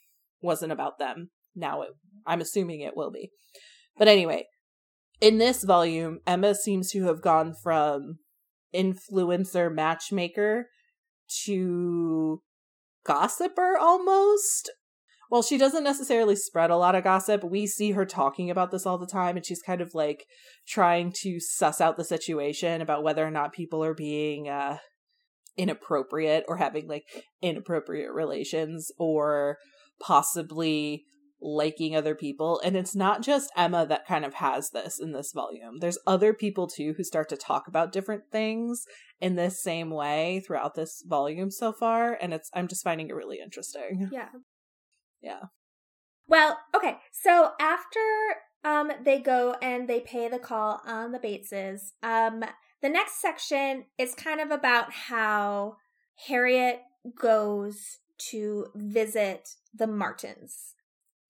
wasn't 0.41 0.71
about 0.71 0.97
them. 0.97 1.29
Now 1.55 1.83
it 1.83 1.89
I'm 2.25 2.41
assuming 2.41 2.81
it 2.81 2.95
will 2.95 3.11
be. 3.11 3.31
But 3.97 4.07
anyway, 4.07 4.45
in 5.19 5.37
this 5.37 5.63
volume, 5.63 6.19
Emma 6.27 6.55
seems 6.55 6.91
to 6.91 7.05
have 7.05 7.21
gone 7.21 7.53
from 7.61 8.19
influencer 8.75 9.73
matchmaker 9.73 10.67
to 11.45 12.41
gossiper 13.05 13.77
almost. 13.79 14.71
Well, 15.29 15.41
she 15.41 15.57
doesn't 15.57 15.83
necessarily 15.83 16.37
spread 16.37 16.69
a 16.69 16.77
lot 16.77 16.95
of 16.95 17.03
gossip. 17.03 17.43
We 17.43 17.67
see 17.67 17.91
her 17.91 18.05
talking 18.05 18.49
about 18.49 18.71
this 18.71 18.85
all 18.85 18.97
the 18.97 19.07
time, 19.07 19.35
and 19.35 19.45
she's 19.45 19.61
kind 19.61 19.81
of 19.81 19.93
like 19.93 20.25
trying 20.67 21.11
to 21.23 21.39
suss 21.39 21.81
out 21.81 21.97
the 21.97 22.05
situation 22.05 22.81
about 22.81 23.03
whether 23.03 23.25
or 23.25 23.31
not 23.31 23.51
people 23.51 23.83
are 23.83 23.93
being 23.93 24.47
uh, 24.47 24.77
inappropriate 25.57 26.45
or 26.47 26.57
having 26.57 26.87
like 26.87 27.03
inappropriate 27.41 28.13
relations 28.13 28.89
or 28.97 29.57
possibly 29.99 31.03
liking 31.41 31.95
other 31.95 32.15
people. 32.15 32.59
And 32.63 32.75
it's 32.75 32.95
not 32.95 33.21
just 33.21 33.51
Emma 33.55 33.85
that 33.87 34.07
kind 34.07 34.25
of 34.25 34.35
has 34.35 34.71
this 34.71 34.99
in 34.99 35.11
this 35.11 35.31
volume. 35.33 35.79
There's 35.79 35.99
other 36.07 36.33
people 36.33 36.67
too 36.67 36.93
who 36.97 37.03
start 37.03 37.29
to 37.29 37.37
talk 37.37 37.67
about 37.67 37.91
different 37.91 38.23
things 38.31 38.85
in 39.21 39.35
this 39.35 39.61
same 39.61 39.91
way 39.91 40.41
throughout 40.45 40.75
this 40.75 41.03
volume 41.05 41.51
so 41.51 41.71
far. 41.71 42.17
And 42.19 42.33
it's, 42.33 42.49
I'm 42.53 42.67
just 42.67 42.83
finding 42.83 43.09
it 43.09 43.15
really 43.15 43.39
interesting. 43.43 44.09
Yeah. 44.11 44.29
Yeah. 45.21 45.41
Well, 46.27 46.59
okay. 46.75 46.97
So 47.11 47.51
after 47.59 47.99
um 48.63 48.91
they 49.03 49.19
go 49.19 49.55
and 49.61 49.87
they 49.87 49.99
pay 49.99 50.27
the 50.27 50.39
call 50.39 50.81
on 50.85 51.11
the 51.11 51.19
Bateses, 51.19 51.91
um 52.03 52.43
the 52.81 52.89
next 52.89 53.21
section 53.21 53.85
is 53.97 54.13
kind 54.13 54.39
of 54.39 54.51
about 54.51 54.91
how 54.91 55.77
Harriet 56.27 56.81
goes 57.19 57.99
to 58.29 58.67
visit 58.75 59.49
the 59.73 59.87
Martins. 59.87 60.73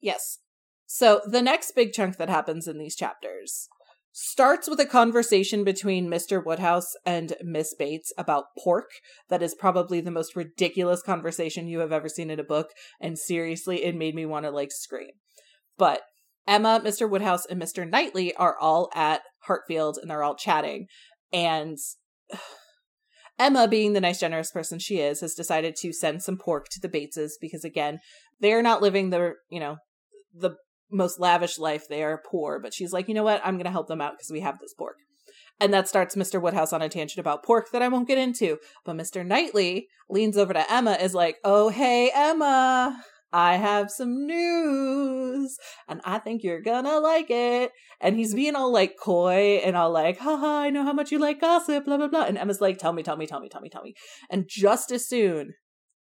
Yes. 0.08 0.40
So 0.86 1.20
the 1.30 1.42
next 1.42 1.74
big 1.76 1.92
chunk 1.92 2.16
that 2.16 2.30
happens 2.30 2.66
in 2.66 2.78
these 2.78 2.96
chapters 2.96 3.68
starts 4.14 4.70
with 4.70 4.80
a 4.80 4.86
conversation 4.86 5.66
between 5.66 6.10
Mr. 6.10 6.42
Woodhouse 6.44 6.94
and 7.06 7.36
Miss 7.42 7.76
Bates 7.78 8.14
about 8.18 8.56
pork. 8.58 8.86
That 9.28 9.44
is 9.44 9.54
probably 9.54 10.00
the 10.00 10.10
most 10.10 10.34
ridiculous 10.34 11.02
conversation 11.02 11.68
you 11.68 11.80
have 11.80 11.92
ever 11.92 12.08
seen 12.08 12.30
in 12.30 12.40
a 12.40 12.46
book. 12.46 12.70
And 13.02 13.20
seriously, 13.20 13.84
it 13.84 13.98
made 13.98 14.16
me 14.16 14.26
want 14.26 14.46
to 14.46 14.50
like 14.50 14.72
scream. 14.72 15.12
But 15.78 16.04
Emma, 16.48 16.82
Mr. 16.82 17.10
Woodhouse, 17.10 17.46
and 17.46 17.62
Mr. 17.62 17.88
Knightley 17.88 18.34
are 18.36 18.58
all 18.58 18.90
at 18.96 19.24
Hartfield 19.50 19.98
and 20.02 20.10
they're 20.10 20.24
all 20.24 20.36
chatting. 20.36 20.88
And 21.34 21.78
Emma, 23.38 23.68
being 23.68 23.92
the 23.92 24.00
nice, 24.00 24.22
generous 24.22 24.52
person 24.52 24.80
she 24.80 25.00
is, 25.02 25.20
has 25.20 25.34
decided 25.34 25.76
to 25.82 25.92
send 25.92 26.24
some 26.24 26.38
pork 26.38 26.68
to 26.70 26.80
the 26.80 26.88
Bateses 26.88 27.32
because, 27.42 27.66
again, 27.66 28.00
they're 28.40 28.64
not 28.64 28.82
living 28.82 29.10
the, 29.10 29.34
you 29.50 29.60
know, 29.60 29.78
the 30.40 30.56
most 30.92 31.20
lavish 31.20 31.58
life. 31.58 31.88
They 31.88 32.04
are 32.04 32.22
poor, 32.30 32.60
but 32.60 32.74
she's 32.74 32.94
like, 32.94 33.08
you 33.08 33.14
know 33.14 33.24
what? 33.24 33.42
I'm 33.44 33.56
going 33.56 33.66
to 33.66 33.72
help 33.72 33.88
them 33.88 34.02
out 34.02 34.14
because 34.14 34.32
we 34.32 34.42
have 34.42 34.60
this 34.60 34.74
pork. 34.74 34.96
And 35.60 35.74
that 35.74 35.88
starts 35.88 36.16
Mr. 36.16 36.42
Woodhouse 36.42 36.72
on 36.72 36.82
a 36.82 36.90
tangent 36.90 37.20
about 37.20 37.44
pork 37.44 37.72
that 37.72 37.82
I 37.82 37.88
won't 37.88 38.08
get 38.08 38.18
into. 38.18 38.58
But 38.86 38.96
Mr. 38.96 39.26
Knightley 39.26 39.88
leans 40.10 40.38
over 40.38 40.54
to 40.54 40.72
Emma, 40.72 40.94
is 40.94 41.14
like, 41.16 41.38
oh, 41.44 41.70
hey, 41.70 42.12
Emma, 42.14 43.04
I 43.34 43.58
have 43.58 43.92
some 43.92 44.26
news 44.26 45.58
and 45.88 46.00
I 46.06 46.20
think 46.20 46.44
you're 46.44 46.62
gonna 46.62 47.00
like 47.00 47.30
it. 47.30 47.72
And 48.00 48.16
he's 48.16 48.34
being 48.34 48.56
all 48.56 48.72
like 48.72 48.96
coy 49.02 49.60
and 49.64 49.76
all 49.76 49.92
like, 49.92 50.20
haha, 50.20 50.62
I 50.62 50.70
know 50.70 50.84
how 50.84 50.94
much 50.94 51.12
you 51.12 51.20
like 51.20 51.42
gossip, 51.42 51.86
blah, 51.86 51.98
blah, 51.98 52.08
blah. 52.08 52.24
And 52.24 52.38
Emma's 52.38 52.62
like, 52.62 52.78
tell 52.78 52.94
me, 52.94 53.04
tell 53.04 53.18
me, 53.18 53.26
tell 53.26 53.40
me, 53.40 53.50
tell 53.50 53.62
me, 53.62 53.70
tell 53.70 53.84
me. 53.84 53.96
And 54.30 54.46
just 54.48 54.92
as 54.92 55.08
soon 55.08 55.56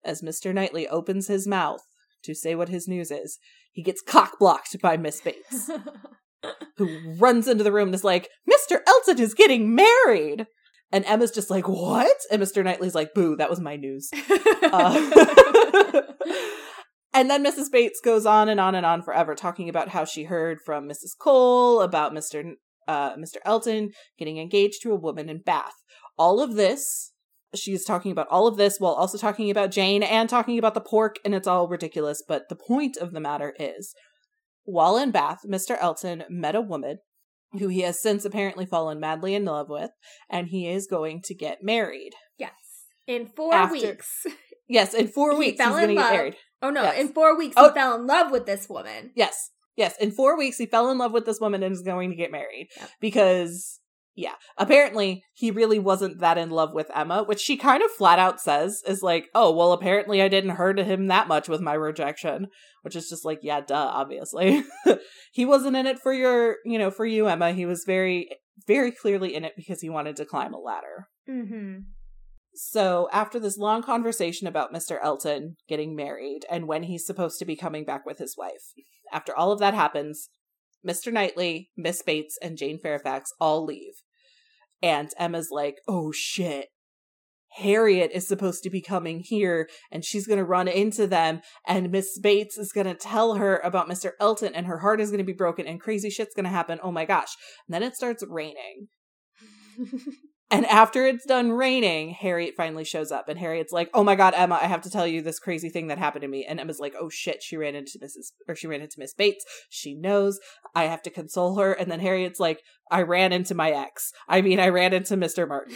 as 0.04 0.20
Mr. 0.20 0.52
Knightley 0.52 0.86
opens 0.88 1.28
his 1.28 1.46
mouth 1.46 1.80
to 2.24 2.34
say 2.34 2.54
what 2.54 2.68
his 2.68 2.88
news 2.88 3.10
is, 3.10 3.38
he 3.74 3.82
gets 3.82 4.00
cock 4.00 4.38
blocked 4.38 4.80
by 4.80 4.96
Miss 4.96 5.20
Bates, 5.20 5.70
who 6.76 7.16
runs 7.18 7.48
into 7.48 7.64
the 7.64 7.72
room 7.72 7.88
and 7.88 7.94
is 7.94 8.04
like, 8.04 8.28
Mr. 8.48 8.78
Elton 8.86 9.20
is 9.20 9.34
getting 9.34 9.74
married. 9.74 10.46
And 10.92 11.04
Emma's 11.06 11.32
just 11.32 11.50
like, 11.50 11.66
what? 11.66 12.16
And 12.30 12.40
Mr. 12.40 12.62
Knightley's 12.62 12.94
like, 12.94 13.14
boo, 13.14 13.34
that 13.36 13.50
was 13.50 13.60
my 13.60 13.76
news. 13.76 14.08
Uh, 14.72 14.98
and 17.14 17.30
then 17.30 17.44
Mrs. 17.44 17.70
Bates 17.70 18.00
goes 18.02 18.26
on 18.26 18.48
and 18.48 18.58
on 18.58 18.74
and 18.74 18.84
on 18.84 19.02
forever, 19.02 19.34
talking 19.34 19.68
about 19.68 19.90
how 19.90 20.04
she 20.04 20.24
heard 20.24 20.58
from 20.64 20.88
Mrs. 20.88 21.10
Cole 21.20 21.80
about 21.80 22.12
Mr. 22.12 22.54
Uh, 22.88 23.14
Mr. 23.14 23.36
Elton 23.44 23.90
getting 24.18 24.38
engaged 24.38 24.82
to 24.82 24.90
a 24.90 24.98
woman 24.98 25.28
in 25.28 25.42
Bath. 25.42 25.74
All 26.18 26.40
of 26.40 26.54
this, 26.54 27.12
she's 27.54 27.84
talking 27.84 28.12
about 28.12 28.28
all 28.30 28.46
of 28.46 28.56
this 28.56 28.78
while 28.78 28.92
also 28.94 29.18
talking 29.18 29.50
about 29.50 29.70
Jane 29.70 30.02
and 30.02 30.28
talking 30.28 30.58
about 30.58 30.74
the 30.74 30.80
pork, 30.80 31.16
and 31.24 31.34
it's 31.34 31.46
all 31.48 31.68
ridiculous. 31.68 32.22
But 32.26 32.48
the 32.48 32.56
point 32.56 32.96
of 32.96 33.12
the 33.12 33.20
matter 33.20 33.54
is, 33.58 33.94
while 34.64 34.96
in 34.96 35.10
Bath, 35.10 35.40
Mr. 35.46 35.76
Elton 35.80 36.24
met 36.30 36.54
a 36.54 36.60
woman 36.60 36.98
who 37.58 37.68
he 37.68 37.80
has 37.82 38.00
since 38.00 38.24
apparently 38.24 38.66
fallen 38.66 38.98
madly 38.98 39.34
in 39.34 39.44
love 39.44 39.68
with, 39.68 39.90
and 40.30 40.48
he 40.48 40.68
is 40.68 40.86
going 40.86 41.22
to 41.24 41.34
get 41.34 41.58
married. 41.62 42.12
Yes. 42.38 42.52
In 43.06 43.26
four 43.26 43.54
After- 43.54 43.74
weeks. 43.74 44.26
Yes, 44.66 44.94
in 44.94 45.08
four 45.08 45.32
He 45.32 45.38
weeks 45.38 45.58
fell 45.58 45.68
he's 45.76 45.76
going 45.76 45.88
to 45.88 45.92
in 45.92 45.96
get 45.98 46.02
love. 46.04 46.12
married. 46.12 46.36
Oh 46.62 46.70
no, 46.70 46.82
Yes. 46.84 46.98
in 46.98 47.08
four 47.12 47.36
weeks 47.36 47.54
Oh. 47.58 47.68
he 47.68 47.74
fell 47.74 47.94
in 47.96 48.06
love 48.06 48.30
with 48.32 48.46
this 48.46 48.66
woman. 48.68 49.12
Yes. 49.14 49.50
Yes. 49.76 49.96
In 49.98 50.10
four 50.10 50.38
weeks, 50.38 50.56
he 50.56 50.64
fell 50.66 50.88
in 50.90 50.96
love 50.98 51.12
with 51.12 51.26
this 51.26 51.38
woman 51.40 51.62
and 51.62 51.72
is 51.74 51.82
going 51.82 52.08
to 52.10 52.16
get 52.16 52.30
married. 52.32 52.68
Yep. 52.78 52.90
Because, 53.00 53.80
yeah, 54.16 54.34
apparently 54.56 55.24
he 55.32 55.50
really 55.50 55.78
wasn't 55.78 56.20
that 56.20 56.38
in 56.38 56.50
love 56.50 56.72
with 56.72 56.90
Emma, 56.94 57.24
which 57.24 57.40
she 57.40 57.56
kind 57.56 57.82
of 57.82 57.90
flat 57.90 58.20
out 58.20 58.40
says 58.40 58.80
is 58.86 59.02
like, 59.02 59.28
oh, 59.34 59.52
well, 59.52 59.72
apparently 59.72 60.22
I 60.22 60.28
didn't 60.28 60.50
hurt 60.50 60.78
him 60.78 61.08
that 61.08 61.26
much 61.26 61.48
with 61.48 61.60
my 61.60 61.74
rejection. 61.74 62.48
Which 62.82 62.96
is 62.96 63.08
just 63.08 63.24
like, 63.24 63.40
yeah, 63.42 63.62
duh, 63.62 63.74
obviously. 63.74 64.62
he 65.32 65.46
wasn't 65.46 65.76
in 65.76 65.86
it 65.86 65.98
for 65.98 66.12
your, 66.12 66.56
you 66.66 66.78
know, 66.78 66.90
for 66.90 67.06
you, 67.06 67.26
Emma. 67.26 67.52
He 67.52 67.64
was 67.64 67.84
very, 67.86 68.28
very 68.66 68.92
clearly 68.92 69.34
in 69.34 69.44
it 69.44 69.54
because 69.56 69.80
he 69.80 69.88
wanted 69.88 70.16
to 70.16 70.26
climb 70.26 70.52
a 70.52 70.58
ladder. 70.58 71.08
Mm-hmm. 71.28 71.78
So, 72.54 73.08
after 73.10 73.40
this 73.40 73.56
long 73.56 73.82
conversation 73.82 74.46
about 74.46 74.72
Mr. 74.72 74.98
Elton 75.02 75.56
getting 75.66 75.96
married 75.96 76.44
and 76.48 76.68
when 76.68 76.84
he's 76.84 77.06
supposed 77.06 77.38
to 77.38 77.44
be 77.44 77.56
coming 77.56 77.84
back 77.84 78.06
with 78.06 78.18
his 78.18 78.36
wife, 78.36 78.74
after 79.12 79.34
all 79.34 79.50
of 79.50 79.58
that 79.58 79.74
happens, 79.74 80.28
Mr. 80.86 81.12
Knightley, 81.12 81.70
Miss 81.76 82.02
Bates, 82.02 82.38
and 82.42 82.58
Jane 82.58 82.78
Fairfax 82.78 83.32
all 83.40 83.64
leave. 83.64 84.02
And 84.84 85.08
Emma's 85.18 85.48
like, 85.50 85.78
oh 85.88 86.12
shit. 86.12 86.68
Harriet 87.56 88.10
is 88.12 88.28
supposed 88.28 88.62
to 88.64 88.70
be 88.70 88.82
coming 88.82 89.20
here 89.20 89.66
and 89.90 90.04
she's 90.04 90.26
going 90.26 90.38
to 90.38 90.44
run 90.44 90.68
into 90.68 91.06
them 91.06 91.40
and 91.66 91.90
Miss 91.90 92.18
Bates 92.18 92.58
is 92.58 92.70
going 92.70 92.88
to 92.88 92.94
tell 92.94 93.36
her 93.36 93.62
about 93.64 93.88
Mr. 93.88 94.10
Elton 94.20 94.54
and 94.54 94.66
her 94.66 94.80
heart 94.80 95.00
is 95.00 95.08
going 95.08 95.18
to 95.18 95.24
be 95.24 95.32
broken 95.32 95.66
and 95.66 95.80
crazy 95.80 96.10
shit's 96.10 96.34
going 96.34 96.44
to 96.44 96.50
happen. 96.50 96.80
Oh 96.82 96.92
my 96.92 97.06
gosh. 97.06 97.34
And 97.66 97.74
then 97.74 97.82
it 97.82 97.96
starts 97.96 98.22
raining. 98.28 98.88
And 100.50 100.66
after 100.66 101.06
it's 101.06 101.24
done 101.24 101.52
raining, 101.52 102.10
Harriet 102.10 102.54
finally 102.56 102.84
shows 102.84 103.10
up, 103.10 103.28
and 103.28 103.38
Harriet's 103.38 103.72
like, 103.72 103.90
"Oh 103.94 104.04
my 104.04 104.14
god, 104.14 104.34
Emma, 104.36 104.58
I 104.60 104.66
have 104.66 104.82
to 104.82 104.90
tell 104.90 105.06
you 105.06 105.22
this 105.22 105.38
crazy 105.38 105.68
thing 105.70 105.86
that 105.88 105.98
happened 105.98 106.22
to 106.22 106.28
me." 106.28 106.44
And 106.44 106.60
Emma's 106.60 106.78
like, 106.78 106.94
"Oh 106.98 107.08
shit, 107.08 107.42
she 107.42 107.56
ran 107.56 107.74
into 107.74 107.98
Mrs. 107.98 108.32
or 108.46 108.54
she 108.54 108.66
ran 108.66 108.82
into 108.82 108.98
Miss 108.98 109.14
Bates. 109.14 109.44
She 109.70 109.94
knows. 109.94 110.38
I 110.74 110.84
have 110.84 111.02
to 111.02 111.10
console 111.10 111.58
her." 111.58 111.72
And 111.72 111.90
then 111.90 112.00
Harriet's 112.00 112.38
like, 112.38 112.62
"I 112.90 113.02
ran 113.02 113.32
into 113.32 113.54
my 113.54 113.70
ex. 113.70 114.12
I 114.28 114.42
mean, 114.42 114.60
I 114.60 114.68
ran 114.68 114.92
into 114.92 115.16
Mr. 115.16 115.48
Martin." 115.48 115.74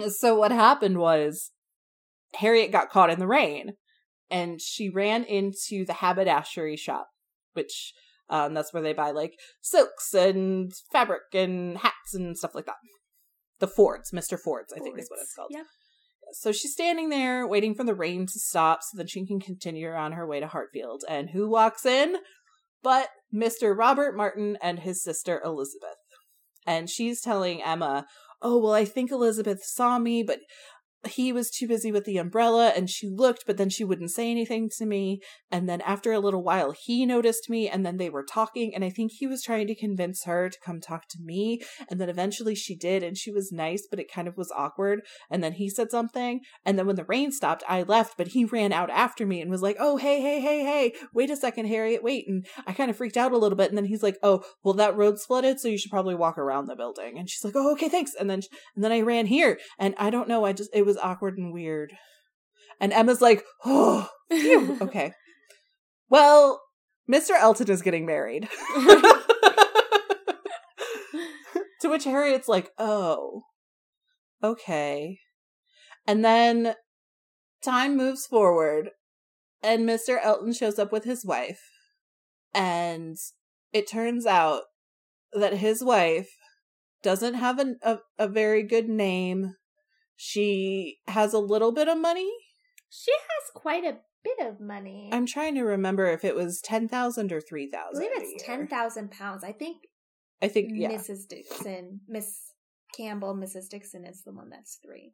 so 0.10 0.36
what 0.38 0.52
happened 0.52 0.98
was 0.98 1.50
Harriet 2.36 2.70
got 2.72 2.90
caught 2.90 3.10
in 3.10 3.18
the 3.18 3.26
rain, 3.26 3.74
and 4.30 4.60
she 4.60 4.88
ran 4.88 5.24
into 5.24 5.84
the 5.84 5.94
haberdashery 5.94 6.76
shop, 6.76 7.08
which 7.54 7.92
um, 8.30 8.54
that's 8.54 8.72
where 8.72 8.82
they 8.82 8.92
buy 8.92 9.10
like 9.10 9.34
silks 9.60 10.14
and 10.14 10.72
fabric 10.92 11.22
and 11.32 11.78
hats 11.78 12.14
and 12.14 12.36
stuff 12.36 12.54
like 12.54 12.66
that. 12.66 12.76
The 13.60 13.68
Fords, 13.68 14.10
Mr. 14.12 14.38
Ford's, 14.38 14.72
I 14.72 14.80
think 14.80 14.98
is 14.98 15.08
what 15.08 15.20
it's 15.20 15.34
called. 15.34 15.50
Yep. 15.52 15.66
So 16.32 16.52
she's 16.52 16.72
standing 16.72 17.10
there 17.10 17.46
waiting 17.46 17.74
for 17.74 17.84
the 17.84 17.94
rain 17.94 18.26
to 18.26 18.38
stop 18.38 18.80
so 18.82 18.98
that 18.98 19.10
she 19.10 19.26
can 19.26 19.40
continue 19.40 19.90
on 19.90 20.12
her 20.12 20.26
way 20.26 20.40
to 20.40 20.46
Hartfield. 20.46 21.02
And 21.08 21.30
who 21.30 21.48
walks 21.48 21.86
in? 21.86 22.16
But 22.82 23.08
Mr. 23.32 23.76
Robert 23.76 24.16
Martin 24.16 24.58
and 24.62 24.80
his 24.80 25.02
sister 25.02 25.40
Elizabeth. 25.44 25.96
And 26.66 26.88
she's 26.88 27.20
telling 27.20 27.62
Emma, 27.62 28.06
Oh, 28.42 28.58
well, 28.58 28.74
I 28.74 28.84
think 28.84 29.10
Elizabeth 29.10 29.62
saw 29.64 29.98
me, 29.98 30.22
but 30.22 30.40
he 31.08 31.32
was 31.32 31.50
too 31.50 31.66
busy 31.66 31.92
with 31.92 32.04
the 32.04 32.18
umbrella 32.18 32.72
and 32.76 32.88
she 32.88 33.08
looked, 33.08 33.44
but 33.46 33.56
then 33.56 33.68
she 33.68 33.84
wouldn't 33.84 34.10
say 34.10 34.30
anything 34.30 34.70
to 34.78 34.86
me. 34.86 35.20
And 35.50 35.68
then 35.68 35.80
after 35.82 36.12
a 36.12 36.18
little 36.18 36.42
while, 36.42 36.72
he 36.72 37.06
noticed 37.06 37.50
me 37.50 37.68
and 37.68 37.84
then 37.84 37.96
they 37.96 38.10
were 38.10 38.24
talking. 38.24 38.74
And 38.74 38.84
I 38.84 38.90
think 38.90 39.12
he 39.12 39.26
was 39.26 39.42
trying 39.42 39.66
to 39.66 39.74
convince 39.74 40.24
her 40.24 40.48
to 40.48 40.58
come 40.64 40.80
talk 40.80 41.08
to 41.08 41.18
me. 41.22 41.62
And 41.90 42.00
then 42.00 42.08
eventually 42.08 42.54
she 42.54 42.74
did 42.74 43.02
and 43.02 43.16
she 43.16 43.30
was 43.30 43.52
nice, 43.52 43.86
but 43.88 43.98
it 43.98 44.12
kind 44.12 44.28
of 44.28 44.36
was 44.36 44.52
awkward. 44.56 45.02
And 45.30 45.42
then 45.42 45.54
he 45.54 45.68
said 45.68 45.90
something. 45.90 46.40
And 46.64 46.78
then 46.78 46.86
when 46.86 46.96
the 46.96 47.04
rain 47.04 47.32
stopped, 47.32 47.62
I 47.68 47.82
left, 47.82 48.16
but 48.16 48.28
he 48.28 48.44
ran 48.44 48.72
out 48.72 48.90
after 48.90 49.26
me 49.26 49.40
and 49.40 49.50
was 49.50 49.62
like, 49.62 49.76
Oh, 49.78 49.96
hey, 49.96 50.20
hey, 50.20 50.40
hey, 50.40 50.64
hey, 50.64 50.94
wait 51.12 51.30
a 51.30 51.36
second, 51.36 51.66
Harriet, 51.66 52.02
wait. 52.02 52.26
And 52.28 52.46
I 52.66 52.72
kind 52.72 52.90
of 52.90 52.96
freaked 52.96 53.16
out 53.16 53.32
a 53.32 53.38
little 53.38 53.56
bit. 53.56 53.68
And 53.68 53.76
then 53.76 53.86
he's 53.86 54.02
like, 54.02 54.18
Oh, 54.22 54.42
well, 54.62 54.74
that 54.74 54.96
road's 54.96 55.24
flooded, 55.24 55.60
so 55.60 55.68
you 55.68 55.78
should 55.78 55.90
probably 55.90 56.14
walk 56.14 56.38
around 56.38 56.66
the 56.66 56.76
building. 56.76 57.18
And 57.18 57.28
she's 57.28 57.44
like, 57.44 57.54
Oh, 57.56 57.72
okay, 57.72 57.88
thanks. 57.88 58.14
And 58.18 58.28
then, 58.28 58.42
and 58.74 58.84
then 58.84 58.92
I 58.92 59.00
ran 59.00 59.26
here 59.26 59.58
and 59.78 59.94
I 59.98 60.10
don't 60.10 60.28
know, 60.28 60.44
I 60.44 60.52
just, 60.52 60.70
it 60.74 60.86
was 60.86 60.93
awkward 60.96 61.38
and 61.38 61.52
weird. 61.52 61.92
And 62.80 62.92
Emma's 62.92 63.20
like, 63.20 63.44
Oh, 63.64 64.08
phew, 64.30 64.78
okay. 64.82 65.12
Well, 66.08 66.60
Mr. 67.10 67.32
Elton 67.38 67.70
is 67.70 67.82
getting 67.82 68.06
married. 68.06 68.48
to 71.84 71.90
which 71.90 72.04
Harriet's 72.04 72.48
like, 72.48 72.70
oh, 72.78 73.42
okay. 74.42 75.18
And 76.06 76.24
then 76.24 76.76
time 77.62 77.94
moves 77.94 78.26
forward, 78.26 78.90
and 79.62 79.86
Mr. 79.86 80.18
Elton 80.22 80.54
shows 80.54 80.78
up 80.78 80.92
with 80.92 81.04
his 81.04 81.26
wife. 81.26 81.60
And 82.54 83.18
it 83.72 83.86
turns 83.86 84.24
out 84.24 84.62
that 85.34 85.58
his 85.58 85.84
wife 85.84 86.30
doesn't 87.02 87.34
have 87.34 87.58
an, 87.58 87.76
a, 87.82 87.98
a 88.18 88.28
very 88.28 88.62
good 88.62 88.88
name. 88.88 89.56
She 90.16 90.98
has 91.08 91.32
a 91.32 91.38
little 91.38 91.72
bit 91.72 91.88
of 91.88 91.98
money. 91.98 92.30
She 92.88 93.12
has 93.12 93.50
quite 93.60 93.84
a 93.84 93.98
bit 94.22 94.46
of 94.46 94.60
money. 94.60 95.10
I'm 95.12 95.26
trying 95.26 95.54
to 95.56 95.62
remember 95.62 96.06
if 96.06 96.24
it 96.24 96.34
was 96.34 96.60
ten 96.60 96.88
thousand 96.88 97.32
or 97.32 97.40
three 97.40 97.70
I 97.72 97.76
thousand. 97.76 98.08
believe 98.08 98.10
it's 98.34 98.44
ten 98.44 98.66
thousand 98.66 99.10
pounds. 99.10 99.44
I 99.44 99.52
think 99.52 99.78
I 100.40 100.48
think 100.48 100.70
yeah. 100.72 100.90
Mrs. 100.90 101.28
Dixon, 101.28 102.00
Miss 102.08 102.38
Campbell, 102.96 103.34
Mrs. 103.34 103.68
Dixon 103.70 104.04
is 104.04 104.22
the 104.24 104.32
one 104.32 104.50
that's 104.50 104.78
three. 104.84 105.12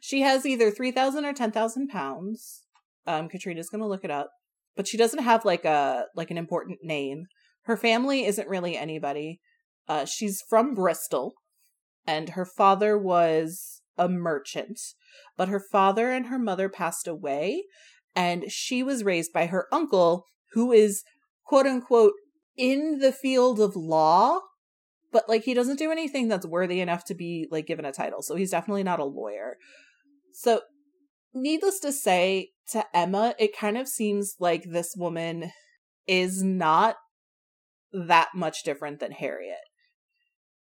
She 0.00 0.20
has 0.20 0.46
either 0.46 0.70
three 0.70 0.92
thousand 0.92 1.24
or 1.24 1.32
ten 1.32 1.50
thousand 1.50 1.88
pounds. 1.88 2.62
Um, 3.06 3.28
Katrina's 3.28 3.68
gonna 3.68 3.88
look 3.88 4.04
it 4.04 4.10
up, 4.10 4.30
but 4.76 4.86
she 4.86 4.96
doesn't 4.96 5.22
have 5.22 5.44
like 5.44 5.64
a 5.64 6.06
like 6.14 6.30
an 6.30 6.38
important 6.38 6.78
name. 6.82 7.24
Her 7.62 7.76
family 7.76 8.24
isn't 8.24 8.48
really 8.48 8.76
anybody. 8.76 9.40
Uh, 9.88 10.04
she's 10.04 10.42
from 10.48 10.74
Bristol, 10.74 11.34
and 12.06 12.30
her 12.30 12.44
father 12.44 12.98
was 12.98 13.82
a 13.96 14.08
merchant, 14.08 14.80
but 15.36 15.48
her 15.48 15.60
father 15.60 16.10
and 16.10 16.26
her 16.26 16.38
mother 16.38 16.68
passed 16.68 17.06
away, 17.06 17.64
and 18.14 18.50
she 18.50 18.82
was 18.82 19.04
raised 19.04 19.32
by 19.32 19.46
her 19.46 19.66
uncle, 19.72 20.26
who 20.52 20.72
is 20.72 21.02
quote 21.44 21.66
unquote 21.66 22.14
in 22.56 22.98
the 22.98 23.12
field 23.12 23.60
of 23.60 23.76
law, 23.76 24.40
but 25.12 25.28
like 25.28 25.44
he 25.44 25.54
doesn't 25.54 25.78
do 25.78 25.90
anything 25.90 26.28
that's 26.28 26.46
worthy 26.46 26.80
enough 26.80 27.04
to 27.04 27.14
be 27.14 27.46
like 27.50 27.66
given 27.66 27.84
a 27.84 27.92
title. 27.92 28.22
So 28.22 28.34
he's 28.34 28.50
definitely 28.50 28.82
not 28.82 29.00
a 29.00 29.04
lawyer. 29.04 29.56
So 30.32 30.62
needless 31.32 31.80
to 31.80 31.92
say, 31.92 32.50
to 32.70 32.84
Emma, 32.94 33.34
it 33.38 33.56
kind 33.56 33.76
of 33.76 33.88
seems 33.88 34.36
like 34.38 34.64
this 34.64 34.94
woman 34.96 35.50
is 36.06 36.42
not 36.42 36.96
that 37.92 38.28
much 38.34 38.62
different 38.64 39.00
than 39.00 39.12
Harriet. 39.12 39.58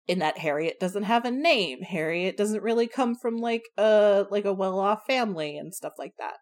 In 0.06 0.20
that 0.20 0.40
Harriet 0.40 0.80
doesn't 0.80 1.04
have 1.04 1.24
a 1.24 1.32
name. 1.32 1.82
Harriet 1.82 2.36
doesn't 2.36 2.62
really 2.62 2.88
come 2.88 3.16
from 3.16 3.38
like 3.38 3.64
a 3.78 4.26
like 4.30 4.44
a 4.46 4.54
well-off 4.54 5.06
family 5.08 5.58
and 5.58 5.74
stuff 5.74 5.94
like 5.98 6.14
that. 6.20 6.36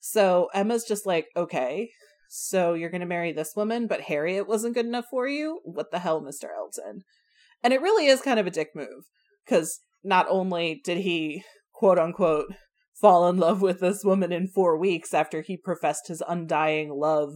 So 0.00 0.48
Emma's 0.54 0.84
just 0.84 1.06
like, 1.06 1.26
okay, 1.36 1.90
so 2.28 2.74
you're 2.74 2.90
going 2.90 3.00
to 3.00 3.06
marry 3.06 3.32
this 3.32 3.54
woman, 3.54 3.86
but 3.86 4.02
Harriet 4.02 4.48
wasn't 4.48 4.74
good 4.74 4.86
enough 4.86 5.06
for 5.10 5.28
you? 5.28 5.60
What 5.64 5.90
the 5.92 6.00
hell, 6.00 6.20
Mr. 6.20 6.48
Elton? 6.56 7.02
And 7.62 7.72
it 7.72 7.80
really 7.80 8.06
is 8.06 8.20
kind 8.20 8.40
of 8.40 8.46
a 8.46 8.50
dick 8.50 8.70
move 8.74 9.04
because 9.44 9.80
not 10.02 10.26
only 10.28 10.80
did 10.84 10.98
he, 10.98 11.44
quote 11.72 11.98
unquote, 11.98 12.46
fall 13.00 13.28
in 13.28 13.38
love 13.38 13.62
with 13.62 13.80
this 13.80 14.04
woman 14.04 14.32
in 14.32 14.48
four 14.48 14.78
weeks 14.78 15.14
after 15.14 15.42
he 15.42 15.56
professed 15.56 16.08
his 16.08 16.22
undying 16.26 16.90
love 16.90 17.30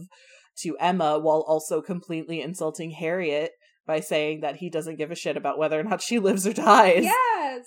to 0.59 0.77
Emma 0.79 1.17
while 1.17 1.45
also 1.47 1.81
completely 1.81 2.41
insulting 2.41 2.91
Harriet 2.91 3.51
by 3.89 4.01
saying 4.01 4.41
that 4.41 4.57
he 4.57 4.69
doesn't 4.69 4.97
give 4.99 5.09
a 5.09 5.15
shit 5.15 5.35
about 5.35 5.57
whether 5.57 5.79
or 5.79 5.83
not 5.83 5.99
she 5.99 6.19
lives 6.27 6.45
or 6.45 6.53
dies. 6.53 7.03
Yes. 7.03 7.65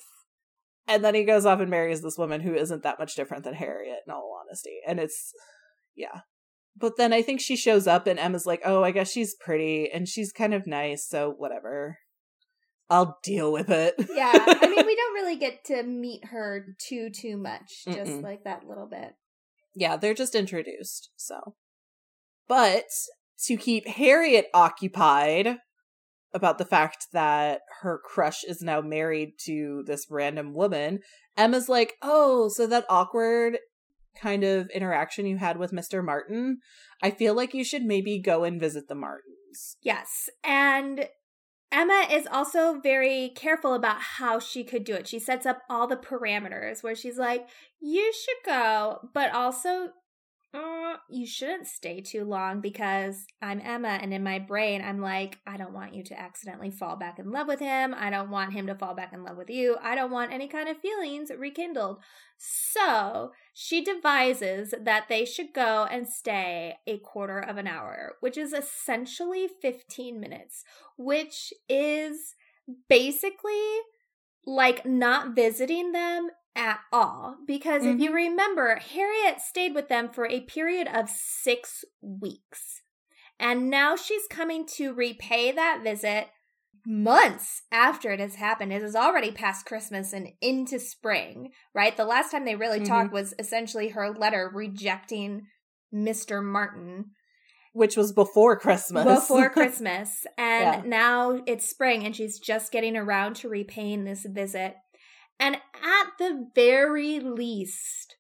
And 0.87 1.05
then 1.05 1.17
he 1.17 1.25
goes 1.25 1.45
off 1.45 1.59
and 1.59 1.69
marries 1.69 2.01
this 2.01 2.17
woman 2.17 2.41
who 2.41 2.55
isn't 2.55 2.85
that 2.85 3.01
much 3.01 3.17
different 3.17 3.43
than 3.43 3.55
Harriet, 3.55 3.99
in 4.07 4.13
all 4.13 4.41
honesty. 4.41 4.79
And 4.87 5.01
it's, 5.01 5.33
yeah. 5.97 6.21
But 6.77 6.93
then 6.97 7.13
I 7.13 7.23
think 7.23 7.41
she 7.41 7.57
shows 7.57 7.89
up 7.89 8.07
and 8.07 8.21
Emma's 8.21 8.47
like, 8.47 8.63
oh, 8.65 8.85
I 8.85 8.93
guess 8.93 9.11
she's 9.11 9.35
pretty 9.35 9.91
and 9.93 10.07
she's 10.07 10.31
kind 10.31 10.55
of 10.55 10.65
nice, 10.65 11.05
so 11.09 11.35
whatever. 11.37 11.99
I'll 12.89 13.19
deal 13.25 13.53
with 13.53 13.69
it. 13.71 13.95
Yeah. 13.99 14.33
I 14.33 14.69
mean, 14.69 14.87
we 14.87 14.95
don't 14.97 15.15
really 15.15 15.37
get 15.37 15.65
to 15.67 15.83
meet 15.83 16.27
her 16.27 16.67
too, 16.89 17.11
too 17.11 17.37
much, 17.37 17.83
just 17.85 18.13
Mm-mm. 18.13 18.23
like 18.23 18.45
that 18.45 18.63
little 18.69 18.87
bit. 18.87 19.15
yeah, 19.75 19.97
they're 19.97 20.15
just 20.15 20.37
introduced, 20.37 21.11
so. 21.17 21.57
But 22.47 22.87
to 23.47 23.57
keep 23.57 23.89
Harriet 23.89 24.47
occupied 24.55 25.59
about 26.35 26.59
the 26.59 26.65
fact 26.65 27.09
that 27.13 27.61
her 27.81 28.01
crush 28.05 28.45
is 28.45 28.63
now 28.63 28.81
married 28.81 29.35
to 29.45 29.83
this 29.87 30.07
random 30.11 30.55
woman, 30.55 31.01
Emma's 31.37 31.69
like, 31.69 31.95
oh, 32.03 32.49
so 32.49 32.67
that 32.67 32.87
awkward 32.89 33.59
kind 34.21 34.45
of 34.45 34.69
interaction 34.71 35.27
you 35.27 35.39
had 35.39 35.57
with 35.57 35.73
Mr. 35.73 36.05
Martin, 36.05 36.59
I 37.03 37.11
feel 37.11 37.35
like 37.35 37.55
you 37.55 37.65
should 37.65 37.85
maybe 37.85 38.19
go 38.19 38.45
and 38.45 38.61
visit 38.61 38.89
the 38.89 38.95
Martins. 38.95 39.77
Yes. 39.83 40.29
And 40.45 41.09
Emma 41.71 42.07
is 42.11 42.27
also 42.31 42.79
very 42.81 43.33
careful 43.35 43.73
about 43.73 44.01
how 44.01 44.39
she 44.39 44.63
could 44.63 44.85
do 44.85 44.95
it. 44.95 45.09
She 45.09 45.19
sets 45.19 45.47
up 45.47 45.63
all 45.71 45.87
the 45.87 45.97
parameters 45.97 46.83
where 46.83 46.95
she's 46.95 47.17
like, 47.17 47.49
you 47.81 48.13
should 48.13 48.45
go, 48.45 49.09
but 49.15 49.33
also 49.33 49.89
uh, 50.55 50.97
you 51.09 51.27
shouldn't 51.27 51.67
stay 51.67 52.03
too 52.03 52.25
long 52.25 52.61
because 52.61 53.25
I'm 53.41 53.61
Emma 53.65 53.99
and 54.03 54.13
in 54.13 54.23
my 54.23 54.39
brain 54.39 54.83
I'm 54.83 55.01
like, 55.01 55.39
I 55.47 55.57
don't 55.57 55.73
want 55.73 55.95
you 55.95 56.05
to 56.05 56.21
accidentally 56.21 56.71
fall 56.71 56.97
back 56.97 57.19
in 57.19 57.31
love 57.31 57.47
with 57.47 57.61
him. 57.61 57.95
I 57.97 58.11
don't 58.11 58.31
want 58.31 58.53
him 58.53 58.67
to 58.67 58.75
fall 58.75 58.95
back 58.95 59.15
in 59.15 59.25
love 59.25 59.39
with 59.39 59.49
you. 59.49 59.77
I 59.83 59.95
don't 59.95 60.11
want 60.11 60.33
any 60.33 60.49
kind 60.49 60.69
of 60.69 60.77
feelings 60.79 61.31
rekindled. 61.37 62.01
So 62.37 63.33
she 63.55 63.83
devises 63.83 64.75
that 64.79 65.07
they 65.09 65.25
should 65.25 65.55
go 65.55 65.87
and 65.91 66.07
stay 66.07 66.77
a 66.87 66.99
quarter 66.99 67.39
of 67.39 67.57
an 67.57 67.67
hour, 67.67 68.17
which 68.21 68.37
is 68.37 68.53
essentially 68.53 69.49
15 69.63 70.21
minutes, 70.21 70.65
which 70.99 71.53
is 71.69 72.35
basically 72.91 73.79
like 74.45 74.85
not 74.85 75.35
visiting 75.35 75.93
them 75.93 76.29
at 76.55 76.81
all. 76.93 77.37
Because 77.47 77.85
if 77.85 77.99
you 77.99 78.13
remember, 78.13 78.77
Harriet 78.77 79.41
stayed 79.41 79.75
with 79.75 79.89
them 79.89 80.11
for 80.13 80.27
a 80.27 80.41
period 80.41 80.89
of 80.93 81.09
six 81.09 81.85
weeks. 82.01 82.83
And 83.41 83.71
now 83.71 83.97
she's 83.97 84.27
coming 84.31 84.67
to 84.77 84.93
repay 84.93 85.53
that 85.53 85.81
visit 85.83 86.29
months 86.87 87.63
after 87.73 88.11
it 88.11 88.21
has 88.21 88.35
happened. 88.37 88.73
It 88.73 88.83
is 88.83 88.95
already 88.97 89.31
past 89.31 89.67
Christmas 89.67 90.13
and 90.13 90.29
into 90.41 90.79
spring, 90.79 91.51
right? 91.75 91.97
The 91.97 92.05
last 92.05 92.31
time 92.31 92.45
they 92.45 92.57
really 92.57 92.81
Mhm. 92.81 92.87
talked 92.89 93.13
was 93.13 93.35
essentially 93.39 93.89
her 93.89 94.11
letter 94.11 94.51
rejecting 94.53 95.47
Mr. 95.93 96.43
Martin 96.43 97.13
Which 97.73 97.97
was 97.97 98.13
before 98.13 98.59
Christmas. 98.59 99.05
before 99.05 99.49
Christmas. 99.51 100.27
And 100.37 100.63
Yeah. 100.63 100.83
now 100.85 101.43
it's 101.47 101.69
spring 101.69 102.05
and 102.05 102.15
she's 102.15 102.39
just 102.39 102.71
getting 102.73 102.97
around 102.97 103.37
to 103.37 103.49
repaying 103.49 104.05
this 104.05 104.25
visit. 104.27 104.77
And 105.39 105.57
at 105.57 106.07
the 106.19 106.49
very 106.55 107.19
least, 107.21 108.17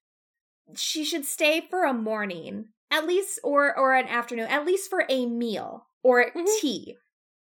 she 0.74 1.04
should 1.04 1.24
stay 1.24 1.60
for 1.70 1.84
a 1.84 1.92
morning, 1.92 2.68
at 2.90 3.06
least, 3.06 3.38
or 3.44 3.76
or 3.76 3.94
an 3.94 4.06
afternoon, 4.08 4.46
at 4.48 4.64
least 4.66 4.90
for 4.90 5.04
a 5.08 5.26
meal 5.26 5.86
or 6.02 6.30
Mhm. 6.34 6.60
tea. 6.60 6.96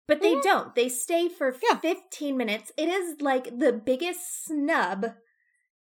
But 0.06 0.20
they 0.22 0.34
Mhm. 0.36 0.42
don't. 0.42 0.74
They 0.74 0.88
stay 0.88 1.28
for 1.28 1.56
Yeah. 1.68 1.78
15 1.78 2.36
minutes. 2.36 2.70
It 2.76 2.88
is 2.88 3.20
like 3.20 3.58
the 3.58 3.72
biggest 3.72 4.44
snub 4.44 5.14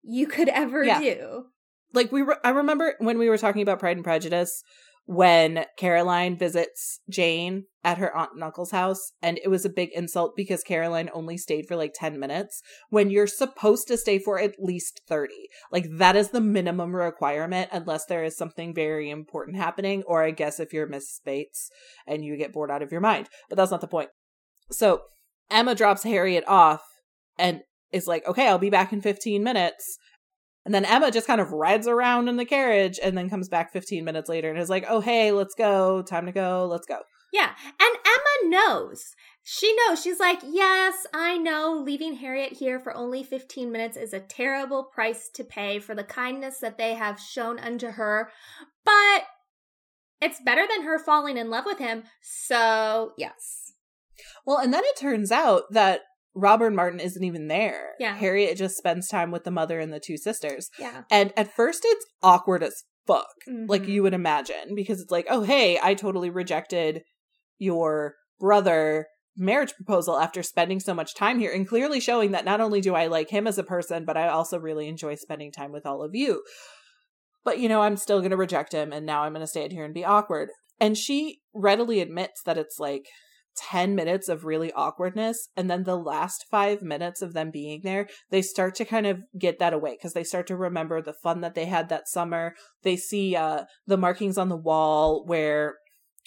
you 0.03 0.27
could 0.27 0.49
ever 0.49 0.85
Yeah. 0.85 1.01
do. 1.01 1.47
like 1.95 2.11
we 2.11 2.23
re- 2.23 2.37
I 2.43 2.49
remember 2.49 2.97
when 3.01 3.19
we 3.19 3.29
were 3.29 3.37
talking 3.37 3.61
about 3.61 3.79
Pride 3.79 3.99
and 3.99 4.05
Prejudice 4.05 4.63
when 5.05 5.65
Caroline 5.77 6.37
visits 6.37 7.01
Jane 7.11 7.65
at 7.83 7.99
her 7.99 8.17
aunt 8.17 8.31
and 8.35 8.45
uncle's 8.45 8.71
house 8.71 9.13
and 9.21 9.39
it 9.43 9.49
was 9.49 9.65
a 9.65 9.71
big 9.71 9.91
insult 9.95 10.35
because 10.37 10.63
Caroline 10.63 11.11
only 11.13 11.37
stayed 11.37 11.67
for 11.67 11.75
like 11.75 11.93
10 11.95 12.19
minutes 12.21 12.63
when 12.91 13.11
you're 13.11 13.27
supposed 13.27 13.89
to 13.89 13.97
stay 13.97 14.19
for 14.21 14.39
at 14.39 14.55
least 14.61 15.01
30 15.09 15.33
like 15.73 15.87
that 15.99 16.15
is 16.15 16.31
the 16.31 16.41
minimum 16.41 16.95
requirement 16.95 17.69
unless 17.73 18.05
there 18.07 18.23
is 18.23 18.37
something 18.37 18.73
very 18.73 19.11
important 19.11 19.57
happening 19.57 20.05
or 20.07 20.23
I 20.23 20.31
guess 20.31 20.61
if 20.61 20.73
you're 20.73 20.87
Miss 20.87 21.21
Bates 21.25 21.69
and 22.07 22.25
you 22.25 22.37
get 22.37 22.53
bored 22.53 22.71
out 22.71 22.83
of 22.83 22.93
your 22.93 23.01
mind. 23.01 23.29
But 23.49 23.57
that's 23.57 23.71
not 23.73 23.81
the 23.81 23.89
point. 23.89 24.11
So 24.71 25.03
Emma 25.51 25.75
drops 25.75 26.05
Harriet 26.05 26.45
off 26.47 26.83
and 27.37 27.63
is 27.91 28.07
like 28.07 28.27
okay 28.27 28.47
I'll 28.47 28.59
be 28.59 28.71
back 28.71 28.93
in 28.93 29.03
15 29.03 29.43
minutes 29.43 29.99
and 30.65 30.75
then 30.75 30.85
Emma 30.85 31.11
just 31.11 31.27
kind 31.27 31.41
of 31.41 31.53
rides 31.53 31.89
around 31.89 32.29
in 32.29 32.37
the 32.37 32.45
carriage 32.45 33.01
and 33.03 33.17
then 33.19 33.29
comes 33.29 33.49
back 33.49 33.73
15 33.73 34.05
minutes 34.05 34.29
later 34.29 34.51
and 34.51 34.59
is 34.59 34.71
like, 34.71 34.85
oh, 34.89 35.01
hey, 35.01 35.33
let's 35.33 35.55
go. 35.55 36.03
Time 36.03 36.27
to 36.27 36.33
go. 36.33 36.67
Let's 36.71 36.87
go. 36.87 36.99
Yeah. 37.33 37.51
And 37.81 37.97
Emma 38.07 38.57
knows. 38.57 39.15
She 39.43 39.75
knows. 39.75 40.01
She's 40.01 40.21
like, 40.21 40.39
yes, 40.45 41.05
I 41.13 41.37
know 41.37 41.83
leaving 41.85 42.15
Harriet 42.15 42.53
here 42.53 42.79
for 42.79 42.95
only 42.95 43.25
15 43.25 43.73
minutes 43.73 43.97
is 43.97 44.13
a 44.13 44.21
terrible 44.21 44.85
price 44.85 45.29
to 45.35 45.43
pay 45.43 45.81
for 45.81 45.97
the 45.97 46.05
kindness 46.05 46.59
that 46.59 46.79
they 46.79 46.95
have 46.95 47.19
shown 47.19 47.59
unto 47.59 47.89
her, 47.89 48.31
but 48.85 49.25
it's 50.21 50.41
better 50.45 50.65
than 50.69 50.85
her 50.85 51.01
falling 51.01 51.37
in 51.37 51.51
love 51.51 51.65
with 51.67 51.79
him. 51.79 52.05
So, 52.21 53.15
yes. 53.19 53.73
Well, 54.47 54.59
and 54.59 54.73
then 54.73 54.85
it 54.85 54.97
turns 54.97 55.33
out 55.33 55.65
that 55.73 56.03
Robert 56.35 56.73
Martin 56.73 57.01
isn't 57.01 57.25
even 57.25 57.49
there. 57.49 57.91
Yeah. 57.99 58.15
Harriet 58.15 58.57
just 58.57 58.77
spends 58.77 59.09
time 59.09 59.31
with 59.31 59.45
the 59.45 59.51
mother 59.51 59.79
and 59.81 59.93
the 59.93 60.01
two 60.01 60.17
sisters. 60.17 60.71
Yeah. 60.79 61.03
And 61.11 61.33
at 61.37 61.55
first 61.55 61.83
it's 61.85 62.07
awkward 62.23 62.63
as 62.63 62.85
fuck, 63.07 63.27
like 63.47 63.83
Mhm. 63.83 63.89
you 63.89 64.03
would 64.05 64.15
imagine, 64.15 64.75
because 64.75 65.01
it's 65.01 65.11
like, 65.11 65.27
oh, 65.29 65.43
hey, 65.43 65.79
I 65.83 65.95
totally 65.95 66.31
rejected 66.31 67.03
your 67.59 68.15
brother 68.41 69.07
marriage 69.37 69.75
proposal 69.75 70.19
after 70.19 70.43
spending 70.43 70.79
so 70.81 70.95
much 70.95 71.15
time 71.15 71.39
here 71.39 71.53
and 71.53 71.67
clearly 71.69 72.01
showing 72.01 72.31
that 72.33 72.45
not 72.45 72.61
only 72.61 72.81
do 72.81 72.95
I 72.95 73.07
like 73.07 73.31
him 73.31 73.47
as 73.47 73.59
a 73.59 73.65
person, 73.65 74.05
but 74.05 74.17
I 74.17 74.29
also 74.29 74.59
really 74.59 74.89
enjoy 74.89 75.15
spending 75.17 75.51
time 75.53 75.73
with 75.73 75.87
all 75.87 76.03
of 76.03 76.15
you. 76.15 76.43
But 77.45 77.59
you 77.59 77.69
know, 77.69 77.83
I'm 77.83 77.97
still 77.97 78.21
going 78.21 78.31
to 78.31 78.37
reject 78.37 78.73
him 78.73 78.93
and 78.93 79.05
now 79.05 79.23
I'm 79.23 79.33
going 79.33 79.41
to 79.43 79.47
stand 79.47 79.73
here 79.73 79.85
and 79.85 79.95
be 79.95 80.05
awkward. 80.05 80.51
And 80.81 80.97
she 80.97 81.41
readily 81.55 82.01
admits 82.01 82.43
that 82.45 82.59
it's 82.59 82.79
like 82.79 83.07
10 83.57 83.95
minutes 83.95 84.29
of 84.29 84.45
really 84.45 84.73
awkwardness 84.73 85.49
and 85.57 85.71
then 85.71 85.85
the 85.85 85.97
last 85.97 86.47
5 86.51 86.83
minutes 86.83 87.23
of 87.23 87.35
them 87.35 87.51
being 87.51 87.81
there 87.85 88.09
they 88.31 88.43
start 88.43 88.75
to 88.77 88.85
kind 88.85 89.07
of 89.07 89.21
get 89.39 89.59
that 89.59 89.73
away 89.73 89.93
because 89.93 90.15
they 90.15 90.25
start 90.25 90.47
to 90.47 90.57
remember 90.57 91.01
the 91.01 91.13
fun 91.13 91.41
that 91.41 91.55
they 91.55 91.67
had 91.67 91.89
that 91.89 92.09
summer 92.09 92.55
they 92.83 92.97
see 92.97 93.37
uh 93.37 93.65
the 93.87 93.97
markings 93.97 94.39
on 94.39 94.49
the 94.49 94.57
wall 94.57 95.25
where 95.27 95.77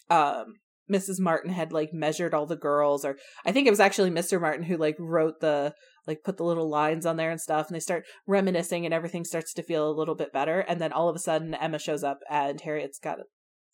um 0.09 0.55
Mrs. 0.91 1.19
Martin 1.19 1.51
had 1.51 1.73
like 1.73 1.93
measured 1.93 2.33
all 2.33 2.45
the 2.45 2.55
girls 2.55 3.03
or 3.03 3.17
I 3.43 3.51
think 3.51 3.65
it 3.65 3.71
was 3.71 3.79
actually 3.79 4.11
Mr. 4.11 4.39
Martin 4.39 4.65
who 4.65 4.77
like 4.77 4.95
wrote 4.99 5.39
the 5.39 5.73
like 6.05 6.23
put 6.23 6.38
the 6.38 6.43
little 6.43 6.69
lines 6.69 7.05
on 7.05 7.17
there 7.17 7.31
and 7.31 7.41
stuff 7.41 7.67
and 7.67 7.75
they 7.75 7.79
start 7.79 8.05
reminiscing 8.27 8.85
and 8.85 8.93
everything 8.93 9.25
starts 9.25 9.53
to 9.53 9.63
feel 9.63 9.89
a 9.89 9.97
little 9.97 10.15
bit 10.15 10.31
better 10.31 10.59
and 10.59 10.79
then 10.79 10.93
all 10.93 11.09
of 11.09 11.15
a 11.15 11.19
sudden 11.19 11.55
Emma 11.55 11.79
shows 11.79 12.03
up 12.03 12.19
and 12.29 12.61
Harriet's 12.61 12.99
got 12.99 13.15
to 13.15 13.23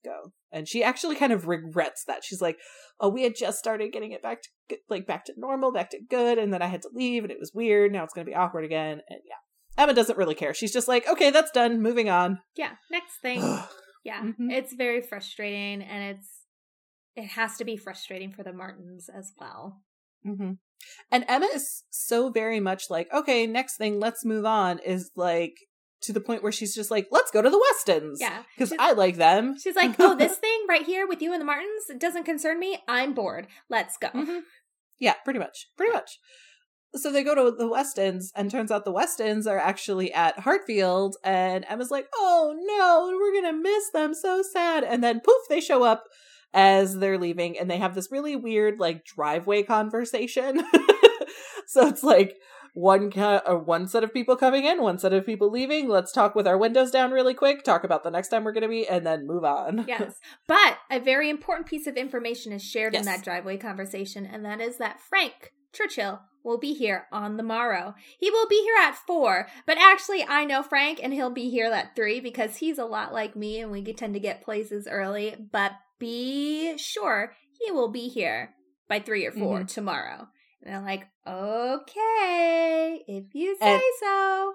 go 0.06 0.32
and 0.52 0.68
she 0.68 0.84
actually 0.84 1.16
kind 1.16 1.32
of 1.32 1.48
regrets 1.48 2.04
that. 2.06 2.24
She's 2.24 2.42
like 2.42 2.58
oh 3.00 3.10
we 3.10 3.24
had 3.24 3.36
just 3.36 3.58
started 3.58 3.92
getting 3.92 4.12
it 4.12 4.22
back 4.22 4.42
to 4.70 4.78
like 4.90 5.08
back 5.08 5.26
to 5.26 5.34
normal 5.38 5.72
back 5.72 5.90
to 5.90 6.00
good 6.10 6.38
and 6.38 6.54
then 6.54 6.62
i 6.62 6.68
had 6.68 6.82
to 6.84 6.90
leave 6.94 7.24
and 7.24 7.32
it 7.32 7.40
was 7.40 7.52
weird. 7.54 7.92
Now 7.92 8.04
it's 8.04 8.14
going 8.14 8.26
to 8.26 8.30
be 8.30 8.36
awkward 8.36 8.66
again. 8.66 9.02
And 9.10 9.20
yeah 9.28 9.36
emma 9.84 9.94
doesn't 9.94 10.18
really 10.18 10.36
care. 10.36 10.54
She's 10.54 10.74
just 10.74 10.88
like 10.88 11.08
okay 11.08 11.32
that's 11.32 11.52
done. 11.52 11.82
Moving 11.82 12.10
on. 12.10 12.40
Yeah, 12.56 12.72
next 12.92 13.18
thing. 13.22 13.40
yeah, 14.04 14.22
Mhm. 14.24 14.52
it's 14.52 14.74
very 14.74 15.02
frustrating, 15.02 15.82
and 15.82 16.16
it's 16.16 16.30
it 17.16 17.26
has 17.26 17.58
to 17.58 17.66
be 17.66 17.76
frustrating 17.78 18.32
for 18.32 18.44
the 18.44 18.54
Martins 18.54 19.10
as 19.10 19.32
well. 19.40 19.82
hmm 20.24 20.52
and 21.12 21.26
emma 21.28 21.48
is 21.54 21.84
so 21.90 22.30
very 22.30 22.60
much 22.60 22.90
like 22.90 23.08
okay 23.14 23.46
next 23.48 23.78
thing 23.78 24.00
let's 24.00 24.26
move 24.26 24.46
on 24.46 24.80
is 24.80 25.12
like 25.16 25.54
to 26.02 26.14
the 26.14 26.20
point 26.22 26.44
where 26.44 26.52
she's 26.52 26.74
just 26.76 26.92
like 26.92 27.08
let's 27.12 27.32
go 27.32 27.42
to 27.42 27.50
the 27.50 27.60
westons 27.72 28.20
Yeah, 28.20 28.44
because 28.56 28.74
i 28.80 28.92
like 28.94 29.18
them 29.18 29.58
She's 29.62 29.76
like, 29.76 29.96
oh, 30.00 30.16
this 30.16 30.38
thing 30.38 30.66
right 30.68 30.86
here 30.86 31.08
with 31.08 31.22
you 31.22 31.32
and 31.34 31.42
the 31.42 31.46
Martins 31.46 31.90
it 31.90 32.00
doesn't 32.00 32.24
concern 32.26 32.60
me. 32.60 32.80
I'm 32.88 33.14
bored. 33.14 33.48
Let's 33.70 33.98
go. 33.98 34.10
Mhm. 34.10 34.42
Yeah, 35.00 35.14
pretty 35.24 35.40
much. 35.40 35.68
Pretty 35.78 35.94
much. 35.94 36.20
So 36.94 37.12
they 37.12 37.24
go 37.24 37.34
to 37.36 37.56
the 37.58 37.70
Westons, 37.70 38.32
and 38.36 38.52
turns 38.52 38.70
out 38.70 38.84
the 38.84 38.92
Westons 38.92 39.48
are 39.48 39.58
actually 39.58 40.12
at 40.14 40.40
Hartfield, 40.40 41.16
and 41.24 41.66
Emma's 41.70 41.90
like, 41.90 42.08
oh 42.14 42.54
no, 42.66 43.18
we're 43.18 43.42
gonna 43.42 43.58
miss 43.58 43.90
them, 43.92 44.14
so 44.14 44.42
sad. 44.42 44.84
And 44.84 45.02
then 45.02 45.22
poof, 45.22 45.44
they 45.50 45.62
show 45.62 45.84
up 45.84 46.04
as 46.54 46.98
they're 46.98 47.18
leaving, 47.18 47.58
and 47.58 47.72
they 47.72 47.78
have 47.78 47.96
this 47.96 48.12
really 48.12 48.36
weird, 48.36 48.78
like, 48.78 49.06
driveway 49.06 49.64
conversation. 49.64 50.62
so 51.68 51.88
it's 51.88 52.04
like, 52.04 52.36
one 52.74 53.12
ca- 53.12 53.42
or 53.46 53.58
uh, 53.58 53.60
one 53.60 53.88
set 53.88 54.04
of 54.04 54.14
people 54.14 54.36
coming 54.36 54.66
in, 54.66 54.82
one 54.82 54.98
set 54.98 55.14
of 55.14 55.26
people 55.26 55.52
leaving. 55.52 55.90
Let's 55.90 56.12
talk 56.12 56.36
with 56.36 56.48
our 56.48 56.58
windows 56.58 56.92
down 56.92 57.12
really 57.12 57.34
quick, 57.34 57.64
talk 57.64 57.84
about 57.84 58.04
the 58.04 58.12
next 58.12 58.30
time 58.30 58.44
we're 58.44 58.54
going 58.54 58.62
to 58.64 58.70
be, 58.70 58.88
and 58.88 59.06
then 59.06 59.28
move 59.28 59.44
on. 59.44 59.86
Yes. 59.92 60.20
But 60.48 60.78
a 60.90 61.00
very 61.00 61.30
important 61.30 61.68
piece 61.68 61.86
of 61.86 61.98
information 61.98 62.54
is 62.54 62.64
shared 62.64 62.96
in 62.96 63.04
that 63.06 63.24
driveway 63.24 63.58
conversation, 63.58 64.26
and 64.26 64.46
that 64.46 64.62
is 64.62 64.78
that 64.78 65.02
Frank 65.02 65.52
Churchill 65.74 66.22
will 66.44 66.58
be 66.58 66.74
here 66.74 67.08
on 67.12 67.36
the 67.36 67.44
morrow. 67.44 67.94
He 68.18 68.30
will 68.30 68.48
be 68.48 68.62
here 68.62 68.76
at 68.80 68.96
four, 68.96 69.48
but 69.66 69.78
actually, 69.78 70.24
I 70.24 70.46
know 70.46 70.64
Frank, 70.64 71.02
and 71.04 71.14
he'll 71.14 71.30
be 71.30 71.50
here 71.50 71.70
at 71.72 71.94
three 71.96 72.22
because 72.22 72.58
he's 72.58 72.78
a 72.78 72.86
lot 72.86 73.12
like 73.12 73.36
me, 73.36 73.60
and 73.60 73.70
we 73.70 73.84
tend 73.94 74.14
to 74.14 74.20
get 74.20 74.44
places 74.44 74.88
early. 74.90 75.36
But 75.52 75.74
be 76.00 76.78
sure 76.78 77.34
he 77.60 77.72
will 77.72 77.90
be 77.90 78.08
here 78.08 78.54
by 78.88 79.00
three 79.00 79.26
or 79.26 79.32
4 79.32 79.60
mm-hmm. 79.60 79.66
tomorrow. 79.66 80.28
And 80.64 80.76
I'm 80.76 80.84
like, 80.86 81.08
okay, 81.28 83.00
if 83.08 83.34
you 83.34 83.56
eh, 83.62 83.66
say 83.66 83.74
And- 83.76 83.82
so. 84.00 84.54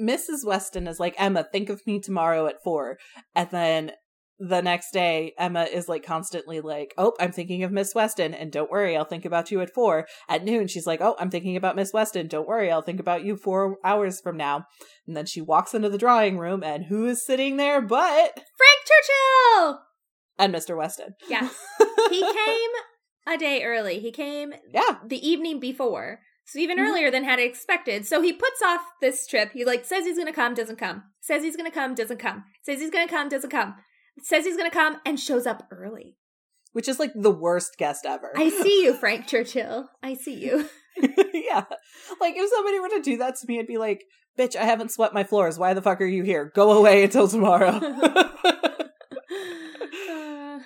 Mrs. 0.00 0.46
Weston 0.46 0.86
is 0.86 1.00
like, 1.00 1.16
Emma, 1.18 1.42
think 1.50 1.68
of 1.68 1.84
me 1.84 1.98
tomorrow 1.98 2.46
at 2.46 2.62
four. 2.62 2.98
And 3.34 3.50
then 3.50 3.92
the 4.38 4.60
next 4.62 4.92
day, 4.92 5.34
Emma 5.36 5.64
is 5.64 5.88
like 5.88 6.04
constantly 6.04 6.60
like, 6.60 6.94
Oh, 6.96 7.14
I'm 7.18 7.32
thinking 7.32 7.64
of 7.64 7.72
Miss 7.72 7.92
Weston, 7.96 8.32
and 8.32 8.52
don't 8.52 8.70
worry, 8.70 8.96
I'll 8.96 9.04
think 9.04 9.24
about 9.24 9.50
you 9.50 9.60
at 9.60 9.74
four. 9.74 10.06
At 10.28 10.44
noon, 10.44 10.68
she's 10.68 10.86
like, 10.86 11.00
Oh, 11.00 11.16
I'm 11.18 11.30
thinking 11.30 11.56
about 11.56 11.74
Miss 11.74 11.92
Weston, 11.92 12.28
don't 12.28 12.46
worry, 12.46 12.70
I'll 12.70 12.82
think 12.82 13.00
about 13.00 13.24
you 13.24 13.36
four 13.36 13.78
hours 13.82 14.20
from 14.20 14.36
now. 14.36 14.66
And 15.08 15.16
then 15.16 15.26
she 15.26 15.40
walks 15.40 15.74
into 15.74 15.88
the 15.88 15.98
drawing 15.98 16.38
room, 16.38 16.62
and 16.62 16.84
who 16.84 17.06
is 17.06 17.26
sitting 17.26 17.56
there 17.56 17.80
but 17.80 18.34
Frank 18.34 18.80
Churchill! 18.86 19.80
and 20.38 20.54
Mr. 20.54 20.76
Weston. 20.76 21.14
Yes. 21.28 21.54
He 22.10 22.20
came 22.22 22.70
a 23.28 23.36
day 23.36 23.62
early. 23.64 24.00
He 24.00 24.10
came 24.10 24.52
yeah. 24.72 24.98
the 25.06 25.26
evening 25.28 25.60
before. 25.60 26.20
So 26.46 26.58
even 26.58 26.78
Mhm. 26.78 26.88
earlier 26.88 27.10
than 27.10 27.24
had 27.24 27.38
expected. 27.38 28.06
So 28.06 28.22
he 28.22 28.32
puts 28.32 28.62
off 28.62 28.80
this 29.02 29.26
trip. 29.26 29.52
He 29.52 29.64
like 29.64 29.84
says 29.84 30.06
he's 30.06 30.16
gonna 30.16 30.32
come, 30.32 30.54
doesn't 30.54 30.78
come. 30.78 31.02
Says 31.20 31.42
he's 31.42 31.56
gonna 31.56 31.70
come, 31.70 31.94
doesn't 31.94 32.18
come. 32.18 32.44
Says 32.62 32.80
he's 32.80 32.90
gonna 32.90 33.08
come, 33.08 33.28
doesn't 33.28 33.50
come. 33.50 33.74
Says 34.22 34.44
he's 34.46 34.56
gonna 34.56 34.70
come 34.70 34.98
and 35.04 35.20
shows 35.20 35.46
up 35.46 35.68
early. 35.70 36.16
Which 36.72 36.88
is 36.88 36.98
like 36.98 37.12
the 37.14 37.30
worst 37.30 37.76
guest 37.76 38.06
ever. 38.06 38.32
I 38.36 38.48
see 38.48 38.82
you, 38.84 38.94
Frank 39.00 39.26
Churchill. 39.26 39.88
I 40.02 40.14
see 40.14 40.34
you. 40.34 40.68
yeah. 40.96 41.64
Like 42.20 42.34
if 42.36 42.50
somebody 42.50 42.80
were 42.80 42.88
to 42.90 43.02
do 43.02 43.18
that 43.18 43.36
to 43.36 43.46
me, 43.46 43.58
I'd 43.58 43.66
be 43.66 43.76
like, 43.78 44.04
bitch, 44.38 44.56
I 44.56 44.64
haven't 44.64 44.90
swept 44.92 45.12
my 45.12 45.24
floors. 45.24 45.58
Why 45.58 45.74
the 45.74 45.82
fuck 45.82 46.00
are 46.00 46.06
you 46.06 46.22
here? 46.22 46.50
Go 46.54 46.72
away 46.72 47.04
until 47.04 47.28
tomorrow. 47.28 47.78
Uh, 50.10 50.58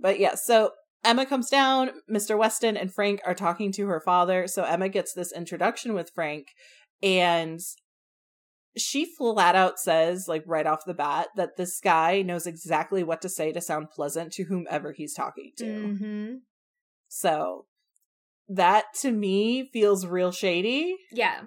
but 0.00 0.18
yeah, 0.18 0.34
so 0.34 0.70
Emma 1.02 1.24
comes 1.26 1.48
down, 1.48 1.90
Mr. 2.10 2.36
Weston 2.38 2.76
and 2.76 2.92
Frank 2.92 3.20
are 3.24 3.34
talking 3.34 3.72
to 3.72 3.86
her 3.86 4.00
father. 4.00 4.46
So 4.46 4.64
Emma 4.64 4.88
gets 4.88 5.12
this 5.14 5.32
introduction 5.32 5.94
with 5.94 6.10
Frank 6.14 6.48
and 7.02 7.58
she 8.76 9.04
flat 9.16 9.56
out 9.56 9.78
says, 9.78 10.26
like 10.28 10.44
right 10.46 10.66
off 10.66 10.84
the 10.86 10.94
bat, 10.94 11.28
that 11.36 11.56
this 11.56 11.80
guy 11.82 12.22
knows 12.22 12.46
exactly 12.46 13.02
what 13.02 13.20
to 13.22 13.28
say 13.28 13.50
to 13.52 13.60
sound 13.60 13.90
pleasant 13.90 14.32
to 14.34 14.44
whomever 14.44 14.92
he's 14.92 15.14
talking 15.14 15.52
to. 15.56 15.64
mhm. 15.64 16.34
So 17.08 17.66
that 18.48 18.84
to 19.00 19.10
me 19.10 19.68
feels 19.72 20.06
real 20.06 20.32
shady. 20.32 20.96
Yeah. 21.10 21.42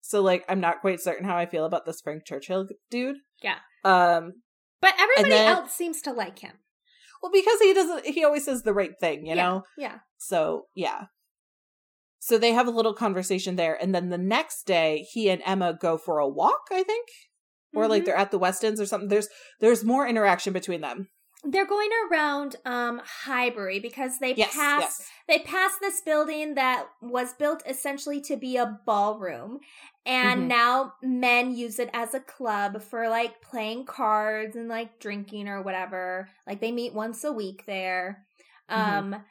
So 0.00 0.20
like 0.22 0.44
I'm 0.48 0.60
not 0.60 0.80
quite 0.80 1.00
certain 1.00 1.24
how 1.24 1.36
I 1.36 1.46
feel 1.46 1.64
about 1.64 1.86
this 1.86 2.00
Frank 2.02 2.26
Churchill 2.26 2.66
dude. 2.90 3.16
Yeah. 3.42 3.58
Um 3.84 4.42
But 4.80 4.94
everybody 4.98 5.30
then- 5.30 5.56
else 5.56 5.72
seems 5.72 6.02
to 6.02 6.12
like 6.12 6.40
him. 6.40 6.58
Well 7.22 7.32
because 7.32 7.60
he 7.60 7.72
doesn't 7.72 8.04
he 8.06 8.24
always 8.24 8.44
says 8.44 8.62
the 8.62 8.74
right 8.74 8.98
thing, 9.00 9.26
you 9.26 9.34
Yeah. 9.34 9.42
know? 9.42 9.62
Yeah. 9.78 9.98
So 10.18 10.66
yeah. 10.74 11.04
So 12.18 12.38
they 12.38 12.52
have 12.52 12.68
a 12.68 12.70
little 12.72 12.94
conversation 12.94 13.56
there 13.56 13.76
and 13.80 13.94
then 13.94 14.10
the 14.10 14.18
next 14.18 14.64
day 14.64 15.06
he 15.10 15.28
and 15.30 15.42
Emma 15.44 15.76
go 15.78 15.98
for 15.98 16.18
a 16.18 16.28
walk, 16.28 16.68
I 16.70 16.82
think. 16.82 17.08
Or 17.74 17.88
like 17.88 18.02
Mhm. 18.02 18.06
they're 18.06 18.16
at 18.16 18.30
the 18.30 18.38
Westons 18.38 18.80
or 18.80 18.86
something. 18.86 19.08
There's 19.08 19.28
there's 19.60 19.82
more 19.84 20.06
interaction 20.06 20.52
between 20.52 20.82
them. 20.82 21.08
They're 21.44 21.66
going 21.66 21.90
around 22.10 22.56
um 22.64 23.00
Highbury 23.24 23.80
because 23.80 24.18
they 24.20 24.34
Yes. 24.34 24.54
pass 24.54 24.80
yes. 24.82 25.08
they 25.26 25.38
passed 25.40 25.80
this 25.80 26.00
building 26.02 26.54
that 26.54 26.86
was 27.00 27.32
built 27.34 27.62
essentially 27.66 28.20
to 28.22 28.36
be 28.36 28.56
a 28.56 28.78
ballroom 28.86 29.58
and 30.04 30.42
Mhm. 30.42 30.48
now 30.48 30.94
men 31.02 31.54
use 31.54 31.78
it 31.78 31.90
as 31.92 32.14
a 32.14 32.20
club 32.20 32.82
for 32.82 33.08
like 33.08 33.40
playing 33.40 33.84
cards 33.84 34.56
and 34.56 34.68
like 34.68 34.98
drinking 34.98 35.48
or 35.48 35.62
whatever 35.62 36.28
like 36.46 36.60
they 36.60 36.72
meet 36.72 36.92
once 36.94 37.22
a 37.24 37.32
week 37.32 37.64
there 37.66 38.26
Mhm. 38.70 39.14
um 39.14 39.24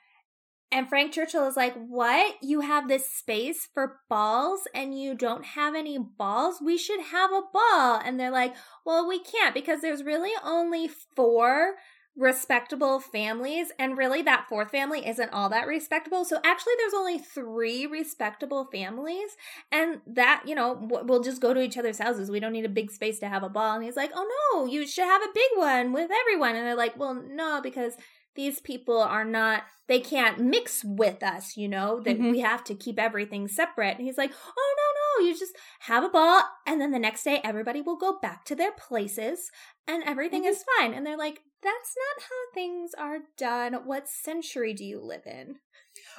and 0.73 0.87
Frank 0.87 1.11
Churchill 1.11 1.47
is 1.47 1.57
like, 1.57 1.73
What? 1.73 2.41
You 2.41 2.61
have 2.61 2.87
this 2.87 3.05
space 3.13 3.67
for 3.73 3.99
balls 4.09 4.61
and 4.73 4.97
you 4.97 5.15
don't 5.15 5.43
have 5.43 5.75
any 5.75 5.97
balls? 5.97 6.61
We 6.61 6.77
should 6.77 7.01
have 7.01 7.29
a 7.31 7.41
ball. 7.53 7.99
And 8.03 8.17
they're 8.17 8.31
like, 8.31 8.55
Well, 8.85 9.05
we 9.07 9.19
can't 9.19 9.53
because 9.53 9.81
there's 9.81 10.03
really 10.03 10.31
only 10.43 10.87
four 10.87 11.75
respectable 12.17 12.99
families. 12.99 13.71
And 13.79 13.97
really, 13.97 14.21
that 14.23 14.47
fourth 14.49 14.71
family 14.71 15.07
isn't 15.07 15.31
all 15.31 15.49
that 15.49 15.67
respectable. 15.67 16.25
So 16.25 16.39
actually, 16.43 16.73
there's 16.77 16.93
only 16.93 17.17
three 17.17 17.85
respectable 17.85 18.65
families. 18.71 19.31
And 19.71 20.01
that, 20.07 20.43
you 20.45 20.55
know, 20.55 20.77
we'll 20.81 21.23
just 21.23 21.41
go 21.41 21.53
to 21.53 21.61
each 21.61 21.77
other's 21.77 21.99
houses. 21.99 22.29
We 22.29 22.39
don't 22.39 22.53
need 22.53 22.65
a 22.65 22.69
big 22.69 22.91
space 22.91 23.19
to 23.19 23.29
have 23.29 23.43
a 23.43 23.49
ball. 23.49 23.75
And 23.75 23.83
he's 23.83 23.95
like, 23.95 24.11
Oh 24.13 24.27
no, 24.53 24.65
you 24.65 24.85
should 24.85 25.05
have 25.05 25.21
a 25.21 25.33
big 25.33 25.49
one 25.55 25.93
with 25.93 26.11
everyone. 26.21 26.55
And 26.55 26.65
they're 26.65 26.75
like, 26.75 26.97
Well, 26.97 27.13
no, 27.15 27.61
because 27.61 27.93
these 28.35 28.59
people 28.59 28.99
are 28.99 29.25
not 29.25 29.63
they 29.87 29.99
can't 29.99 30.39
mix 30.39 30.83
with 30.85 31.21
us 31.21 31.57
you 31.57 31.67
know 31.67 31.99
that 31.99 32.17
Mhm. 32.17 32.31
we 32.31 32.39
have 32.39 32.63
to 32.63 32.73
keep 32.75 32.97
everything 32.97 33.47
separate 33.47 33.97
and 33.97 34.05
he's 34.05 34.17
like 34.17 34.31
oh 34.57 34.75
no 34.77 34.90
no 35.19 35.25
you 35.25 35.37
just 35.37 35.53
have 35.81 36.03
a 36.03 36.09
ball 36.09 36.43
and 36.65 36.79
then 36.81 36.91
the 36.91 36.99
next 36.99 37.23
day 37.23 37.41
everybody 37.43 37.81
will 37.81 37.97
go 37.97 38.17
back 38.21 38.45
to 38.45 38.55
their 38.55 38.71
places 38.71 39.49
and 39.87 40.03
everything 40.03 40.45
is 40.45 40.63
fine 40.79 40.93
and 40.93 41.05
they're 41.05 41.17
like 41.17 41.39
that's 41.63 41.93
not 41.95 42.23
how 42.23 42.53
things 42.55 42.91
are 42.97 43.19
done. 43.37 43.85
What 43.85 44.09
century 44.09 44.73
do 44.73 44.83
you 44.83 44.99
live 44.99 45.27
in? 45.27 45.57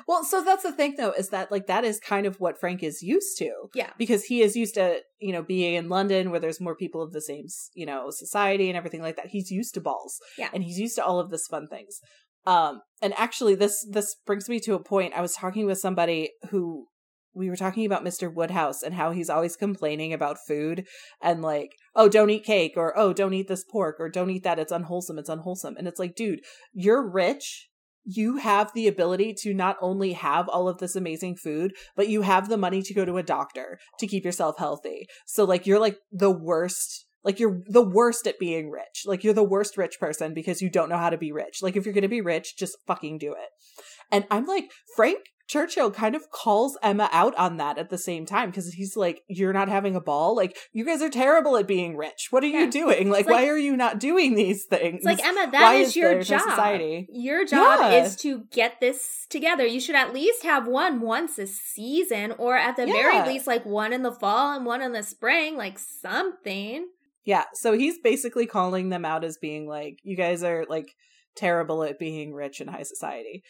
Well, 0.06 0.22
so 0.22 0.40
that's 0.44 0.62
the 0.62 0.70
thing 0.70 0.94
though, 0.96 1.10
is 1.10 1.30
that 1.30 1.50
like 1.50 1.66
that 1.66 1.82
is 1.84 1.98
kind 1.98 2.26
of 2.26 2.38
what 2.38 2.60
Frank 2.60 2.80
is 2.84 3.02
used 3.02 3.38
to. 3.38 3.50
yeah. 3.74 3.90
because 3.98 4.22
he 4.26 4.40
is 4.40 4.54
used 4.54 4.74
to 4.74 5.00
you 5.18 5.32
know 5.32 5.42
being 5.42 5.74
in 5.74 5.88
london 5.88 6.30
where 6.30 6.38
there's 6.38 6.60
more 6.60 6.76
people 6.76 7.02
of 7.02 7.12
the 7.12 7.20
same 7.20 7.46
you 7.74 7.86
know 7.86 8.06
society 8.10 8.68
and 8.68 8.76
everything 8.76 9.02
like 9.02 9.16
that. 9.16 9.26
He's 9.26 9.50
used 9.50 9.74
to 9.74 9.80
balls 9.80 10.20
Yeah. 10.38 10.50
and 10.54 10.62
he's 10.62 10.78
used 10.78 10.94
to 10.94 11.04
all 11.04 11.18
of 11.18 11.30
this 11.30 11.48
fun 11.48 11.66
things. 11.68 11.98
Um 12.46 12.82
and 13.00 13.12
actually 13.16 13.56
this 13.56 13.84
this 13.90 14.14
brings 14.24 14.48
me 14.48 14.60
to 14.60 14.74
a 14.74 14.82
point. 14.82 15.12
I 15.14 15.20
was 15.22 15.32
talking 15.34 15.66
with 15.66 15.78
somebody 15.78 16.30
who 16.50 16.86
we 17.34 17.48
were 17.48 17.56
talking 17.56 17.86
about 17.86 18.04
mr 18.04 18.32
woodhouse 18.32 18.82
and 18.82 18.94
how 18.94 19.12
he's 19.12 19.30
always 19.30 19.56
complaining 19.56 20.12
about 20.12 20.38
food 20.46 20.86
and 21.20 21.42
like 21.42 21.76
oh 21.94 22.08
don't 22.08 22.30
eat 22.30 22.44
cake 22.44 22.74
or 22.76 22.96
oh 22.98 23.12
don't 23.12 23.34
eat 23.34 23.48
this 23.48 23.64
pork 23.64 23.96
or 23.98 24.08
don't 24.08 24.30
eat 24.30 24.44
that 24.44 24.58
it's 24.58 24.72
unwholesome 24.72 25.18
it's 25.18 25.28
unwholesome 25.28 25.76
and 25.76 25.86
it's 25.86 25.98
like 25.98 26.14
dude 26.14 26.40
you're 26.72 27.08
rich 27.08 27.68
you 28.04 28.36
have 28.38 28.72
the 28.74 28.88
ability 28.88 29.32
to 29.32 29.54
not 29.54 29.76
only 29.80 30.12
have 30.12 30.48
all 30.48 30.68
of 30.68 30.78
this 30.78 30.96
amazing 30.96 31.36
food, 31.36 31.72
but 31.94 32.08
you 32.08 32.22
have 32.22 32.48
the 32.48 32.56
money 32.56 32.82
to 32.82 32.94
go 32.94 33.04
to 33.04 33.16
a 33.16 33.22
doctor 33.22 33.78
to 34.00 34.06
keep 34.06 34.24
yourself 34.24 34.58
healthy. 34.58 35.06
So 35.24 35.44
like 35.44 35.66
you're 35.66 35.78
like 35.78 35.98
the 36.10 36.30
worst 36.30 37.06
like 37.24 37.38
you're 37.38 37.62
the 37.66 37.82
worst 37.82 38.26
at 38.26 38.38
being 38.38 38.70
rich. 38.70 39.04
Like 39.06 39.22
you're 39.22 39.34
the 39.34 39.44
worst 39.44 39.76
rich 39.76 40.00
person 40.00 40.34
because 40.34 40.60
you 40.60 40.68
don't 40.68 40.88
know 40.88 40.98
how 40.98 41.10
to 41.10 41.18
be 41.18 41.32
rich. 41.32 41.62
Like 41.62 41.76
if 41.76 41.84
you're 41.84 41.94
going 41.94 42.02
to 42.02 42.08
be 42.08 42.20
rich, 42.20 42.56
just 42.56 42.76
fucking 42.86 43.18
do 43.18 43.32
it. 43.32 43.48
And 44.10 44.26
I'm 44.30 44.46
like, 44.46 44.70
Frank 44.96 45.20
Churchill 45.52 45.90
kind 45.90 46.14
of 46.14 46.30
calls 46.30 46.78
Emma 46.82 47.10
out 47.12 47.34
on 47.36 47.58
that 47.58 47.76
at 47.76 47.90
the 47.90 47.98
same 47.98 48.24
time 48.24 48.48
because 48.48 48.72
he's 48.72 48.96
like, 48.96 49.22
You're 49.28 49.52
not 49.52 49.68
having 49.68 49.94
a 49.94 50.00
ball? 50.00 50.34
Like, 50.34 50.56
you 50.72 50.82
guys 50.86 51.02
are 51.02 51.10
terrible 51.10 51.58
at 51.58 51.68
being 51.68 51.94
rich. 51.94 52.28
What 52.30 52.42
are 52.42 52.46
yeah. 52.46 52.60
you 52.60 52.70
doing? 52.70 53.10
Like, 53.10 53.26
like, 53.26 53.34
why 53.34 53.48
are 53.48 53.58
you 53.58 53.76
not 53.76 54.00
doing 54.00 54.34
these 54.34 54.64
things? 54.64 55.04
like, 55.04 55.22
Emma, 55.22 55.50
that 55.52 55.74
is, 55.76 55.88
is 55.88 55.96
your 55.96 56.22
job. 56.22 56.40
Society? 56.40 57.06
Your 57.12 57.44
job 57.44 57.80
yeah. 57.80 58.02
is 58.02 58.16
to 58.16 58.44
get 58.50 58.80
this 58.80 59.26
together. 59.28 59.66
You 59.66 59.78
should 59.78 59.94
at 59.94 60.14
least 60.14 60.42
have 60.42 60.66
one 60.66 61.02
once 61.02 61.38
a 61.38 61.46
season, 61.46 62.32
or 62.38 62.56
at 62.56 62.76
the 62.76 62.86
yeah. 62.86 62.92
very 62.94 63.28
least, 63.28 63.46
like 63.46 63.66
one 63.66 63.92
in 63.92 64.02
the 64.02 64.12
fall 64.12 64.56
and 64.56 64.64
one 64.64 64.80
in 64.80 64.92
the 64.92 65.02
spring, 65.02 65.58
like 65.58 65.78
something. 65.78 66.88
Yeah. 67.26 67.44
So 67.52 67.76
he's 67.76 67.98
basically 67.98 68.46
calling 68.46 68.88
them 68.88 69.04
out 69.04 69.22
as 69.22 69.36
being 69.36 69.68
like, 69.68 69.98
You 70.02 70.16
guys 70.16 70.42
are 70.42 70.64
like 70.66 70.94
terrible 71.36 71.82
at 71.84 71.98
being 71.98 72.32
rich 72.32 72.62
in 72.62 72.68
high 72.68 72.84
society. 72.84 73.42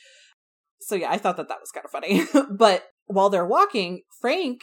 So 0.86 0.94
yeah, 0.94 1.10
I 1.10 1.18
thought 1.18 1.36
that 1.36 1.48
that 1.48 1.60
was 1.60 1.70
kind 1.70 1.84
of 1.84 1.90
funny. 1.90 2.24
but 2.56 2.84
while 3.06 3.30
they're 3.30 3.46
walking, 3.46 4.02
Frank 4.20 4.60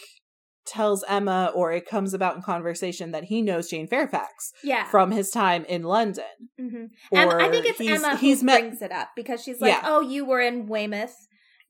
tells 0.66 1.04
Emma, 1.08 1.52
or 1.56 1.72
it 1.72 1.88
comes 1.88 2.14
about 2.14 2.36
in 2.36 2.42
conversation 2.42 3.12
that 3.12 3.26
he 3.26 3.42
knows 3.42 3.70
Jane 3.70 3.88
Fairfax. 3.88 4.52
Yeah. 4.64 4.86
From 4.86 5.12
his 5.12 5.30
time 5.32 5.66
in 5.66 5.84
London. 5.84 6.24
Mm-hmm. 6.60 7.18
I 7.18 7.50
think 7.50 7.66
it's 7.66 7.82
Emma 7.82 8.12
who 8.12 8.18
he's 8.18 8.44
brings 8.44 8.82
met- 8.82 8.92
it 8.92 8.96
up 8.96 9.10
because 9.16 9.44
she's 9.44 9.60
like, 9.60 9.74
yeah. 9.74 9.82
"Oh, 9.84 10.02
you 10.02 10.26
were 10.26 10.42
in 10.42 10.68
Weymouth. 10.68 11.16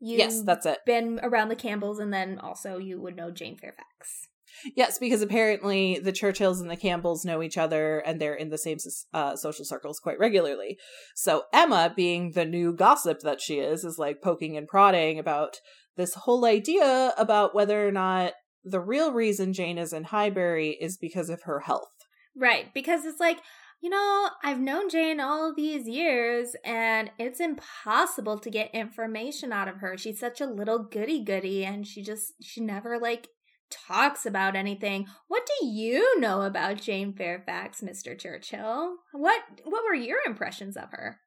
You 0.02 0.18
yes, 0.18 0.42
that's 0.42 0.66
it. 0.66 0.80
Been 0.86 1.20
around 1.24 1.50
the 1.50 1.56
Campbells, 1.56 2.00
and 2.00 2.14
then 2.14 2.40
also 2.40 2.78
you 2.78 3.02
would 3.02 3.16
know 3.16 3.32
Jane 3.32 3.58
Fairfax." 3.58 4.28
Yes, 4.76 4.98
because 5.00 5.22
apparently 5.22 6.00
the 6.00 6.12
Churchills 6.12 6.62
and 6.62 6.70
the 6.70 6.78
Campbells 6.78 7.26
know 7.26 7.42
each 7.42 7.58
other 7.58 8.00
and 8.00 8.20
they're 8.20 8.36
in 8.36 8.50
the 8.50 8.58
same 8.58 8.78
uh, 9.14 9.36
social 9.36 9.66
circles 9.66 10.00
quite 10.00 10.20
regularly. 10.20 10.78
So 11.16 11.44
Emma, 11.54 11.94
being 11.96 12.32
the 12.32 12.46
new 12.46 12.74
gossip 12.74 13.20
that 13.22 13.42
she 13.42 13.60
is, 13.60 13.84
is 13.84 13.98
like 13.98 14.22
poking 14.22 14.58
and 14.58 14.68
prodding 14.68 15.20
about 15.20 15.58
this 15.98 16.14
whole 16.14 16.46
idea 16.46 17.14
about 17.18 17.54
whether 17.54 17.88
or 17.88 17.92
not 17.92 18.34
the 18.64 18.80
real 18.80 19.12
reason 19.12 19.54
Jane 19.54 19.78
is 19.78 19.94
in 19.94 20.06
Highbury 20.06 20.78
is 20.80 20.98
because 20.98 21.30
of 21.30 21.44
her 21.44 21.62
health. 21.62 21.92
Right, 22.36 22.74
because 22.74 23.06
it's 23.06 23.20
like, 23.20 23.40
you 23.82 23.90
know, 23.90 24.30
I've 24.44 24.60
known 24.60 24.90
Jane 24.90 25.20
all 25.20 25.54
these 25.56 25.88
years 25.88 26.56
and 26.66 27.12
it's 27.18 27.40
impossible 27.40 28.38
to 28.40 28.50
get 28.50 28.74
information 28.74 29.54
out 29.54 29.68
of 29.70 29.78
her. 29.78 29.98
She's 29.98 30.20
such 30.20 30.42
a 30.42 30.46
little 30.46 30.84
goody 30.84 31.24
goody 31.24 31.66
and 31.66 31.88
she 31.88 32.02
just, 32.02 32.34
she 32.42 32.62
never 32.62 33.00
like 33.00 33.30
talks 33.70 34.26
about 34.26 34.56
anything. 34.56 35.08
What 35.28 35.48
do 35.60 35.68
you 35.68 36.20
know 36.20 36.42
about 36.42 36.82
Jane 36.82 37.14
Fairfax, 37.14 37.82
Mr. 37.82 38.18
Churchill? 38.18 38.96
What 39.12 39.42
what 39.64 39.84
were 39.84 39.96
your 39.96 40.20
impressions 40.26 40.78
of 40.78 40.92
her? 40.92 41.20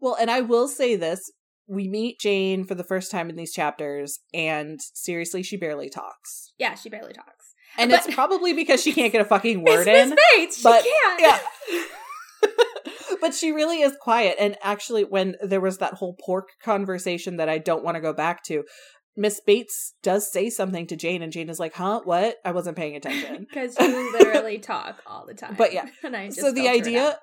Well, 0.00 0.16
and 0.20 0.30
I 0.30 0.42
will 0.42 0.68
say 0.68 0.96
this, 0.96 1.32
we 1.66 1.88
meet 1.88 2.20
Jane 2.20 2.64
for 2.64 2.74
the 2.74 2.84
first 2.84 3.10
time 3.10 3.30
in 3.30 3.36
these 3.36 3.52
chapters 3.52 4.20
and 4.34 4.78
seriously 4.94 5.42
she 5.42 5.56
barely 5.56 5.88
talks. 5.88 6.52
Yeah, 6.58 6.74
she 6.74 6.88
barely 6.88 7.12
talks. 7.12 7.54
And 7.78 7.90
but, 7.90 8.06
it's 8.06 8.14
probably 8.14 8.52
because 8.52 8.82
she 8.82 8.92
can't 8.92 9.12
get 9.12 9.20
a 9.20 9.24
fucking 9.28 9.64
word 9.64 9.88
in. 9.88 10.14
Bates, 10.34 10.62
but, 10.62 10.82
she 10.82 10.92
can't. 11.02 11.20
Yeah. 11.20 11.82
but 13.20 13.34
she 13.34 13.52
really 13.52 13.80
is 13.80 13.96
quiet. 14.00 14.36
And 14.38 14.56
actually, 14.62 15.04
when 15.04 15.36
there 15.42 15.60
was 15.60 15.78
that 15.78 15.94
whole 15.94 16.16
pork 16.24 16.50
conversation 16.62 17.36
that 17.36 17.48
I 17.48 17.58
don't 17.58 17.84
want 17.84 17.96
to 17.96 18.00
go 18.00 18.12
back 18.12 18.42
to, 18.44 18.64
Miss 19.16 19.40
Bates 19.40 19.94
does 20.02 20.30
say 20.30 20.50
something 20.50 20.86
to 20.88 20.96
Jane, 20.96 21.22
and 21.22 21.32
Jane 21.32 21.48
is 21.48 21.58
like, 21.58 21.74
"Huh? 21.74 22.02
What? 22.04 22.36
I 22.44 22.52
wasn't 22.52 22.76
paying 22.76 22.96
attention." 22.96 23.46
Because 23.56 23.78
you 23.78 24.12
literally 24.18 24.58
talk 24.58 25.02
all 25.06 25.24
the 25.26 25.34
time. 25.34 25.54
But 25.56 25.72
yeah, 25.72 25.86
and 26.04 26.14
I 26.14 26.28
so 26.28 26.52
the 26.52 26.68
idea, 26.68 27.18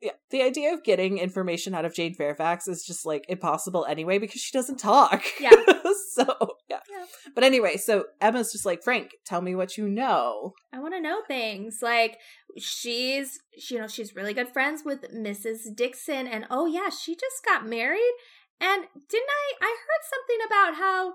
yeah, 0.00 0.12
the 0.30 0.42
idea 0.42 0.74
of 0.74 0.82
getting 0.82 1.18
information 1.18 1.74
out 1.74 1.84
of 1.84 1.94
Jane 1.94 2.14
Fairfax 2.14 2.66
is 2.66 2.84
just 2.84 3.06
like 3.06 3.24
impossible 3.28 3.84
anyway 3.84 4.18
because 4.18 4.40
she 4.40 4.56
doesn't 4.56 4.78
talk. 4.78 5.22
Yeah. 5.38 5.50
so 6.14 6.56
yeah. 6.68 6.80
yeah. 6.90 7.04
But 7.34 7.44
anyway, 7.44 7.76
so 7.76 8.06
Emma's 8.20 8.50
just 8.50 8.66
like, 8.66 8.82
Frank, 8.82 9.12
tell 9.24 9.40
me 9.40 9.54
what 9.54 9.76
you 9.76 9.88
know. 9.88 10.54
I 10.72 10.80
want 10.80 10.94
to 10.94 11.00
know 11.00 11.20
things. 11.28 11.78
Like 11.82 12.18
she's, 12.58 13.38
you 13.70 13.78
know, 13.78 13.86
she's 13.86 14.16
really 14.16 14.34
good 14.34 14.48
friends 14.48 14.82
with 14.84 15.02
Mrs. 15.14 15.74
Dixon, 15.76 16.26
and 16.26 16.46
oh 16.50 16.66
yeah, 16.66 16.88
she 16.88 17.14
just 17.14 17.44
got 17.44 17.66
married. 17.66 18.14
And 18.60 18.84
didn't 19.08 19.28
I? 19.28 19.52
I 19.60 19.76
heard 19.76 20.02
something 20.08 20.38
about 20.46 20.74
how 20.76 21.14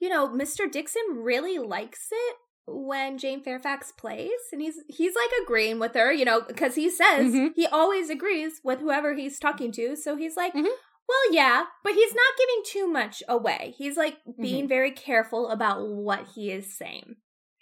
you 0.00 0.08
know, 0.08 0.28
Mr. 0.28 0.70
Dixon 0.70 1.02
really 1.10 1.58
likes 1.58 2.08
it 2.10 2.36
when 2.66 3.18
Jane 3.18 3.42
Fairfax 3.42 3.92
plays 3.92 4.30
and 4.52 4.60
he's 4.60 4.76
he's 4.88 5.14
like 5.14 5.30
agreeing 5.42 5.78
with 5.78 5.94
her, 5.94 6.12
you 6.12 6.24
know, 6.24 6.40
because 6.40 6.74
he 6.74 6.88
says 6.90 7.32
mm-hmm. 7.32 7.48
he 7.54 7.66
always 7.66 8.10
agrees 8.10 8.60
with 8.64 8.80
whoever 8.80 9.14
he's 9.14 9.38
talking 9.38 9.72
to. 9.72 9.96
So 9.96 10.16
he's 10.16 10.36
like, 10.36 10.52
mm-hmm. 10.52 10.64
well, 10.64 11.32
yeah, 11.32 11.64
but 11.84 11.94
he's 11.94 12.14
not 12.14 12.34
giving 12.38 12.62
too 12.64 12.92
much 12.92 13.22
away. 13.28 13.74
He's 13.76 13.96
like 13.96 14.18
being 14.40 14.64
mm-hmm. 14.64 14.68
very 14.68 14.90
careful 14.90 15.48
about 15.50 15.86
what 15.86 16.28
he 16.34 16.50
is 16.50 16.76
saying. 16.76 17.16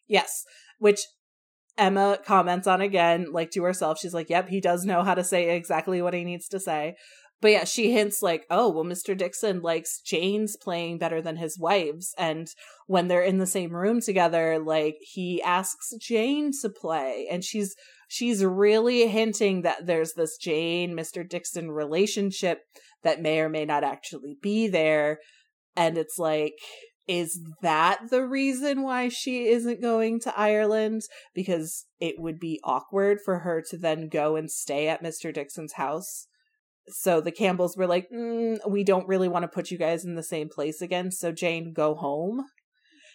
Yes, 0.06 0.44
which 0.78 1.00
Emma 1.76 2.18
comments 2.24 2.66
on 2.66 2.80
again, 2.80 3.32
like 3.32 3.50
to 3.52 3.62
herself. 3.62 3.98
She's 3.98 4.14
like, 4.14 4.30
yep, 4.30 4.48
he 4.48 4.60
does 4.60 4.84
know 4.84 5.02
how 5.02 5.14
to 5.14 5.24
say 5.24 5.56
exactly 5.56 6.02
what 6.02 6.14
he 6.14 6.24
needs 6.24 6.48
to 6.48 6.60
say. 6.60 6.96
But 7.40 7.52
yeah, 7.52 7.64
she 7.64 7.92
hints 7.92 8.20
like, 8.20 8.46
oh, 8.50 8.68
well, 8.68 8.84
Mr. 8.84 9.16
Dixon 9.16 9.60
likes 9.60 10.00
Jane's 10.00 10.56
playing 10.56 10.98
better 10.98 11.22
than 11.22 11.36
his 11.36 11.58
wife's. 11.58 12.12
And 12.18 12.48
when 12.86 13.06
they're 13.06 13.22
in 13.22 13.38
the 13.38 13.46
same 13.46 13.72
room 13.72 14.00
together, 14.00 14.58
like 14.58 14.96
he 15.00 15.40
asks 15.42 15.94
Jane 16.00 16.50
to 16.62 16.68
play. 16.68 17.28
And 17.30 17.44
she's 17.44 17.76
she's 18.08 18.44
really 18.44 19.06
hinting 19.06 19.62
that 19.62 19.86
there's 19.86 20.14
this 20.14 20.36
Jane, 20.36 20.96
Mr. 20.96 21.28
Dixon 21.28 21.70
relationship 21.70 22.62
that 23.04 23.22
may 23.22 23.38
or 23.40 23.48
may 23.48 23.64
not 23.64 23.84
actually 23.84 24.36
be 24.42 24.66
there. 24.66 25.18
And 25.76 25.96
it's 25.96 26.18
like, 26.18 26.54
is 27.06 27.40
that 27.62 28.10
the 28.10 28.26
reason 28.26 28.82
why 28.82 29.08
she 29.08 29.46
isn't 29.46 29.80
going 29.80 30.18
to 30.20 30.36
Ireland? 30.38 31.02
Because 31.34 31.86
it 32.00 32.16
would 32.18 32.40
be 32.40 32.60
awkward 32.64 33.18
for 33.24 33.40
her 33.40 33.62
to 33.70 33.78
then 33.78 34.08
go 34.08 34.34
and 34.34 34.50
stay 34.50 34.88
at 34.88 35.02
Mr. 35.02 35.32
Dixon's 35.32 35.74
house 35.74 36.26
so 36.90 37.20
the 37.20 37.32
Campbells 37.32 37.76
were 37.76 37.86
like, 37.86 38.08
mm, 38.14 38.58
we 38.68 38.84
don't 38.84 39.08
really 39.08 39.28
want 39.28 39.42
to 39.44 39.48
put 39.48 39.70
you 39.70 39.78
guys 39.78 40.04
in 40.04 40.14
the 40.14 40.22
same 40.22 40.48
place 40.48 40.80
again. 40.80 41.10
So 41.10 41.32
Jane, 41.32 41.72
go 41.72 41.94
home. 41.94 42.44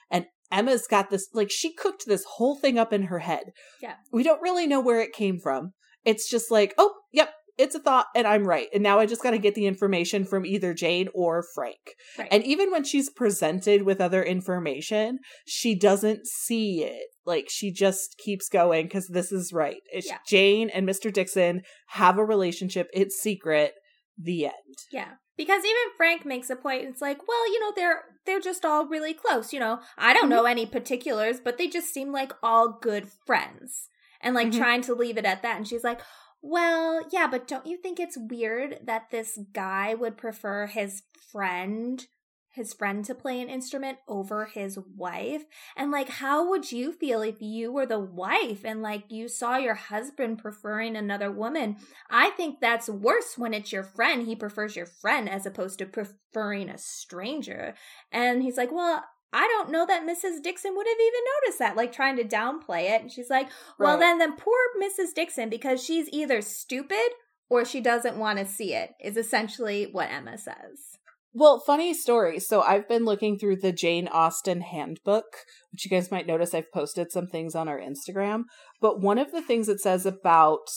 And 0.09 0.26
Emma's 0.51 0.88
got 0.88 1.09
this, 1.09 1.28
like, 1.34 1.49
she 1.51 1.74
cooked 1.74 2.03
this 2.05 2.24
whole 2.36 2.55
thing 2.55 2.78
up 2.78 2.93
in 2.93 3.03
her 3.03 3.19
head. 3.19 3.51
Yeah. 3.82 3.95
We 4.11 4.24
don't 4.24 4.41
really 4.41 4.67
know 4.67 4.82
where 4.82 5.01
it 5.01 5.13
came 5.13 5.39
from. 5.39 5.74
It's 6.05 6.30
just 6.30 6.51
like, 6.51 6.74
oh, 6.78 6.93
yep, 7.11 7.30
it's 7.57 7.75
a 7.75 7.79
thought 7.79 8.07
and 8.15 8.25
I'm 8.25 8.45
right. 8.45 8.67
And 8.73 8.81
now 8.81 8.99
I 8.99 9.05
just 9.05 9.21
got 9.21 9.31
to 9.31 9.37
get 9.37 9.55
the 9.55 9.67
information 9.67 10.25
from 10.25 10.45
either 10.45 10.73
Jane 10.73 11.07
or 11.13 11.43
Frank. 11.53 11.95
Right. 12.17 12.27
And 12.31 12.43
even 12.43 12.71
when 12.71 12.83
she's 12.83 13.09
presented 13.09 13.83
with 13.83 14.01
other 14.01 14.23
information, 14.23 15.19
she 15.45 15.75
doesn't 15.75 16.25
see 16.27 16.83
it. 16.83 17.07
Like 17.25 17.47
she 17.49 17.71
just 17.71 18.17
keeps 18.17 18.49
going 18.49 18.85
because 18.85 19.07
this 19.07 19.31
is 19.31 19.53
right. 19.53 19.81
It's 19.91 20.07
yeah. 20.07 20.17
Jane 20.27 20.69
and 20.69 20.87
Mr. 20.87 21.13
Dixon 21.13 21.61
have 21.89 22.17
a 22.17 22.25
relationship. 22.25 22.89
It's 22.93 23.19
secret. 23.19 23.73
The 24.17 24.45
end. 24.45 24.53
Yeah. 24.91 25.13
Because 25.35 25.63
even 25.63 25.97
Frank 25.97 26.25
makes 26.25 26.51
a 26.51 26.55
point. 26.55 26.83
It's 26.83 27.01
like, 27.01 27.27
well, 27.27 27.51
you 27.51 27.59
know, 27.59 27.71
they're 27.75 28.01
they're 28.25 28.39
just 28.39 28.63
all 28.63 28.87
really 28.87 29.13
close. 29.13 29.51
You 29.51 29.59
know, 29.59 29.79
I 29.97 30.13
don't 30.13 30.23
mm-hmm. 30.23 30.29
know 30.29 30.45
any 30.45 30.67
particulars, 30.67 31.39
but 31.43 31.57
they 31.57 31.67
just 31.67 31.91
seem 31.91 32.11
like 32.11 32.31
all 32.43 32.77
good 32.79 33.07
friends. 33.25 33.89
And 34.21 34.35
like 34.35 34.49
mm-hmm. 34.49 34.59
trying 34.59 34.81
to 34.83 34.93
leave 34.93 35.17
it 35.17 35.25
at 35.25 35.41
that. 35.41 35.57
And 35.57 35.67
she's 35.67 35.83
like, 35.83 35.99
well, 36.43 37.01
yeah, 37.09 37.27
but 37.27 37.47
don't 37.47 37.65
you 37.65 37.77
think 37.77 37.99
it's 37.99 38.17
weird 38.17 38.79
that 38.83 39.09
this 39.11 39.39
guy 39.53 39.93
would 39.93 40.17
prefer 40.17 40.67
his 40.67 41.03
friend, 41.31 42.05
his 42.51 42.73
friend 42.73 43.05
to 43.05 43.15
play 43.15 43.39
an 43.39 43.47
instrument 43.47 43.99
over 44.09 44.43
his 44.43 44.77
wife? 44.97 45.45
And 45.77 45.89
like, 45.89 46.09
how 46.09 46.49
would 46.49 46.69
you 46.69 46.91
feel 46.91 47.21
if 47.21 47.41
you 47.41 47.71
were 47.71 47.85
the 47.85 47.97
wife 47.97 48.65
and 48.65 48.81
like 48.81 49.05
you 49.07 49.29
saw 49.29 49.55
your 49.55 49.75
husband 49.75 50.39
preferring 50.39 50.97
another 50.97 51.31
woman? 51.31 51.77
I 52.09 52.31
think 52.31 52.59
that's 52.59 52.89
worse 52.89 53.37
when 53.37 53.53
it's 53.53 53.71
your 53.71 53.83
friend. 53.83 54.27
He 54.27 54.35
prefers 54.35 54.75
your 54.75 54.85
friend 54.85 55.29
as 55.29 55.45
opposed 55.45 55.79
to 55.79 55.85
preferring 55.85 56.69
a 56.69 56.77
stranger. 56.77 57.73
And 58.11 58.43
he's 58.43 58.57
like, 58.57 58.73
well, 58.73 59.05
I 59.34 59.47
don't 59.47 59.71
know 59.71 59.86
that 59.86 60.03
Mrs. 60.03 60.41
Dixon 60.43 60.75
would 60.75 60.88
have 60.88 60.97
even 60.99 61.21
noticed 61.41 61.59
that, 61.59 61.75
like 61.75 61.91
trying 61.91 62.15
to 62.17 62.23
downplay 62.23 62.91
it. 62.91 63.01
And 63.01 63.11
she's 63.11 63.29
like, 63.29 63.49
well, 63.79 63.93
right. 63.93 63.99
then, 63.99 64.19
then 64.19 64.38
poor 64.38 64.55
Mrs. 64.81 65.13
Dixon, 65.15 65.49
because 65.49 65.84
she's 65.84 66.07
either 66.11 66.41
stupid 66.41 67.09
or 67.49 67.65
she 67.65 67.81
doesn't 67.81 68.17
want 68.17 68.39
to 68.39 68.45
see 68.45 68.73
it, 68.73 68.91
is 69.03 69.17
essentially 69.17 69.89
what 69.91 70.11
Emma 70.11 70.38
says. 70.38 70.97
Well, 71.34 71.59
funny 71.59 71.95
story. 71.95 72.39
So 72.39 72.61
I've 72.61 72.88
been 72.88 73.05
looking 73.05 73.39
through 73.39 73.55
the 73.57 73.71
Jane 73.71 74.07
Austen 74.07 74.61
handbook, 74.61 75.25
which 75.71 75.84
you 75.84 75.89
guys 75.89 76.11
might 76.11 76.27
notice 76.27 76.53
I've 76.53 76.71
posted 76.71 77.11
some 77.11 77.25
things 77.25 77.55
on 77.55 77.67
our 77.67 77.79
Instagram. 77.79 78.43
But 78.79 79.01
one 79.01 79.17
of 79.17 79.31
the 79.31 79.41
things 79.41 79.67
it 79.67 79.79
says 79.79 80.05
about 80.05 80.67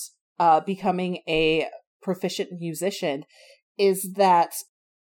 uh, 0.41 0.61
becoming 0.61 1.19
a 1.29 1.67
proficient 2.03 2.53
musician 2.59 3.25
is 3.77 4.15
that 4.15 4.55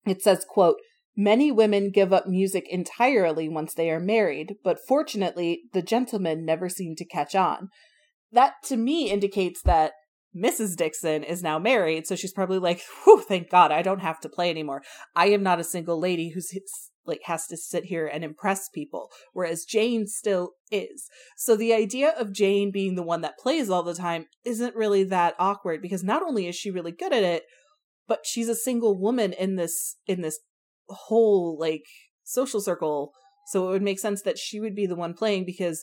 It 0.07 0.23
says, 0.23 0.45
quote, 0.49 0.79
Many 1.21 1.51
women 1.51 1.91
give 1.91 2.13
up 2.13 2.29
music 2.29 2.69
entirely 2.71 3.49
once 3.49 3.75
they 3.75 3.91
are 3.91 3.99
married, 3.99 4.55
but 4.63 4.79
fortunately, 4.87 5.63
the 5.73 5.83
gentlemen 5.83 6.45
never 6.45 6.69
seem 6.69 6.95
to 6.95 7.05
catch 7.05 7.35
on. 7.35 7.71
That 8.31 8.55
to 8.67 8.77
me 8.77 9.11
indicates 9.11 9.61
that 9.63 9.95
Mrs. 10.33 10.77
Dixon 10.77 11.25
is 11.25 11.43
now 11.43 11.59
married, 11.59 12.07
so 12.07 12.15
she's 12.15 12.33
probably 12.33 12.61
like, 12.61 12.83
"Whew, 13.03 13.21
thank 13.21 13.51
God, 13.51 13.73
I 13.73 13.83
don't 13.83 13.99
have 13.99 14.21
to 14.21 14.29
play 14.29 14.49
anymore. 14.49 14.85
I 15.17 15.31
am 15.31 15.43
not 15.43 15.59
a 15.59 15.65
single 15.65 15.99
lady 15.99 16.29
who's 16.29 16.57
like 17.05 17.23
has 17.25 17.49
to 17.49 17.57
sit 17.57 17.87
here 17.87 18.07
and 18.07 18.23
impress 18.23 18.69
people." 18.69 19.11
Whereas 19.33 19.65
Jane 19.65 20.07
still 20.07 20.53
is. 20.71 21.09
So 21.37 21.57
the 21.57 21.75
idea 21.75 22.11
of 22.11 22.33
Jane 22.33 22.71
being 22.71 22.95
the 22.95 23.03
one 23.03 23.23
that 23.23 23.39
plays 23.39 23.69
all 23.69 23.83
the 23.83 23.93
time 23.93 24.27
isn't 24.45 24.77
really 24.77 25.03
that 25.03 25.35
awkward 25.37 25.83
because 25.83 26.05
not 26.05 26.23
only 26.23 26.47
is 26.47 26.55
she 26.55 26.71
really 26.71 26.93
good 26.93 27.13
at 27.13 27.25
it, 27.25 27.43
but 28.07 28.25
she's 28.25 28.49
a 28.49 28.55
single 28.55 28.97
woman 28.97 29.33
in 29.33 29.57
this 29.57 29.97
in 30.07 30.21
this 30.21 30.39
whole 30.89 31.57
like 31.59 31.85
social 32.25 32.61
circle. 32.61 33.13
So 33.49 33.69
it 33.69 33.71
would 33.71 33.83
make 33.83 33.99
sense 33.99 34.23
that 34.23 34.39
she 34.39 34.61
would 34.61 34.75
be 34.75 34.87
the 34.87 34.97
one 34.97 35.15
playing 35.15 35.45
because 35.47 35.83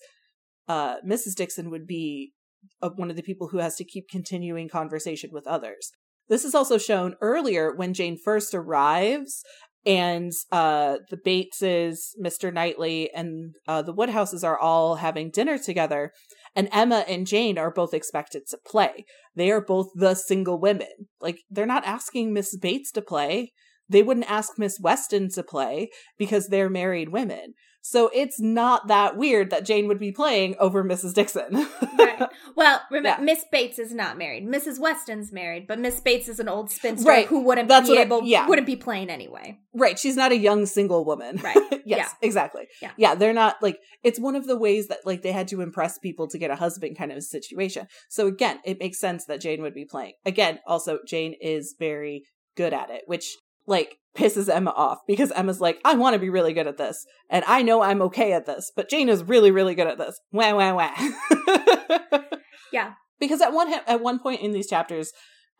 uh, 0.67 0.97
Mrs. 1.01 1.35
Dixon 1.35 1.71
would 1.71 1.87
be 1.87 2.33
uh, 2.81 2.89
one 2.95 3.09
of 3.09 3.15
the 3.15 3.23
people 3.23 3.49
who 3.49 3.57
has 3.57 3.75
to 3.75 3.83
keep 3.83 4.07
continuing 4.09 4.69
conversation 4.69 5.29
with 5.33 5.47
others. 5.47 5.91
This 6.27 6.43
is 6.43 6.55
also 6.55 6.77
shown 6.77 7.15
earlier 7.21 7.73
when 7.75 7.93
Jane 7.93 8.17
first 8.23 8.53
arrives 8.53 9.43
and 9.85 10.31
uh, 10.51 10.97
the 11.11 11.17
Bateses, 11.17 11.97
Mr. 12.19 12.51
Knightley, 12.51 13.11
and 13.13 13.53
uh, 13.67 13.83
the 13.83 13.93
Woodhouses 13.93 14.43
are 14.43 14.57
all 14.57 14.95
having 14.95 15.29
dinner 15.29 15.59
together. 15.59 16.11
And 16.55 16.69
Emma 16.71 17.05
and 17.07 17.27
Jane 17.27 17.59
are 17.59 17.69
both 17.69 17.93
expected 17.93 18.43
to 18.49 18.57
play. 18.65 19.05
They 19.35 19.51
are 19.51 19.61
both 19.61 19.89
the 19.93 20.15
single 20.15 20.59
women. 20.59 20.87
Like, 21.21 21.39
they're 21.49 21.67
not 21.67 21.85
asking 21.85 22.33
Miss 22.33 22.57
Bates 22.57 22.91
to 22.93 23.01
play. 23.01 23.51
They 23.89 24.03
wouldn't 24.03 24.29
ask 24.29 24.57
Miss 24.57 24.79
Weston 24.79 25.29
to 25.31 25.43
play 25.43 25.89
because 26.17 26.47
they're 26.47 26.69
married 26.69 27.09
women. 27.09 27.53
So 27.87 28.09
it's 28.15 28.39
not 28.39 28.87
that 28.87 29.15
weird 29.15 29.51
that 29.51 29.63
Jane 29.63 29.87
would 29.87 29.99
be 29.99 30.11
playing 30.11 30.55
over 30.59 30.83
Mrs. 30.83 31.13
Dixon. 31.13 31.53
right. 31.99 32.29
Well, 32.55 32.81
remember, 32.89 33.09
yeah. 33.09 33.23
Miss 33.23 33.45
Bates 33.51 33.77
is 33.77 33.93
not 33.93 34.17
married. 34.17 34.43
Mrs. 34.43 34.79
Weston's 34.79 35.31
married, 35.31 35.67
but 35.67 35.77
Miss 35.77 35.99
Bates 35.99 36.27
is 36.27 36.39
an 36.39 36.49
old 36.49 36.71
spinster 36.71 37.07
right. 37.07 37.27
who 37.27 37.41
wouldn't 37.41 37.67
That's 37.67 37.87
be 37.87 37.99
able, 37.99 38.23
I, 38.23 38.25
yeah. 38.25 38.47
wouldn't 38.47 38.65
be 38.65 38.75
playing 38.75 39.11
anyway. 39.11 39.59
Right. 39.75 39.99
She's 39.99 40.15
not 40.15 40.31
a 40.31 40.35
young 40.35 40.65
single 40.65 41.05
woman. 41.05 41.37
Right. 41.37 41.55
yes. 41.71 41.81
Yeah. 41.85 42.07
Exactly. 42.23 42.63
Yeah. 42.81 42.91
Yeah. 42.97 43.13
They're 43.13 43.33
not 43.33 43.57
like 43.61 43.77
it's 44.03 44.19
one 44.19 44.35
of 44.35 44.47
the 44.47 44.57
ways 44.57 44.87
that 44.87 45.01
like 45.05 45.21
they 45.21 45.31
had 45.31 45.47
to 45.49 45.61
impress 45.61 45.99
people 45.99 46.27
to 46.29 46.39
get 46.39 46.49
a 46.49 46.55
husband 46.55 46.97
kind 46.97 47.11
of 47.11 47.21
situation. 47.21 47.85
So 48.09 48.25
again, 48.25 48.57
it 48.65 48.79
makes 48.79 48.99
sense 48.99 49.25
that 49.25 49.41
Jane 49.41 49.61
would 49.61 49.75
be 49.75 49.85
playing. 49.85 50.13
Again, 50.25 50.57
also 50.65 50.97
Jane 51.07 51.35
is 51.39 51.75
very 51.77 52.23
good 52.55 52.73
at 52.73 52.89
it, 52.89 53.03
which 53.05 53.35
like 53.67 53.97
pisses 54.15 54.53
Emma 54.53 54.71
off 54.71 54.99
because 55.07 55.31
Emma's 55.31 55.59
like, 55.59 55.79
I 55.83 55.95
want 55.95 56.13
to 56.13 56.19
be 56.19 56.29
really 56.29 56.53
good 56.53 56.67
at 56.67 56.77
this, 56.77 57.05
and 57.29 57.43
I 57.47 57.61
know 57.61 57.81
I'm 57.81 58.01
okay 58.03 58.33
at 58.33 58.45
this, 58.45 58.71
but 58.75 58.89
Jane 58.89 59.09
is 59.09 59.23
really, 59.23 59.51
really 59.51 59.75
good 59.75 59.87
at 59.87 59.97
this. 59.97 60.19
Wah 60.31 60.53
wah 60.53 60.73
wah. 60.73 62.19
yeah. 62.71 62.93
Because 63.19 63.41
at 63.41 63.53
one 63.53 63.73
at 63.73 64.01
one 64.01 64.19
point 64.19 64.41
in 64.41 64.51
these 64.51 64.67
chapters, 64.67 65.11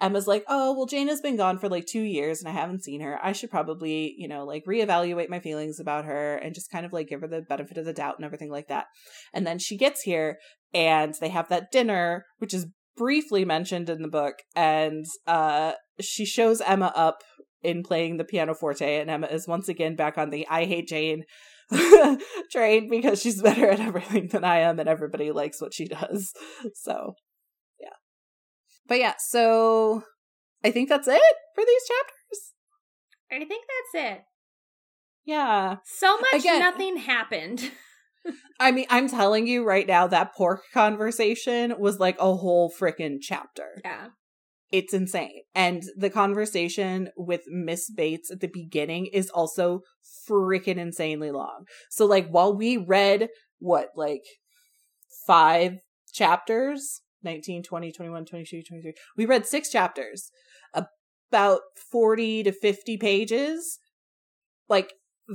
Emma's 0.01 0.27
like, 0.27 0.43
"Oh, 0.47 0.73
well, 0.73 0.85
Jane 0.85 1.07
has 1.07 1.21
been 1.21 1.37
gone 1.37 1.57
for 1.57 1.69
like 1.69 1.85
two 1.85 2.01
years, 2.01 2.41
and 2.41 2.49
I 2.49 2.51
haven't 2.51 2.83
seen 2.83 3.01
her. 3.01 3.17
I 3.23 3.31
should 3.31 3.49
probably, 3.49 4.13
you 4.17 4.27
know, 4.27 4.43
like 4.43 4.65
reevaluate 4.65 5.29
my 5.29 5.39
feelings 5.39 5.79
about 5.79 6.05
her 6.05 6.35
and 6.35 6.53
just 6.53 6.69
kind 6.69 6.85
of 6.85 6.91
like 6.91 7.07
give 7.07 7.21
her 7.21 7.27
the 7.27 7.41
benefit 7.41 7.77
of 7.77 7.85
the 7.85 7.93
doubt 7.93 8.15
and 8.17 8.25
everything 8.25 8.51
like 8.51 8.67
that." 8.67 8.87
And 9.33 9.47
then 9.47 9.57
she 9.57 9.77
gets 9.77 10.01
here, 10.01 10.37
and 10.73 11.15
they 11.21 11.29
have 11.29 11.47
that 11.49 11.71
dinner, 11.71 12.25
which 12.39 12.53
is 12.53 12.67
briefly 12.97 13.45
mentioned 13.45 13.89
in 13.89 14.01
the 14.01 14.07
book, 14.09 14.35
and 14.55 15.05
uh, 15.27 15.73
she 16.01 16.25
shows 16.25 16.61
Emma 16.61 16.91
up 16.95 17.23
in 17.65 17.83
playing 17.83 18.17
the 18.17 18.23
pianoforte, 18.23 18.85
and 18.85 19.09
Emma 19.09 19.27
is 19.27 19.47
once 19.47 19.67
again 19.67 19.95
back 19.95 20.17
on 20.17 20.29
the 20.29 20.47
I 20.49 20.65
hate 20.65 20.87
Jane 20.87 21.23
train 22.51 22.89
because 22.89 23.21
she's 23.21 23.41
better 23.41 23.69
at 23.69 23.79
everything 23.79 24.27
than 24.27 24.43
I 24.43 24.59
am, 24.59 24.79
and 24.79 24.89
everybody 24.89 25.31
likes 25.31 25.61
what 25.61 25.73
she 25.73 25.87
does. 25.87 26.31
So, 26.73 27.15
yeah. 27.79 27.95
But 28.87 28.99
yeah, 28.99 29.13
so 29.17 30.03
I 30.63 30.71
think 30.71 30.89
that's 30.89 31.07
it 31.07 31.21
for 31.55 31.63
these 31.65 31.83
chapters. 31.87 32.53
I 33.31 33.45
think 33.45 33.65
that's 33.65 34.05
it. 34.13 34.23
Yeah. 35.25 35.77
So 35.85 36.17
much 36.17 36.41
Again, 36.41 36.59
nothing 36.59 36.97
happened. 36.97 37.71
I 38.59 38.71
mean, 38.71 38.85
I'm 38.89 39.09
telling 39.09 39.47
you 39.47 39.63
right 39.63 39.87
now, 39.87 40.07
that 40.07 40.35
pork 40.35 40.61
conversation 40.73 41.75
was 41.79 41.99
like 41.99 42.17
a 42.19 42.35
whole 42.35 42.71
freaking 42.71 43.17
chapter. 43.21 43.81
Yeah. 43.83 44.07
It's 44.71 44.93
insane. 44.93 45.41
And 45.53 45.83
the 45.95 46.09
conversation 46.09 47.09
with 47.15 47.41
Miss 47.47 47.89
Bates 47.89 48.31
at 48.31 48.39
the 48.39 48.49
beginning 48.51 49.07
is 49.07 49.29
also 49.29 49.81
freaking 50.29 50.77
insanely 50.77 51.31
long. 51.31 51.65
So, 51.89 52.05
like, 52.05 52.27
while 52.29 52.55
we 52.55 52.77
read 52.77 53.29
what, 53.59 53.89
like, 53.95 54.23
five 55.27 55.77
chapters 56.11 57.01
19, 57.23 57.63
20, 57.63 57.91
21, 57.91 58.25
22, 58.25 58.63
23, 58.63 58.93
we 59.17 59.25
read 59.25 59.45
six 59.45 59.69
chapters, 59.71 60.29
about 60.73 61.61
40 61.91 62.43
to 62.43 62.51
50 62.51 62.97
pages. 62.97 63.79
Like, 64.69 64.93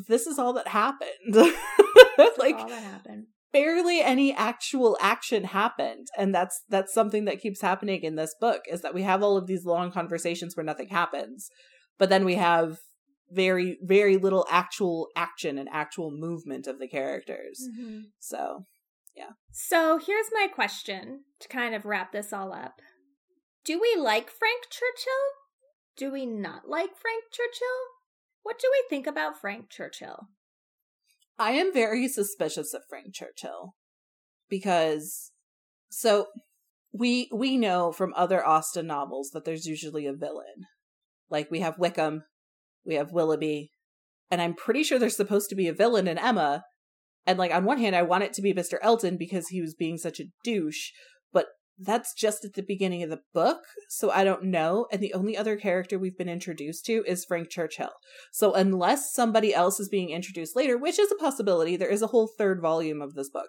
this 0.08 0.26
is 0.26 0.38
all 0.38 0.52
that 0.54 0.68
happened. 0.68 1.10
like, 1.34 2.56
all 2.56 2.68
that 2.68 2.82
happened 2.82 3.26
barely 3.52 4.00
any 4.00 4.34
actual 4.34 4.96
action 5.00 5.44
happened. 5.44 6.08
And 6.16 6.34
that's 6.34 6.62
that's 6.68 6.94
something 6.94 7.24
that 7.24 7.40
keeps 7.40 7.60
happening 7.60 8.02
in 8.02 8.16
this 8.16 8.34
book 8.40 8.62
is 8.70 8.82
that 8.82 8.94
we 8.94 9.02
have 9.02 9.22
all 9.22 9.36
of 9.36 9.46
these 9.46 9.64
long 9.64 9.90
conversations 9.90 10.56
where 10.56 10.64
nothing 10.64 10.88
happens 10.88 11.50
but 12.00 12.08
then 12.08 12.24
we 12.24 12.34
have 12.34 12.78
very 13.30 13.78
very 13.80 14.16
little 14.16 14.44
actual 14.50 15.08
action 15.14 15.56
and 15.56 15.68
actual 15.70 16.10
movement 16.10 16.66
of 16.66 16.80
the 16.80 16.88
characters. 16.88 17.60
Mm-hmm. 17.70 18.00
so 18.18 18.64
yeah. 19.14 19.32
So 19.52 19.98
here's 20.04 20.30
my 20.32 20.48
question 20.52 21.24
to 21.40 21.48
kind 21.48 21.74
of 21.74 21.84
wrap 21.84 22.10
this 22.10 22.32
all 22.32 22.52
up. 22.52 22.80
Do 23.64 23.78
we 23.78 23.94
like 24.00 24.30
frank 24.30 24.64
churchill? 24.70 25.12
Do 25.96 26.10
we 26.10 26.26
not 26.26 26.68
like 26.68 26.96
frank 26.96 27.24
churchill? 27.30 27.78
What 28.42 28.58
do 28.58 28.68
we 28.72 28.82
think 28.88 29.06
about 29.06 29.38
frank 29.38 29.68
churchill 29.68 30.28
I 31.40 31.52
am 31.52 31.72
very 31.72 32.06
suspicious 32.06 32.74
of 32.74 32.82
Frank 32.86 33.14
Churchill 33.14 33.72
because 34.50 35.32
so 35.88 36.26
we 36.92 37.30
we 37.32 37.56
know 37.56 37.92
from 37.92 38.12
other 38.14 38.46
Austen 38.46 38.86
novels 38.86 39.30
that 39.30 39.46
there's 39.46 39.64
usually 39.64 40.04
a 40.04 40.12
villain. 40.12 40.66
Like 41.30 41.50
we 41.50 41.60
have 41.60 41.78
Wickham, 41.78 42.24
we 42.84 42.96
have 42.96 43.12
Willoughby, 43.12 43.70
and 44.30 44.42
I'm 44.42 44.52
pretty 44.52 44.82
sure 44.82 44.98
there's 44.98 45.16
supposed 45.16 45.48
to 45.48 45.56
be 45.56 45.66
a 45.66 45.72
villain 45.72 46.06
in 46.06 46.18
Emma. 46.18 46.64
And 47.26 47.38
like 47.38 47.54
on 47.54 47.64
one 47.64 47.78
hand, 47.78 47.96
I 47.96 48.02
want 48.02 48.24
it 48.24 48.34
to 48.34 48.42
be 48.42 48.52
Mr. 48.52 48.74
Elton 48.82 49.16
because 49.16 49.48
he 49.48 49.62
was 49.62 49.74
being 49.74 49.96
such 49.96 50.20
a 50.20 50.28
douche, 50.44 50.90
that's 51.82 52.12
just 52.12 52.44
at 52.44 52.52
the 52.54 52.62
beginning 52.62 53.02
of 53.02 53.10
the 53.10 53.22
book, 53.32 53.60
so 53.88 54.10
I 54.10 54.22
don't 54.22 54.44
know. 54.44 54.86
And 54.92 55.00
the 55.00 55.14
only 55.14 55.36
other 55.36 55.56
character 55.56 55.98
we've 55.98 56.18
been 56.18 56.28
introduced 56.28 56.84
to 56.86 57.02
is 57.06 57.24
Frank 57.24 57.48
Churchill. 57.48 57.92
So 58.32 58.52
unless 58.52 59.14
somebody 59.14 59.54
else 59.54 59.80
is 59.80 59.88
being 59.88 60.10
introduced 60.10 60.54
later, 60.54 60.76
which 60.76 60.98
is 60.98 61.10
a 61.10 61.16
possibility, 61.22 61.76
there 61.76 61.88
is 61.88 62.02
a 62.02 62.08
whole 62.08 62.28
third 62.28 62.60
volume 62.60 63.00
of 63.00 63.14
this 63.14 63.30
book. 63.30 63.48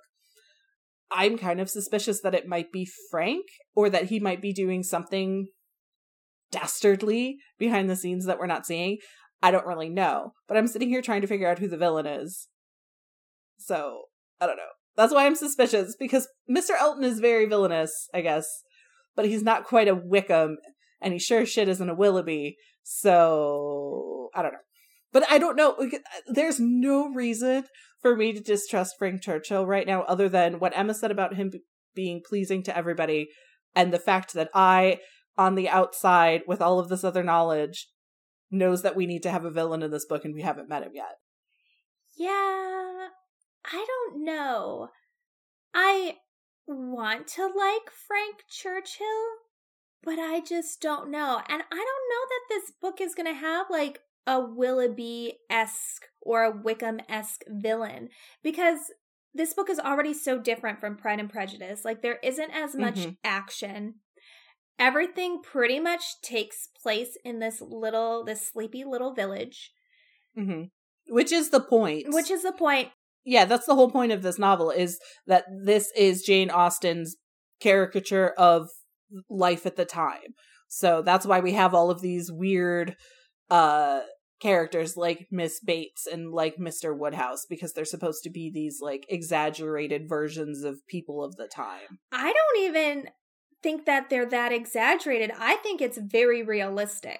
I'm 1.12 1.38
kind 1.38 1.60
of 1.60 1.70
suspicious 1.70 2.22
that 2.22 2.34
it 2.34 2.48
might 2.48 2.72
be 2.72 2.88
Frank 3.10 3.46
or 3.76 3.90
that 3.90 4.06
he 4.06 4.20
might 4.20 4.42
be 4.42 4.54
doing 4.54 4.82
something 4.82 5.48
dastardly 6.52 7.38
behind 7.60 7.90
the 7.90 7.98
scenes 7.98 8.26
that 8.26 8.40
we're 8.40 8.48
not 8.48 8.66
seeing. 8.66 8.98
I 9.44 9.52
don't 9.52 9.68
really 9.68 9.90
know, 9.90 10.32
but 10.48 10.56
I'm 10.56 10.68
sitting 10.68 10.88
here 10.88 11.02
trying 11.02 11.22
to 11.22 11.28
figure 11.28 11.50
out 11.50 11.60
who 11.60 11.68
the 11.68 11.78
villain 11.78 12.06
is. 12.06 12.48
So, 13.58 14.04
I 14.40 14.48
don't 14.48 14.58
know. 14.58 14.64
That's 14.96 15.14
why 15.14 15.26
I'm 15.26 15.36
suspicious 15.36 15.96
because 15.98 16.28
Mr. 16.50 16.72
Elton 16.80 17.04
is 17.04 17.20
very 17.20 17.46
villainous, 17.46 18.10
I 18.14 18.22
guess, 18.22 18.46
but 19.16 19.26
he's 19.26 19.44
not 19.44 19.66
quite 19.66 19.88
a 19.88 19.96
Wickham, 19.96 20.58
and 21.02 21.14
he 21.14 21.20
sure 21.20 21.46
shit 21.46 21.70
isn't 21.70 21.90
a 21.90 21.96
Willoughby. 21.96 22.58
So 22.84 24.30
I 24.36 24.42
don't 24.42 24.54
know, 24.54 24.60
but 25.12 25.24
I 25.30 25.38
don't 25.38 25.56
know. 25.56 25.78
There's 26.28 26.60
no 26.60 27.10
reason 27.10 27.66
for 28.02 28.16
me 28.16 28.34
to 28.34 28.40
distrust 28.42 28.96
Frank 28.98 29.22
Churchill 29.22 29.66
right 29.66 29.88
now, 29.88 30.02
other 30.04 30.28
than 30.28 30.60
what 30.60 30.76
Emma 30.76 30.94
said 30.94 31.12
about 31.12 31.36
him 31.36 31.52
being 31.94 32.22
pleasing 32.28 32.64
to 32.64 32.76
everybody, 32.76 33.30
and 33.76 33.94
the 33.94 34.00
fact 34.00 34.34
that 34.34 34.50
I, 34.54 35.00
on 35.38 35.56
the 35.56 35.70
outside, 35.70 36.42
with 36.48 36.62
all 36.62 36.80
of 36.80 36.90
this 36.90 37.04
other 37.04 37.24
knowledge, 37.24 37.88
knows 38.50 38.82
that 38.82 38.96
we 38.96 39.06
need 39.06 39.24
to 39.24 39.32
have 39.32 39.46
a 39.46 39.52
villain 39.52 39.84
in 39.84 39.92
this 39.92 40.06
book, 40.06 40.26
and 40.26 40.34
we 40.34 40.42
haven't 40.42 40.70
met 40.70 40.84
him 40.84 40.92
yet. 40.96 41.18
Yeah, 42.18 43.08
I 43.66 43.86
don't 43.88 44.24
know. 44.24 44.90
I 45.74 46.18
want 46.68 47.28
to 47.28 47.44
like 47.44 47.90
Frank 47.92 48.44
Churchill, 48.50 49.06
but 50.04 50.20
I 50.20 50.40
just 50.40 50.82
don't 50.82 51.12
know. 51.12 51.42
And 51.48 51.62
I 51.62 51.76
don't 51.76 51.80
know 51.80 52.26
that 52.30 52.50
this 52.50 52.72
book 52.82 53.00
is 53.02 53.16
going 53.16 53.28
to 53.28 53.40
have 53.40 53.68
like 53.70 54.00
a 54.28 54.40
Willoughby 54.40 55.40
esque 55.50 56.06
or 56.22 56.44
a 56.44 56.52
Wickham 56.52 57.00
esque 57.10 57.44
villain 57.48 58.10
because 58.44 58.92
this 59.34 59.54
book 59.54 59.70
is 59.70 59.80
already 59.80 60.14
so 60.14 60.38
different 60.38 60.80
from 60.80 60.98
Pride 60.98 61.20
and 61.20 61.30
Prejudice. 61.30 61.86
Like, 61.86 62.02
there 62.02 62.20
isn't 62.22 62.52
as 62.52 62.76
much 62.76 62.96
mm-hmm. 62.96 63.12
action. 63.24 63.96
everything 64.78 65.42
pretty 65.42 65.80
much 65.80 66.22
takes 66.22 66.68
place 66.68 67.18
in 67.24 67.40
this 67.40 67.62
little, 67.62 68.26
this 68.26 68.46
sleepy 68.48 68.84
little 68.84 69.14
village. 69.14 69.72
hmm 70.36 70.64
Which 71.08 71.32
is 71.32 71.52
the 71.52 71.62
point. 71.62 72.08
Which 72.10 72.32
is 72.32 72.44
the 72.44 72.52
point. 72.52 72.90
Yeah, 73.26 73.46
that's 73.46 73.66
the 73.66 73.76
whole 73.76 73.92
point 73.92 74.12
of 74.12 74.22
this 74.22 74.40
novel 74.40 74.72
is 74.72 75.00
that 75.28 75.46
this 75.64 75.92
is 75.96 76.24
Jane 76.24 76.50
Austen's 76.50 77.18
caricature 77.60 78.34
of 78.38 78.68
life 79.30 79.66
at 79.66 79.76
the 79.76 79.86
time. 79.86 80.36
So 80.68 81.02
that's 81.02 81.26
why 81.26 81.40
we 81.40 81.54
have 81.54 81.74
all 81.74 81.92
of 81.92 82.02
these 82.02 82.32
weird 82.32 82.96
uh 83.50 84.02
characters 84.42 84.98
like 84.98 85.28
Miss 85.32 85.60
Bates 85.60 86.08
and 86.08 86.32
like 86.32 86.56
Mr. 86.58 86.98
Woodhouse 86.98 87.46
because 87.48 87.74
they're 87.74 87.86
supposed 87.86 88.24
to 88.24 88.30
be 88.30 88.52
these 88.52 88.80
like 88.82 89.06
exaggerated 89.08 90.10
versions 90.10 90.64
of 90.64 90.80
people 90.88 91.24
of 91.24 91.36
the 91.36 91.48
time. 91.48 92.00
I 92.12 92.34
don't 92.34 92.64
even 92.64 93.10
think 93.62 93.86
that 93.86 94.10
they're 94.10 94.26
that 94.26 94.52
exaggerated. 94.52 95.32
I 95.38 95.58
think 95.58 95.80
it's 95.80 96.00
very 96.00 96.42
realistic. 96.42 97.20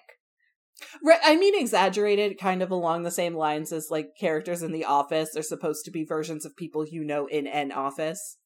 Right, 1.04 1.20
I 1.24 1.36
mean 1.36 1.54
exaggerated 1.60 2.40
kind 2.40 2.62
of 2.62 2.72
along 2.72 3.04
the 3.04 3.12
same 3.12 3.36
lines 3.36 3.72
as 3.72 3.90
like 3.90 4.18
characters 4.20 4.62
in 4.62 4.72
the 4.72 4.86
office 4.86 5.36
are 5.36 5.44
supposed 5.44 5.86
to 5.86 5.92
be 5.92 6.04
versions 6.04 6.46
of 6.46 6.56
people 6.56 6.86
you 6.86 7.04
know 7.04 7.28
in 7.28 7.48
an 7.48 7.72
office. 7.72 8.38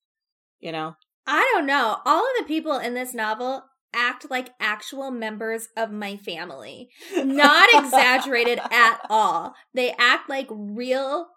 You 0.59 0.71
know? 0.71 0.95
I 1.27 1.49
don't 1.53 1.65
know. 1.65 1.97
All 2.05 2.21
of 2.21 2.31
the 2.37 2.45
people 2.45 2.77
in 2.77 2.93
this 2.93 3.13
novel 3.13 3.63
act 3.95 4.29
like 4.29 4.49
actual 4.59 5.09
members 5.09 5.69
of 5.75 5.91
my 5.91 6.17
family. 6.17 6.89
Not 7.15 7.69
exaggerated 7.73 8.59
at 8.71 8.99
all. 9.09 9.55
They 9.73 9.93
act 9.97 10.29
like 10.29 10.47
real 10.51 11.27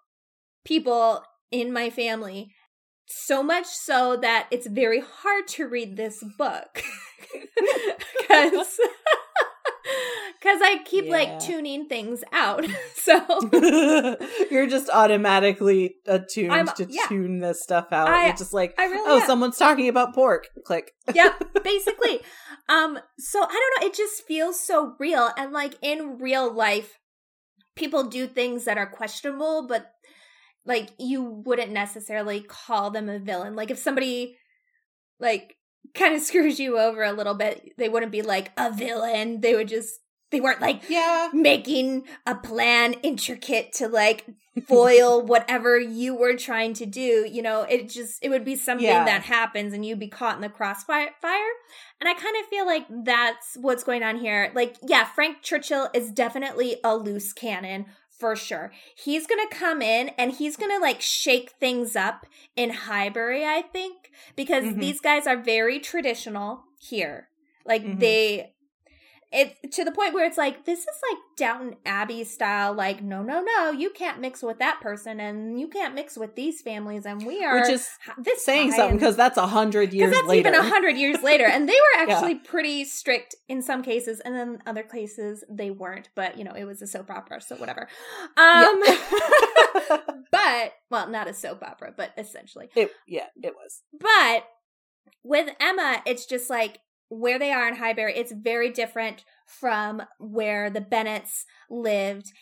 people 0.65 1.23
in 1.51 1.73
my 1.73 1.89
family. 1.89 2.49
So 3.07 3.43
much 3.43 3.67
so 3.67 4.17
that 4.21 4.49
it's 4.51 4.67
very 4.67 5.01
hard 5.01 5.49
to 5.49 5.67
read 5.67 5.97
this 5.97 6.23
book. 6.37 6.83
Cuz 8.29 8.79
cuz 10.43 10.61
I 10.63 10.83
keep 10.85 11.07
Yeah. 11.07 11.13
like 11.13 11.41
tuning 11.41 11.87
things 11.89 12.23
out. 12.33 12.65
so 12.95 13.25
You're 14.51 14.67
just 14.67 14.89
automatically 14.91 15.97
attuned 16.07 16.53
I'm- 16.53 16.69
to 16.77 16.87
yeah. 16.89 17.07
tune 17.09 17.41
this 17.41 17.63
stuff 17.63 17.87
out. 17.93 18.09
I- 18.09 18.27
You're 18.27 18.37
just 18.37 18.53
like, 18.53 18.77
really 18.79 18.99
oh, 19.11 19.21
am. 19.21 19.27
someone's 19.27 19.57
talking 19.59 19.89
about 19.89 20.15
pork. 20.15 20.49
Click. 20.65 20.93
yeah, 21.15 21.33
basically 21.65 22.21
um 22.71 22.99
so 23.19 23.41
i 23.43 23.47
don't 23.47 23.83
know 23.83 23.87
it 23.89 23.95
just 23.95 24.27
feels 24.27 24.61
so 24.61 24.95
real 24.99 25.31
and 25.39 25.53
like 25.53 25.75
in 25.81 26.19
real 26.19 26.53
life 26.53 26.99
people 27.77 28.05
do 28.05 28.27
things 28.27 28.65
that 28.67 28.77
are 28.77 28.87
questionable 28.91 29.67
but 29.67 29.91
like 30.67 30.91
you 30.99 31.23
wouldn't 31.47 31.73
necessarily 31.73 32.41
call 32.43 32.91
them 32.91 33.09
a 33.09 33.19
villain 33.19 33.57
like 33.57 33.71
if 33.71 33.79
somebody 33.79 34.37
like 35.19 35.55
kind 35.95 36.15
of 36.15 36.21
screws 36.21 36.61
you 36.61 36.79
over 36.79 37.03
a 37.03 37.13
little 37.13 37.35
bit 37.35 37.71
they 37.79 37.89
wouldn't 37.89 38.13
be 38.13 38.21
like 38.21 38.53
a 38.59 38.71
villain 38.71 39.41
they 39.41 39.55
would 39.55 39.69
just 39.69 40.01
they 40.31 40.41
weren't 40.41 40.61
like 40.61 40.83
Yeah. 40.89 41.31
making 41.33 42.05
a 42.27 42.35
plan 42.35 42.95
intricate 43.03 43.73
to 43.75 43.89
like 43.89 44.27
foil 44.67 45.23
whatever 45.33 45.79
you 45.79 46.15
were 46.15 46.35
trying 46.37 46.75
to 46.75 46.85
do 46.87 47.27
you 47.31 47.43
know 47.43 47.63
it 47.63 47.89
just 47.89 48.19
it 48.25 48.29
would 48.29 48.45
be 48.45 48.57
something 48.57 48.87
Yeah. 48.87 49.05
that 49.05 49.23
happens 49.23 49.73
and 49.73 49.85
you'd 49.87 50.01
be 50.01 50.09
caught 50.09 50.35
in 50.37 50.41
the 50.43 50.49
crossfire 50.49 51.09
and 51.23 52.09
i 52.09 52.15
kind 52.15 52.37
of 52.43 52.47
feel 52.49 52.67
like 52.67 52.85
that's 53.05 53.57
what's 53.61 53.85
going 53.85 54.03
on 54.03 54.17
here 54.19 54.51
like 54.55 54.77
yeah 54.83 55.05
frank 55.05 55.43
churchill 55.43 55.89
is 55.95 56.11
definitely 56.11 56.77
a 56.83 56.97
loose 56.97 57.33
cannon 57.33 57.87
for 58.11 58.35
sure 58.35 58.73
he's 58.97 59.29
gonna 59.29 59.49
come 59.51 59.81
in 59.81 60.09
and 60.19 60.33
he's 60.33 60.57
gonna 60.57 60.81
like 60.81 61.01
shake 61.01 61.51
things 61.61 61.95
up 61.95 62.27
in 62.57 62.71
highbury 62.71 63.45
i 63.47 63.63
think 63.63 64.11
because 64.35 64.65
Mhm. 64.65 64.81
these 64.81 65.01
guys 65.01 65.27
are 65.29 65.37
very 65.37 65.79
traditional 65.79 66.65
here 66.81 67.29
like 67.65 67.83
Mhm. 67.85 68.01
they 68.01 68.55
it 69.31 69.73
to 69.73 69.85
the 69.85 69.93
point 69.93 70.15
where 70.15 70.25
it's 70.27 70.39
like 70.39 70.65
this 70.65 70.79
is 70.81 70.87
like 71.11 71.19
Downton 71.37 71.77
Abbey 71.85 72.25
style. 72.25 72.73
Like, 72.73 73.03
no, 73.03 73.23
no, 73.23 73.43
no, 73.43 73.71
you 73.71 73.91
can't 73.91 74.21
mix 74.21 74.43
with 74.43 74.59
that 74.61 74.81
person, 74.81 75.21
and 75.21 75.61
you 75.61 75.69
can't 75.69 75.95
mix 75.95 76.17
with 76.17 76.35
these 76.35 76.63
families, 76.63 77.05
and 77.05 77.25
we 77.27 77.45
are 77.45 77.61
Which 77.61 77.69
is 77.71 77.89
this 78.23 78.43
saying 78.45 78.73
something 78.73 78.97
because 78.97 79.17
that's 79.17 79.37
a 79.37 79.47
hundred 79.47 79.93
years 79.93 80.11
later. 80.11 80.17
that's 80.17 80.29
later. 80.29 80.49
even 80.49 80.55
a 80.61 80.63
hundred 80.69 80.97
years 80.97 81.23
later, 81.23 81.45
and 81.45 81.69
they 81.69 81.75
were 81.75 82.07
Yeah. 82.09 82.15
actually 82.15 82.37
pretty 82.37 82.85
strict 82.85 83.35
in 83.49 83.61
some 83.61 83.83
cases, 83.83 84.21
and 84.21 84.35
then 84.35 84.59
other 84.67 84.83
cases 84.83 85.45
they 85.51 85.71
weren't. 85.71 86.09
But 86.15 86.39
you 86.39 86.45
know, 86.45 86.53
it 86.57 86.65
was 86.65 86.81
a 86.81 86.87
soap 86.87 87.11
opera, 87.11 87.41
so 87.43 87.57
whatever. 87.57 87.87
Um, 88.37 88.83
but 90.31 90.73
well, 90.91 91.09
not 91.09 91.29
a 91.29 91.35
soap 91.35 91.63
opera, 91.63 91.93
but 91.97 92.13
essentially. 92.17 92.69
it, 92.75 92.91
yeah, 93.07 93.27
it 93.43 93.55
was. 93.55 93.83
But 93.99 94.45
with 95.23 95.51
Emma, 95.61 96.03
it's 96.07 96.27
just 96.27 96.49
like 96.51 96.79
where 97.09 97.39
they 97.39 97.53
are 97.53 97.69
in 97.69 97.77
Highbury, 97.77 98.15
it's 98.17 98.33
very 98.33 98.71
different 98.71 99.25
from 99.47 100.03
where 100.19 100.71
the 100.71 100.81
Bennets 100.81 101.45
lived 101.71 102.33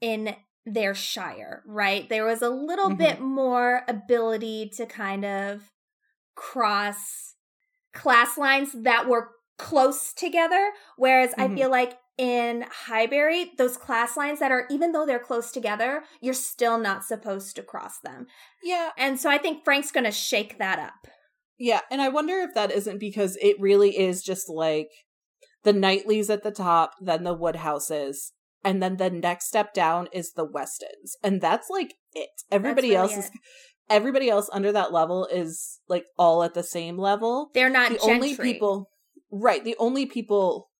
in 0.00 0.36
their 0.66 0.94
shire, 0.94 1.62
right? 1.66 2.08
There 2.08 2.24
was 2.24 2.42
a 2.42 2.50
little 2.50 2.90
Mhm. 2.90 2.96
bit 2.96 3.20
more 3.20 3.82
ability 3.88 4.70
to 4.76 4.86
kind 4.86 5.24
of 5.24 5.72
cross 6.34 7.34
class 7.92 8.38
lines 8.38 8.72
that 8.72 9.08
were 9.08 9.32
close 9.58 10.12
together. 10.14 10.72
Whereas 10.96 11.34
I 11.38 11.48
Mhm. 11.48 11.54
feel 11.54 11.70
like 11.70 11.98
in 12.18 12.64
Highbury, 12.70 13.52
those 13.58 13.76
class 13.76 14.16
lines 14.16 14.38
that 14.40 14.52
are, 14.52 14.66
even 14.70 14.92
though 14.92 15.06
they're 15.06 15.18
close 15.18 15.52
together, 15.52 16.04
you're 16.20 16.34
still 16.34 16.78
not 16.78 17.04
supposed 17.04 17.56
to 17.56 17.62
cross 17.62 17.98
them. 18.00 18.26
Yeah, 18.62 18.92
And 18.96 19.20
so 19.20 19.30
I 19.30 19.38
think 19.38 19.64
Frank's 19.64 19.92
going 19.92 20.04
to 20.04 20.12
shake 20.12 20.58
that 20.58 20.78
up. 20.78 21.06
Yeah, 21.60 21.80
and 21.90 22.00
I 22.02 22.08
wonder 22.08 22.38
if 22.38 22.54
that 22.54 22.72
isn't 22.72 22.98
because 22.98 23.36
it 23.40 23.54
really 23.60 23.96
is 23.96 24.22
just 24.22 24.48
like 24.48 24.88
the 25.62 25.72
Knightleys 25.74 26.30
at 26.30 26.42
the 26.42 26.50
top, 26.50 26.92
then 27.00 27.22
the 27.22 27.34
Woodhouses, 27.36 28.32
and 28.64 28.82
then 28.82 28.96
the 28.96 29.10
next 29.10 29.46
step 29.46 29.74
down 29.74 30.08
is 30.12 30.32
the 30.32 30.44
Westons, 30.44 31.16
and 31.22 31.40
that's 31.40 31.68
like 31.70 31.94
it. 32.14 32.30
Everybody 32.50 32.88
really 32.88 32.96
else 32.96 33.16
is. 33.16 33.30
Everybody 33.90 34.30
else 34.30 34.48
under 34.52 34.70
that 34.70 34.92
level 34.92 35.26
is 35.26 35.80
like 35.88 36.04
all 36.16 36.44
at 36.44 36.54
the 36.54 36.62
same 36.62 36.96
level. 36.96 37.50
They're 37.54 37.68
not 37.68 37.90
the 37.90 37.96
gentry. 37.98 38.14
only 38.14 38.36
people 38.36 38.88
right 39.30 39.64
the 39.64 39.76
only 39.78 40.06
people 40.06 40.70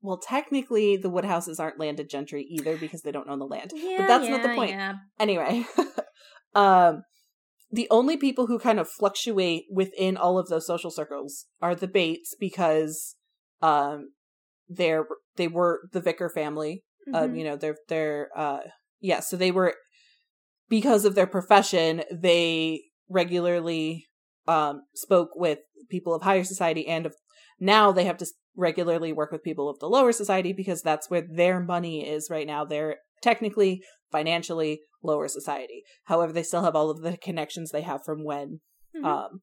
well 0.00 0.18
technically 0.18 0.96
the 0.96 1.10
woodhouses 1.10 1.58
aren't 1.58 1.78
landed 1.78 2.08
gentry 2.08 2.46
either 2.48 2.76
because 2.76 3.02
they 3.02 3.12
don't 3.12 3.28
own 3.28 3.38
the 3.38 3.46
land 3.46 3.72
Yeah, 3.74 3.98
but 3.98 4.06
that's 4.06 4.28
not 4.28 4.42
the 4.42 4.54
point 4.54 4.70
yeah. 4.70 4.94
anyway 5.18 5.64
um 6.54 7.02
the 7.76 7.86
only 7.90 8.16
people 8.16 8.46
who 8.46 8.58
kind 8.58 8.80
of 8.80 8.88
fluctuate 8.88 9.64
within 9.70 10.16
all 10.16 10.38
of 10.38 10.48
those 10.48 10.66
social 10.66 10.90
circles 10.90 11.46
are 11.60 11.74
the 11.74 11.86
bates 11.98 12.34
because 12.40 13.16
um 13.62 13.98
they're 14.68 15.04
they 15.36 15.48
were 15.48 15.74
the 15.92 16.00
vicar 16.00 16.28
family 16.28 16.82
um 17.14 17.30
Mhm. 17.30 17.38
you 17.38 17.44
know 17.44 17.56
they're 17.56 17.76
they're 17.88 18.28
uh 18.36 18.60
yeah 19.00 19.20
so 19.20 19.36
they 19.36 19.50
were 19.58 19.74
because 20.68 21.04
of 21.04 21.14
their 21.14 21.26
profession 21.26 22.02
they 22.12 22.82
regularly 23.08 24.06
um 24.48 24.82
spoke 24.94 25.30
with 25.36 25.58
people 25.90 26.14
of 26.14 26.22
higher 26.22 26.44
society 26.44 26.86
and 26.88 27.06
of 27.06 27.14
now 27.60 27.92
they 27.92 28.04
have 28.04 28.18
to 28.18 28.26
regularly 28.56 29.12
work 29.12 29.30
with 29.32 29.42
people 29.42 29.68
of 29.68 29.78
the 29.80 29.88
lower 29.96 30.12
society 30.12 30.52
because 30.52 30.80
that's 30.82 31.10
where 31.10 31.24
their 31.42 31.60
money 31.60 31.96
is 32.08 32.28
right 32.30 32.46
now 32.46 32.64
they're 32.64 32.96
technically 33.22 33.82
financially 34.12 34.80
lower 35.02 35.28
society 35.28 35.82
however 36.04 36.32
they 36.32 36.42
still 36.42 36.62
have 36.62 36.74
all 36.76 36.90
of 36.90 37.00
the 37.02 37.16
connections 37.16 37.70
they 37.70 37.82
have 37.82 38.00
from 38.04 38.24
when 38.24 38.60
Mhm. 38.96 39.04
um 39.04 39.40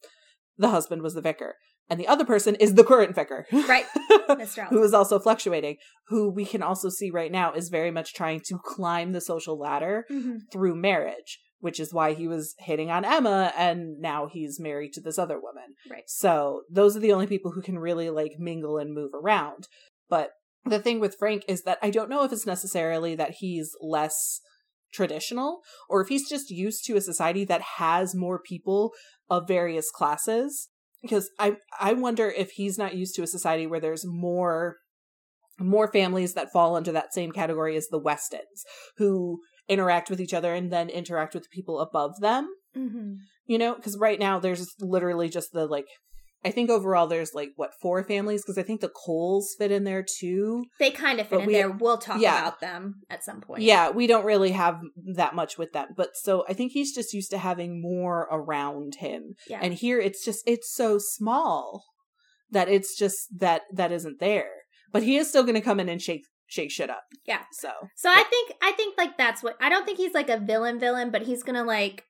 the 0.57 0.69
husband 0.69 1.01
was 1.01 1.13
the 1.13 1.21
vicar 1.21 1.55
and 1.89 1.99
the 1.99 2.07
other 2.07 2.25
person 2.25 2.55
is 2.55 2.73
the 2.75 2.83
current 2.83 3.13
vicar 3.15 3.45
Right. 3.51 3.85
Mr. 4.29 4.67
who 4.67 4.81
Elton. 4.83 4.95
also 4.95 5.19
fluctuating 5.19 5.77
who 6.07 6.29
we 6.31 6.45
can 6.45 6.63
also 6.63 6.89
see 6.89 7.09
right 7.11 7.31
now 7.31 7.53
is 7.53 7.69
very 7.69 7.91
much 7.91 8.13
trying 8.13 8.41
to 8.47 8.57
climb 8.63 9.11
the 9.11 9.21
social 9.21 9.57
ladder 9.59 10.05
Mhm. 10.09 10.39
through 10.51 10.75
marriage 10.75 11.39
which 11.59 11.79
is 11.79 11.93
why 11.93 12.13
he 12.13 12.27
was 12.27 12.55
hitting 12.59 12.91
on 12.91 13.05
Emma 13.05 13.53
and 13.57 13.97
now 13.99 14.27
he's 14.27 14.59
married 14.59 14.91
to 14.91 14.99
this 14.99 15.17
other 15.17 15.39
woman. 15.39 15.75
Right. 15.89 16.03
So 16.07 16.63
those 16.69 16.97
are 16.97 16.99
the 16.99 17.13
only 17.13 17.25
people 17.25 17.51
who 17.51 17.61
can 17.61 17.79
really 17.79 18.09
like 18.09 18.33
mingle 18.37 18.77
and 18.77 18.93
move 18.93 19.11
around. 19.13 19.69
But 20.09 20.31
the 20.65 20.79
thing 20.79 20.99
with 20.99 21.15
Frank 21.17 21.43
is 21.47 21.63
that 21.63 21.77
I 21.81 21.89
don't 21.89 22.09
know 22.09 22.23
if 22.23 22.31
it's 22.31 22.45
necessarily 22.45 23.15
that 23.15 23.35
he's 23.39 23.71
less 23.81 24.39
traditional 24.93 25.61
or 25.89 26.01
if 26.01 26.07
he's 26.07 26.29
just 26.29 26.49
used 26.49 26.85
to 26.85 26.95
a 26.95 27.01
society 27.01 27.43
that 27.45 27.61
has 27.77 28.13
more 28.15 28.39
people 28.39 28.93
of 29.29 29.47
various 29.47 29.89
classes 29.89 30.69
because 31.01 31.29
I 31.39 31.57
I 31.79 31.93
wonder 31.93 32.29
if 32.29 32.51
he's 32.51 32.77
not 32.77 32.95
used 32.95 33.15
to 33.15 33.23
a 33.23 33.27
society 33.27 33.65
where 33.67 33.79
there's 33.79 34.05
more 34.05 34.77
more 35.59 35.91
families 35.91 36.33
that 36.33 36.51
fall 36.51 36.75
under 36.75 36.91
that 36.91 37.13
same 37.13 37.31
category 37.31 37.75
as 37.75 37.87
the 37.87 37.99
Westons 37.99 38.63
who 38.97 39.39
interact 39.67 40.09
with 40.09 40.19
each 40.21 40.33
other 40.33 40.53
and 40.53 40.71
then 40.71 40.89
interact 40.89 41.33
with 41.33 41.43
the 41.43 41.49
people 41.51 41.79
above 41.79 42.19
them 42.19 42.49
Mhm. 42.75 43.17
you 43.45 43.57
know 43.57 43.75
because 43.75 43.97
right 43.97 44.19
now 44.19 44.39
there's 44.39 44.73
literally 44.79 45.29
just 45.29 45.51
the 45.53 45.65
like 45.67 45.85
i 46.45 46.51
think 46.51 46.69
overall 46.69 47.07
there's 47.07 47.33
like 47.33 47.49
what 47.55 47.71
four 47.81 48.03
families 48.03 48.41
because 48.41 48.57
i 48.57 48.63
think 48.63 48.81
the 48.81 48.89
coles 48.89 49.55
fit 49.57 49.71
in 49.71 49.83
there 49.83 50.03
too 50.19 50.63
They 50.79 50.91
kind 50.91 51.19
of 51.19 51.27
fit 51.27 51.35
But 51.37 51.41
in 51.41 51.47
we- 51.47 51.53
there. 51.53 51.69
We'll 51.71 51.97
talk 51.97 52.19
yeah. 52.21 52.39
about 52.41 52.59
them 52.59 53.01
at 53.09 53.23
some 53.23 53.41
point. 53.41 53.61
yeah 53.61 53.89
we 53.89 54.07
don't 54.07 54.25
really 54.25 54.51
have 54.51 54.79
that 55.15 55.35
much 55.35 55.57
with 55.57 55.71
them 55.73 55.89
but 55.95 56.09
so 56.15 56.43
i 56.49 56.53
think 56.53 56.71
he's 56.71 56.93
just 56.93 57.13
used 57.13 57.31
to 57.31 57.37
having 57.37 57.81
more 57.81 58.27
around 58.31 58.95
him 58.95 59.35
Yeah. 59.47 59.59
and 59.61 59.73
here 59.73 59.99
it's 59.99 60.23
just 60.25 60.43
it's 60.47 60.73
so 60.73 60.97
small 60.99 61.83
that 62.51 62.69
it's 62.69 62.95
just 62.95 63.17
that 63.39 63.63
that 63.73 63.91
isn't 63.91 64.19
there. 64.19 64.49
But 64.91 65.01
he 65.01 65.17
is 65.17 65.27
still 65.27 65.41
going 65.41 65.55
to 65.55 65.61
come 65.61 65.79
in 65.79 65.89
and 65.89 65.99
shake 65.99 66.21
shake 66.45 66.69
shit 66.69 66.87
up. 66.91 67.01
Yeah. 67.25 67.41
So 67.53 67.71
So 67.95 68.09
I 68.11 68.21
think 68.29 68.53
I 68.61 68.71
think 68.73 68.95
like 68.95 69.17
that's 69.17 69.41
what 69.41 69.55
I 69.59 69.69
don't 69.69 69.85
think 69.85 69.97
he's 69.97 70.13
like 70.13 70.29
a 70.29 70.37
villain 70.37 70.79
villain, 70.79 71.09
but 71.09 71.23
he's 71.23 71.41
gonna 71.41 71.63
like 71.63 72.03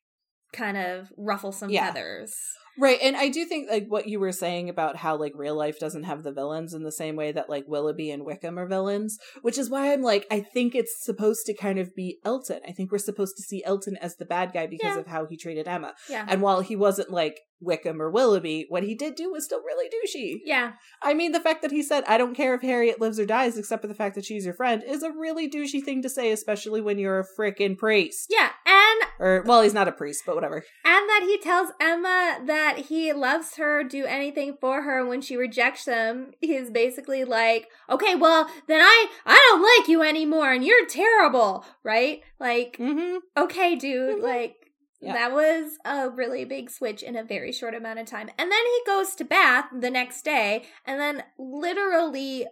kind 0.51 0.75
of 0.75 1.07
ruffle 1.17 1.53
some 1.53 1.69
Yeah. 1.69 1.85
feathers. 1.93 2.35
Right, 2.77 2.97
and 3.01 3.15
I 3.15 3.29
do 3.29 3.45
think 3.45 3.69
like 3.69 3.85
what 3.87 4.07
you 4.07 4.19
were 4.19 4.31
saying 4.31 4.69
about 4.69 4.95
how 4.97 5.15
like 5.15 5.33
real 5.35 5.55
life 5.55 5.79
doesn't 5.79 6.03
have 6.03 6.23
the 6.23 6.31
villains 6.31 6.73
in 6.73 6.83
the 6.83 6.91
same 6.91 7.15
way 7.15 7.31
that 7.31 7.49
like 7.49 7.65
Willoughby 7.67 8.09
and 8.11 8.25
Wickham 8.25 8.57
are 8.57 8.67
villains, 8.67 9.17
which 9.41 9.57
is 9.57 9.69
why 9.69 9.93
I'm 9.93 10.01
like 10.01 10.25
I 10.31 10.39
think 10.41 10.73
it's 10.75 10.95
supposed 11.03 11.45
to 11.45 11.53
kind 11.53 11.77
of 11.79 11.95
be 11.95 12.19
Elton. 12.25 12.61
I 12.67 12.71
think 12.71 12.91
we're 12.91 12.97
supposed 12.97 13.35
to 13.37 13.43
see 13.43 13.63
Elton 13.63 13.97
as 13.97 14.15
the 14.15 14.25
bad 14.25 14.53
guy 14.53 14.65
because 14.67 14.95
Yeah. 14.95 14.99
of 14.99 15.07
how 15.07 15.25
he 15.25 15.37
treated 15.37 15.67
Emma. 15.67 15.93
Yeah. 16.09 16.25
And 16.27 16.41
while 16.41 16.61
he 16.61 16.75
wasn't 16.75 17.11
like 17.11 17.39
Wickham 17.61 18.01
or 18.01 18.09
Willoughby, 18.11 18.65
what 18.67 18.83
he 18.83 18.93
did 18.93 19.15
do 19.15 19.31
was 19.31 19.45
still 19.45 19.61
really 19.63 19.87
douchey. 19.89 20.39
yeah. 20.43 20.73
I 21.01 21.13
mean, 21.13 21.31
the 21.31 21.39
fact 21.39 21.61
that 21.61 21.71
he 21.71 21.81
said, 21.81 22.03
I 22.07 22.17
don't 22.17 22.35
care 22.35 22.53
if 22.55 22.61
Harriet 22.61 22.99
lives 22.99 23.19
or 23.19 23.25
dies 23.25 23.57
except 23.57 23.81
for 23.81 23.87
the 23.87 23.93
fact 23.95 24.15
that 24.15 24.25
she's 24.25 24.43
your 24.45 24.53
friend 24.53 24.83
is 24.85 25.01
a 25.03 25.11
really 25.11 25.49
douchey 25.49 25.81
thing 25.81 26.01
to 26.01 26.09
say, 26.09 26.31
especially 26.31 26.81
when 26.81 26.97
you're 26.99 27.19
a 27.19 27.25
frickin' 27.39 27.77
priest. 27.77 28.25
Yeah. 28.29 28.49
And 28.65 29.01
Or, 29.19 29.43
well, 29.45 29.61
he's 29.61 29.73
not 29.73 29.87
a 29.87 29.93
priest, 29.93 30.23
but 30.25 30.35
whatever. 30.35 30.57
and 30.83 31.09
that 31.09 31.21
he 31.23 31.37
tells 31.37 31.69
Emma 31.79 32.39
that 32.45 32.62
he 32.77 33.13
loves 33.13 33.55
her, 33.57 33.83
do 33.83 34.05
anything 34.05 34.57
for 34.59 34.81
her. 34.83 34.99
and 34.99 35.09
When 35.09 35.21
she 35.21 35.35
rejects 35.37 35.85
him, 35.85 36.33
he's 36.41 36.69
basically 36.69 37.23
like, 37.23 37.67
"Okay, 37.89 38.15
well 38.15 38.49
then 38.67 38.81
I 38.81 39.07
I 39.25 39.35
don't 39.49 39.61
like 39.61 39.87
you 39.87 40.01
anymore, 40.01 40.51
and 40.51 40.63
you're 40.65 40.85
terrible, 40.85 41.65
right? 41.83 42.21
Like, 42.39 42.77
Mm-hmm. 42.77 43.17
okay, 43.37 43.75
dude, 43.75 44.17
Mhm. 44.19 44.23
like." 44.23 44.55
Yeah. 45.01 45.13
That 45.13 45.33
was 45.33 45.77
a 45.83 46.09
really 46.09 46.45
big 46.45 46.69
switch 46.69 47.03
in 47.03 47.17
a 47.17 47.25
very 47.25 47.51
short 47.51 47.75
amount 47.75 47.99
of 47.99 48.05
time. 48.05 48.29
And 48.37 48.49
then 48.49 48.65
he 48.65 48.81
goes 48.85 49.15
to 49.15 49.25
Bath 49.25 49.65
the 49.77 49.89
next 49.89 50.21
day, 50.23 50.63
and 50.85 50.97
then 50.99 51.23
literally 51.37 52.47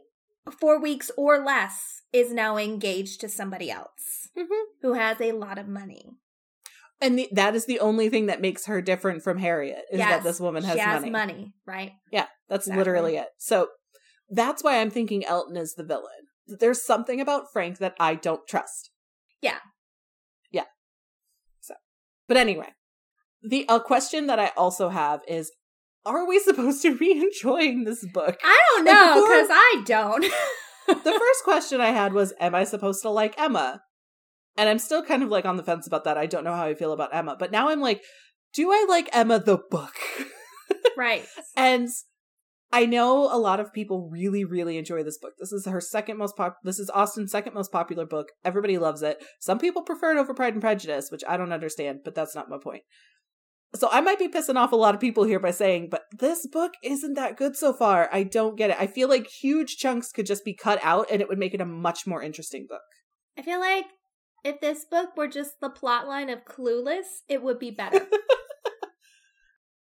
four 0.60 0.78
weeks 0.80 1.10
or 1.16 1.40
less 1.40 2.02
is 2.12 2.34
now 2.34 2.58
engaged 2.58 3.22
to 3.22 3.30
somebody 3.30 3.72
else 3.72 4.30
Mhm. 4.36 4.64
who 4.82 4.94
has 4.94 5.22
a 5.22 5.32
lot 5.32 5.58
of 5.58 5.68
money. 5.68 6.18
And 7.02 7.18
the, 7.18 7.28
that 7.32 7.56
is 7.56 7.66
the 7.66 7.80
only 7.80 8.10
thing 8.10 8.28
that 8.28 8.42
makes 8.42 8.68
her 8.68 8.82
different 8.82 9.24
from 9.24 9.40
Harriet 9.40 9.84
is 9.92 10.00
that 10.00 10.24
this 10.24 10.40
woman 10.40 10.64
has 10.64 10.74
she 10.76 10.80
has 10.80 11.02
money. 11.02 11.12
money, 11.12 11.54
right? 11.66 11.92
Yeah, 12.12 12.28
that's 12.48 12.68
Exactly. 12.68 12.78
literally 12.80 13.16
it. 13.18 13.28
So 13.38 13.70
that's 14.30 14.64
why 14.64 14.80
I'm 14.80 14.92
thinking 14.92 15.26
Elton 15.26 15.58
is 15.58 15.74
the 15.74 15.84
villain. 15.84 16.06
There's 16.48 16.86
something 16.86 17.20
about 17.20 17.52
Frank 17.52 17.80
that 17.80 17.96
I 18.00 18.16
don't 18.16 18.48
trust. 18.48 18.92
Yeah. 19.42 19.58
Yeah. 20.52 20.66
So, 21.62 21.74
but 22.28 22.38
anyway, 22.38 22.70
the 23.42 23.66
a 23.68 23.80
question 23.80 24.28
that 24.28 24.40
I 24.40 24.52
also 24.56 24.90
have 24.90 25.22
is 25.28 25.52
are 26.06 26.28
we 26.28 26.40
supposed 26.40 26.82
to 26.84 26.98
be 26.98 27.12
enjoying 27.12 27.84
this 27.84 28.06
book? 28.14 28.38
I 28.44 28.60
don't 28.76 28.86
know 28.86 29.24
because 29.26 29.48
I 29.52 29.82
don't. 29.86 30.24
the 30.88 31.12
first 31.12 31.44
question 31.44 31.82
I 31.82 31.92
had 31.92 32.14
was, 32.14 32.34
Am 32.40 32.54
I 32.56 32.64
supposed 32.64 33.02
to 33.04 33.10
like 33.10 33.40
Emma? 33.40 33.82
And 34.58 34.68
I'm 34.70 34.80
still 34.80 35.04
kind 35.04 35.24
of 35.24 35.30
like 35.30 35.46
on 35.46 35.58
the 35.58 35.64
fence 35.64 35.88
about 35.88 36.04
that. 36.04 36.18
I 36.18 36.26
don't 36.26 36.44
know 36.44 36.56
how 36.56 36.66
I 36.66 36.76
feel 36.76 36.94
about 36.94 37.16
Emma, 37.16 37.36
but 37.38 37.52
now 37.52 37.70
I'm 37.70 37.82
like, 37.82 38.02
Do 38.54 38.72
I 38.72 38.86
like 38.88 39.10
Emma 39.14 39.40
the 39.40 39.58
book? 39.70 39.96
right. 40.98 41.26
and 41.56 41.90
I 42.74 42.86
know 42.86 43.34
a 43.34 43.38
lot 43.38 43.60
of 43.60 43.74
people 43.74 44.10
really, 44.10 44.46
really 44.46 44.78
enjoy 44.78 45.04
this 45.04 45.18
book. 45.18 45.34
This 45.40 45.52
is 45.52 45.66
her 45.66 45.82
second 45.82 46.18
most 46.18 46.38
pop. 46.38 46.58
This 46.64 46.80
is 46.80 46.90
Austen's 46.94 47.32
second 47.32 47.54
most 47.54 47.72
popular 47.72 48.06
book. 48.06 48.30
Everybody 48.46 48.78
loves 48.78 49.02
it. 49.02 49.22
Some 49.42 49.60
people 49.60 49.82
prefer 49.82 50.12
it 50.12 50.20
over 50.20 50.34
Pride 50.34 50.54
and 50.54 50.62
Prejudice, 50.62 51.12
which 51.12 51.24
I 51.28 51.36
don't 51.36 51.52
understand, 51.52 52.00
but 52.06 52.16
that's 52.16 52.36
not 52.36 52.50
my 52.50 52.58
point. 52.58 52.84
So 53.76 53.90
I 53.92 54.02
might 54.02 54.20
be 54.20 54.28
pissing 54.28 54.56
off 54.56 54.72
a 54.72 54.78
lot 54.78 54.96
of 54.96 55.02
people 55.02 55.24
here 55.24 55.40
by 55.40 55.52
saying, 55.52 55.88
but 55.90 56.04
this 56.18 56.46
book 56.46 56.74
isn't 56.84 57.14
that 57.16 57.38
good 57.38 57.56
so 57.56 57.74
far. 57.74 58.10
I 58.12 58.24
don't 58.24 58.58
get 58.58 58.70
it. 58.70 58.78
I 58.80 58.88
feel 58.88 59.08
like 59.08 59.28
huge 59.28 59.78
chunks 59.78 60.12
could 60.12 60.26
just 60.26 60.44
be 60.44 60.54
cut 60.54 60.80
out 60.82 61.08
and 61.10 61.22
it 61.22 61.30
would 61.30 61.40
make 61.40 61.54
it 61.54 61.62
a 61.62 61.66
much 61.66 62.06
more 62.06 62.22
interesting 62.22 62.68
book. 62.70 62.82
I 63.38 63.42
feel 63.42 63.60
like 63.60 63.86
if 64.44 64.60
this 64.60 64.86
book 64.86 65.16
were 65.16 65.28
just 65.28 65.60
the 65.60 65.70
plot 65.70 66.08
line 66.08 66.30
of 66.30 66.46
Clueless, 66.46 67.22
it 67.28 67.44
would 67.44 67.60
be 67.60 67.72
better. 67.72 68.08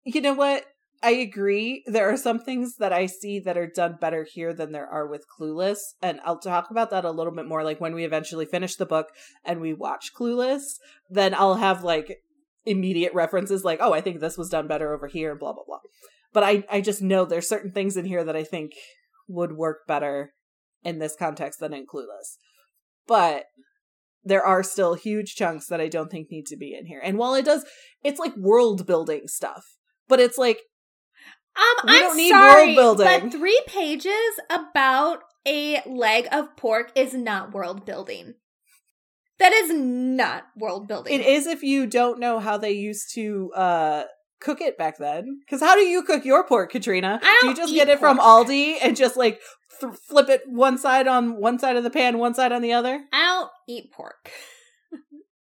You 0.05 0.21
know 0.21 0.33
what? 0.33 0.65
I 1.03 1.13
agree. 1.13 1.83
There 1.87 2.11
are 2.11 2.17
some 2.17 2.41
things 2.41 2.77
that 2.77 2.93
I 2.93 3.07
see 3.07 3.39
that 3.41 3.57
are 3.57 3.67
done 3.67 3.97
better 4.01 4.27
here 4.31 4.53
than 4.53 4.73
there 4.73 4.87
are 4.87 5.07
with 5.07 5.25
Clueless. 5.29 5.79
And 6.03 6.21
I'll 6.25 6.39
talk 6.39 6.71
about 6.71 6.91
that 6.91 7.05
a 7.05 7.11
little 7.11 7.33
bit 7.33 7.47
more. 7.47 7.65
Like 7.65 7.81
when 7.81 7.95
we 7.95 8.05
eventually 8.05 8.45
finish 8.45 8.77
the 8.77 8.87
book 8.87 9.09
and 9.45 9.61
we 9.61 9.73
watch 9.73 10.13
Clueless, 10.15 10.63
then 11.09 11.35
I'll 11.35 11.57
have 11.57 11.85
like 11.85 12.19
immediate 12.67 13.15
references 13.15 13.65
like, 13.65 13.79
oh, 13.81 13.95
I 13.95 14.01
think 14.01 14.21
this 14.21 14.37
was 14.37 14.51
done 14.51 14.69
better 14.69 14.93
over 14.93 15.07
here 15.07 15.31
and 15.31 15.41
blah, 15.41 15.53
blah, 15.53 15.65
blah. 15.67 15.81
But 16.33 16.45
I, 16.45 16.65
I 16.71 16.81
just 16.81 17.01
know 17.01 17.25
there's 17.25 17.49
certain 17.49 17.73
things 17.73 17.97
in 17.97 18.05
here 18.05 18.25
that 18.25 18.37
I 18.37 18.45
think 18.45 18.73
would 19.27 19.53
work 19.53 19.87
better 19.87 20.35
in 20.85 20.99
this 20.99 21.17
context 21.19 21.61
than 21.61 21.73
in 21.73 21.87
Clueless. 21.87 22.37
But 23.07 23.47
there 24.25 24.45
are 24.45 24.63
still 24.63 24.95
huge 24.95 25.35
chunks 25.35 25.67
that 25.69 25.81
I 25.81 25.89
don't 25.89 26.11
think 26.11 26.31
need 26.31 26.47
to 26.47 26.57
be 26.57 26.75
in 26.75 26.87
here. 26.87 27.01
And 27.03 27.17
while 27.19 27.35
it 27.35 27.45
does, 27.45 27.65
it's 28.05 28.21
like 28.21 28.37
world 28.37 28.87
building 28.87 29.29
stuff. 29.29 29.77
But 30.09 30.21
it's 30.21 30.39
like 30.39 30.61
Um, 31.57 31.87
We 31.87 31.95
I'm 31.95 32.01
don't 32.01 32.17
need 32.17 32.31
sorry, 32.31 32.77
world 32.77 32.99
building. 32.99 33.21
but 33.31 33.33
three 33.39 33.61
pages 33.67 34.13
about 34.51 35.21
a 35.47 35.83
leg 35.87 36.29
of 36.31 36.57
pork 36.57 36.93
is 36.95 37.13
not 37.15 37.53
world 37.53 37.85
building. 37.85 38.35
That 39.39 39.53
is 39.53 39.73
not 39.73 40.45
world 40.57 40.87
building. 40.87 41.15
It 41.19 41.25
is 41.27 41.47
if 41.47 41.63
you 41.63 41.87
don't 41.87 42.21
know 42.21 42.41
how 42.41 42.59
they 42.59 42.73
used 42.73 43.15
to 43.15 43.51
uh 43.55 44.05
cook 44.41 44.61
it 44.61 44.77
back 44.79 44.99
then. 44.99 45.41
Because 45.45 45.61
how 45.61 45.75
do 45.75 45.83
you 45.83 46.03
cook 46.03 46.25
your 46.25 46.45
pork, 46.45 46.73
Katrina? 46.73 47.21
I 47.23 47.39
do 47.43 47.49
you 47.49 47.55
just 47.55 47.75
get 47.75 47.89
it 47.89 47.99
from. 47.99 48.19
Aldi 48.19 48.77
and 48.83 48.97
just 48.97 49.17
like 49.17 49.41
th- 49.81 49.95
flip 50.09 50.29
it 50.29 50.43
one 50.47 50.79
side 50.79 51.07
on 51.07 51.37
one 51.41 51.59
side 51.59 51.77
of 51.77 51.85
the 51.85 51.91
pan, 51.91 52.19
one 52.19 52.35
side 52.35 52.53
on 52.53 52.63
the 52.63 52.73
other? 52.73 53.05
I 53.13 53.19
don't 53.27 53.51
eat 53.69 53.93
pork. 53.93 54.31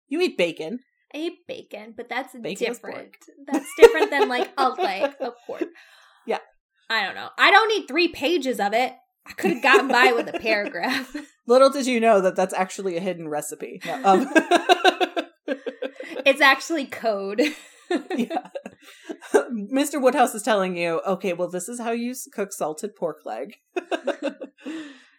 You 0.06 0.20
eat 0.20 0.36
bacon. 0.38 0.78
I 1.12 1.18
eat 1.18 1.38
bacon, 1.48 1.94
but 1.96 2.08
that's 2.08 2.34
Bacon 2.40 2.68
different. 2.68 3.16
That's 3.50 3.66
different 3.78 4.10
than 4.10 4.28
like 4.28 4.52
a 4.56 4.68
leg 4.78 5.12
of 5.20 5.32
pork. 5.46 5.64
Yeah. 6.26 6.38
I 6.90 7.04
don't 7.04 7.14
know. 7.16 7.30
I 7.38 7.50
don't 7.50 7.68
need 7.68 7.88
three 7.88 8.08
pages 8.08 8.60
of 8.60 8.74
it. 8.74 8.92
I 9.26 9.32
could 9.32 9.52
have 9.54 9.62
gotten 9.62 9.88
by 9.88 10.12
with 10.12 10.28
a 10.32 10.38
paragraph. 10.38 11.16
Little 11.46 11.70
did 11.70 11.86
you 11.86 11.98
know 11.98 12.20
that 12.20 12.36
that's 12.36 12.54
actually 12.54 12.96
a 12.96 13.00
hidden 13.00 13.26
recipe. 13.28 13.80
No, 13.84 14.00
um, 14.04 14.28
it's 16.26 16.40
actually 16.42 16.84
code. 16.84 17.40
Yeah. 17.90 18.48
Mr. 19.34 20.00
Woodhouse 20.00 20.34
is 20.34 20.42
telling 20.42 20.76
you, 20.76 21.00
okay, 21.06 21.32
well, 21.32 21.50
this 21.50 21.68
is 21.68 21.80
how 21.80 21.92
you 21.92 22.14
cook 22.32 22.52
salted 22.52 22.96
pork 22.96 23.18
leg. 23.24 23.56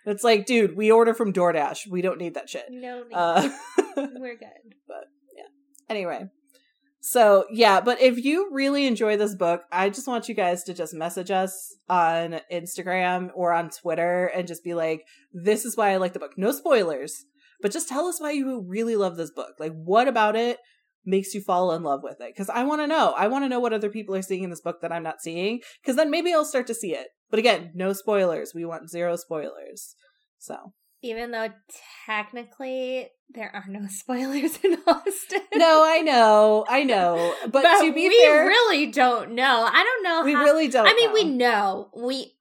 it's 0.05 0.23
like, 0.23 0.45
dude, 0.45 0.75
we 0.75 0.91
order 0.91 1.13
from 1.13 1.33
DoorDash. 1.33 1.87
We 1.89 2.01
don't 2.01 2.17
need 2.17 2.35
that 2.35 2.49
shit. 2.49 2.65
no, 2.69 3.03
need. 3.03 3.13
Uh, 3.13 3.49
we're 3.97 4.37
good. 4.37 4.75
But 4.87 5.05
yeah. 5.35 5.47
Anyway 5.89 6.29
so 7.07 7.45
yeah 7.51 7.79
but 7.79 8.01
if 8.01 8.25
you 8.25 8.49
really 8.51 8.87
enjoy 8.87 9.15
this 9.15 9.35
book 9.35 9.61
i 9.71 9.89
just 9.89 10.07
want 10.07 10.27
you 10.27 10.33
guys 10.33 10.63
to 10.63 10.73
just 10.73 10.91
message 10.91 11.29
us 11.29 11.75
on 11.87 12.39
instagram 12.51 13.29
or 13.35 13.53
on 13.53 13.69
twitter 13.69 14.25
and 14.33 14.47
just 14.47 14.63
be 14.63 14.73
like 14.73 15.03
this 15.31 15.65
is 15.65 15.77
why 15.77 15.91
i 15.91 15.97
like 15.97 16.13
the 16.13 16.19
book 16.19 16.31
no 16.35 16.51
spoilers 16.51 17.25
but 17.61 17.71
just 17.71 17.87
tell 17.87 18.07
us 18.07 18.19
why 18.19 18.31
you 18.31 18.59
really 18.67 18.95
love 18.95 19.17
this 19.17 19.29
book 19.29 19.53
like 19.59 19.71
what 19.73 20.07
about 20.07 20.35
it 20.35 20.57
makes 21.05 21.33
you 21.33 21.41
fall 21.41 21.71
in 21.73 21.83
love 21.83 22.01
with 22.03 22.19
it 22.21 22.27
because 22.33 22.49
i 22.49 22.63
want 22.63 22.81
to 22.81 22.87
know 22.87 23.13
i 23.17 23.27
want 23.27 23.43
to 23.45 23.49
know 23.49 23.59
what 23.59 23.73
other 23.73 23.89
people 23.89 24.15
are 24.15 24.21
seeing 24.21 24.43
in 24.43 24.49
this 24.49 24.61
book 24.61 24.81
that 24.81 24.91
i'm 24.91 25.03
not 25.03 25.21
seeing 25.21 25.59
because 25.81 25.95
then 25.95 26.09
maybe 26.09 26.33
i'll 26.33 26.45
start 26.45 26.67
to 26.67 26.73
see 26.73 26.93
it 26.93 27.07
but 27.29 27.39
again 27.39 27.71
no 27.75 27.93
spoilers 27.93 28.53
we 28.53 28.65
want 28.65 28.89
zero 28.89 29.15
spoilers 29.15 29.95
so 30.39 30.73
Even 31.01 31.31
though 31.31 31.49
technically 32.05 33.09
there 33.29 33.51
are 33.53 33.65
no 33.67 33.87
spoilers 33.89 34.57
in 34.63 34.77
Austen. 34.87 35.41
no 35.53 35.83
i 35.85 36.01
know 36.01 36.65
i 36.69 36.83
know 36.83 37.33
but, 37.51 37.61
to 37.81 37.93
be 37.93 38.07
we 38.09 38.21
fair 38.23 38.45
really 38.47 38.87
don't 38.87 39.31
know. 39.31 39.67
I 39.71 39.83
don't 39.83 40.03
know. 40.03 40.23
we 40.25 40.33
how, 40.33 40.43
really 40.43 40.67
don't 40.67 40.87
I 40.87 40.93
mean, 40.93 41.07
know. 41.07 41.13
we 41.13 41.23
know 41.23 41.89
we 41.95 42.31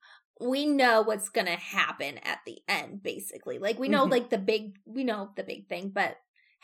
we 0.41 0.65
know 0.65 1.01
what's 1.01 1.29
gonna 1.29 1.55
happen 1.55 2.17
at 2.19 2.39
the 2.45 2.57
end. 2.67 3.01
Basically, 3.01 3.57
like 3.57 3.79
we 3.79 3.87
know 3.87 4.05
Mhm. 4.05 4.11
like 4.11 4.29
the 4.29 4.37
big 4.37 4.75
we 4.85 5.03
know 5.03 5.29
the 5.35 5.43
big 5.43 5.67
thing, 5.69 5.91
but 5.93 6.17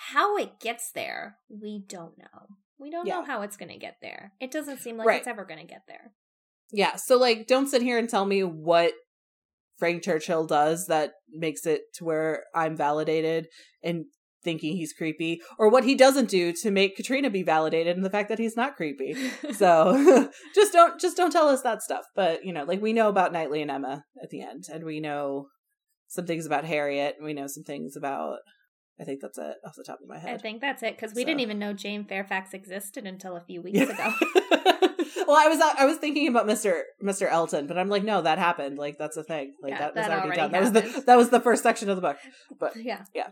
how 0.09 0.37
it 0.37 0.59
gets 0.59 0.91
there, 0.91 1.37
we 1.49 1.83
don't 1.87 2.17
know. 2.17 2.55
We 2.79 2.89
don't 2.89 3.07
know 3.07 3.23
how 3.23 3.43
it's 3.43 3.57
gonna 3.57 3.77
get 3.77 3.97
there. 4.01 4.33
It 4.39 4.51
doesn't 4.51 4.79
seem 4.79 4.97
like 4.97 5.07
Right. 5.07 5.19
it's 5.19 5.27
ever 5.27 5.45
gonna 5.45 5.65
get 5.65 5.83
there. 5.87 6.13
Yeah, 6.71 6.95
so 6.95 7.17
like 7.17 7.45
don't 7.47 7.67
sit 7.67 7.81
here 7.81 7.97
and 7.99 8.09
tell 8.09 8.25
me 8.25 8.43
what 8.43 8.93
Frank 9.77 10.03
Churchill 10.03 10.45
does 10.47 10.87
that 10.87 11.13
makes 11.29 11.65
it 11.65 11.81
to 11.95 12.03
where 12.05 12.45
I'm 12.55 12.75
validated 12.75 13.47
and 13.83 14.05
thinking 14.43 14.75
he's 14.75 14.93
creepy 14.93 15.39
or 15.59 15.69
what 15.69 15.83
he 15.83 15.93
doesn't 15.93 16.29
do 16.29 16.51
to 16.51 16.71
make 16.71 16.95
Katrina 16.95 17.29
be 17.29 17.43
validated 17.43 17.95
in 17.95 18.01
the 18.01 18.09
fact 18.09 18.29
that 18.29 18.39
he's 18.39 18.55
not 18.57 18.75
creepy. 18.75 19.15
So 19.53 20.29
just 20.55 20.73
don't 20.73 20.99
just 20.99 21.15
don't 21.17 21.31
tell 21.31 21.47
us 21.47 21.61
that 21.61 21.83
stuff. 21.83 22.05
But 22.15 22.43
you 22.43 22.53
know, 22.53 22.63
like 22.63 22.81
we 22.81 22.93
know 22.93 23.09
about 23.09 23.33
Knightley 23.33 23.61
and 23.61 23.69
Emma 23.69 24.03
at 24.21 24.29
the 24.29 24.41
end 24.41 24.63
and 24.73 24.83
we 24.83 24.99
know 24.99 25.47
some 26.07 26.25
things 26.25 26.45
about 26.47 26.65
Harriet 26.65 27.15
and 27.17 27.25
we 27.25 27.33
know 27.33 27.47
some 27.47 27.63
things 27.63 27.95
about 27.95 28.39
I 29.01 29.03
think 29.03 29.19
that's 29.21 29.37
it 29.39 29.55
off 29.65 29.75
the 29.75 29.83
top 29.83 29.99
of 30.01 30.07
my 30.07 30.19
head. 30.19 30.35
I 30.35 30.37
think 30.37 30.61
that's 30.61 30.83
it 30.83 30.95
because 30.95 31.15
we 31.15 31.23
So- 31.23 31.27
didn't 31.27 31.41
even 31.41 31.57
know 31.57 31.73
Jane 31.73 32.05
Fairfax 32.05 32.53
existed 32.53 33.07
until 33.07 33.35
a 33.35 33.41
few 33.41 33.61
weeks 33.61 33.79
ago. 33.79 33.93
well, 35.27 35.37
I 35.37 35.47
was 35.47 35.59
I 35.79 35.85
was 35.85 35.97
thinking 35.97 36.27
about 36.27 36.45
Mr. 36.47 36.81
Mr. 37.03 37.27
Elton, 37.29 37.67
but 37.67 37.77
I'm 37.77 37.89
like, 37.89 38.03
no, 38.03 38.21
that 38.21 38.37
happened. 38.37 38.77
Like 38.77 38.97
that's 38.97 39.17
a 39.17 39.23
thing. 39.23 39.55
Like 39.61 39.71
Yeah, 39.71 39.79
that 39.79 39.95
was 39.95 40.05
that 40.05 40.11
already, 40.11 40.39
already 40.39 40.41
done. 40.41 40.51
That 40.51 40.61
was 40.61 40.71
the 40.71 41.03
that 41.07 41.15
was 41.17 41.29
the 41.29 41.39
first 41.39 41.63
section 41.63 41.89
of 41.89 41.95
the 41.95 42.01
book. 42.01 42.17
But 42.59 42.75
yeah, 42.75 43.05
yeah. 43.15 43.29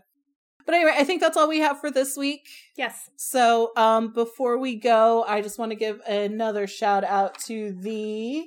but 0.66 0.74
anyway, 0.74 0.94
I 0.96 1.04
think 1.04 1.20
that's 1.20 1.36
all 1.36 1.48
we 1.48 1.60
have 1.60 1.80
for 1.80 1.90
this 1.90 2.16
week. 2.16 2.48
Yes. 2.76 3.08
So, 3.16 3.70
um, 3.76 4.12
before 4.12 4.58
we 4.58 4.76
go, 4.76 5.24
I 5.28 5.40
just 5.40 5.58
want 5.58 5.70
to 5.72 5.76
give 5.76 6.00
another 6.06 6.66
shout 6.66 7.04
out 7.04 7.38
to 7.46 7.72
the 7.80 8.46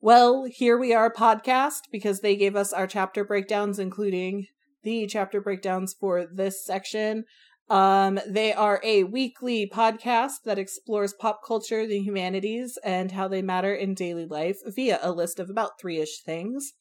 Well, 0.00 0.44
Here 0.44 0.78
We 0.78 0.94
Are 0.94 1.12
podcast 1.12 1.82
because 1.90 2.20
they 2.20 2.36
gave 2.36 2.56
us 2.56 2.72
our 2.72 2.86
chapter 2.86 3.24
breakdowns, 3.24 3.78
including 3.78 4.46
the 4.82 5.06
chapter 5.06 5.40
breakdowns 5.40 5.94
for 5.98 6.26
this 6.26 6.64
section. 6.64 7.24
Um, 7.68 8.20
they 8.26 8.52
are 8.52 8.80
a 8.84 9.04
weekly 9.04 9.70
podcast 9.72 10.42
that 10.44 10.58
explores 10.58 11.14
pop 11.14 11.40
culture, 11.46 11.86
the 11.86 12.00
humanities, 12.00 12.78
and 12.84 13.12
how 13.12 13.28
they 13.28 13.40
matter 13.40 13.74
in 13.74 13.94
daily 13.94 14.26
life 14.26 14.58
via 14.66 14.98
a 15.00 15.12
list 15.12 15.38
of 15.38 15.48
about 15.48 15.80
three 15.80 15.98
ish 15.98 16.20
things. 16.20 16.74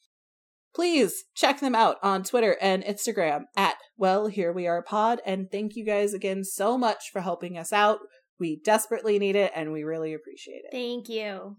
Please 0.74 1.26
check 1.36 1.60
them 1.60 1.76
out 1.76 1.98
on 2.02 2.24
Twitter 2.24 2.58
and 2.62 2.84
Instagram 2.84 3.44
at 3.58 3.76
Well 3.98 4.28
Here 4.28 4.54
We 4.54 4.68
Are 4.68 4.82
Pod. 4.82 5.20
And 5.26 5.52
thank 5.52 5.76
you 5.76 5.86
guys 5.86 6.14
again 6.14 6.44
so 6.44 6.78
much 6.78 7.10
for 7.12 7.22
helping 7.22 7.58
us 7.58 7.74
out. 7.74 8.00
We 8.40 8.60
desperately 8.64 9.20
need 9.20 9.36
it 9.36 9.52
and 9.56 9.72
we 9.72 9.84
really 9.84 10.14
appreciate 10.14 10.62
it. 10.64 10.72
Thank 10.72 11.10
you. 11.10 11.58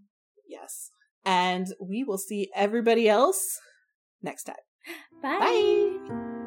Yes. 0.48 0.90
And 1.24 1.68
we 1.80 2.04
will 2.04 2.18
see 2.18 2.50
everybody 2.54 3.08
else 3.08 3.60
next 4.22 4.44
time. 4.44 4.56
Bye. 5.22 5.38
Bye. 5.38 6.41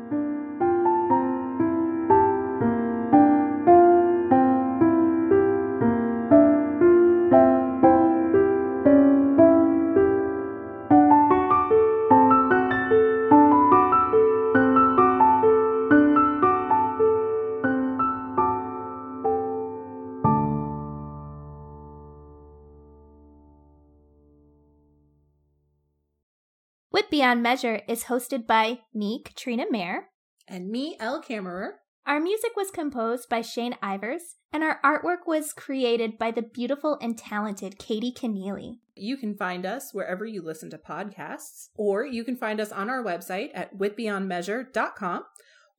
Beyond 27.15 27.41
Measure 27.41 27.79
is 27.87 28.03
hosted 28.03 28.45
by 28.45 28.79
me, 28.93 29.21
Katrina 29.23 29.63
Mayer. 29.71 30.09
And 30.49 30.67
me, 30.67 30.97
Elle 30.99 31.21
Kammerer. 31.21 31.75
Our 32.05 32.19
music 32.19 32.57
was 32.57 32.71
composed 32.71 33.29
by 33.29 33.39
Shane 33.39 33.77
Ivers, 33.81 34.33
and 34.51 34.65
our 34.65 34.81
artwork 34.83 35.25
was 35.25 35.53
created 35.53 36.17
by 36.17 36.31
the 36.31 36.41
beautiful 36.41 36.97
and 37.01 37.17
talented 37.17 37.79
Katie 37.79 38.11
Keneally. 38.11 38.79
You 38.95 39.15
can 39.15 39.33
find 39.33 39.65
us 39.65 39.93
wherever 39.93 40.25
you 40.25 40.41
listen 40.41 40.69
to 40.71 40.77
podcasts, 40.77 41.69
or 41.77 42.05
you 42.05 42.25
can 42.25 42.35
find 42.35 42.59
us 42.59 42.73
on 42.73 42.89
our 42.89 43.01
website 43.01 43.51
at 43.53 43.77
witbeyondmeasure.com, 43.77 45.23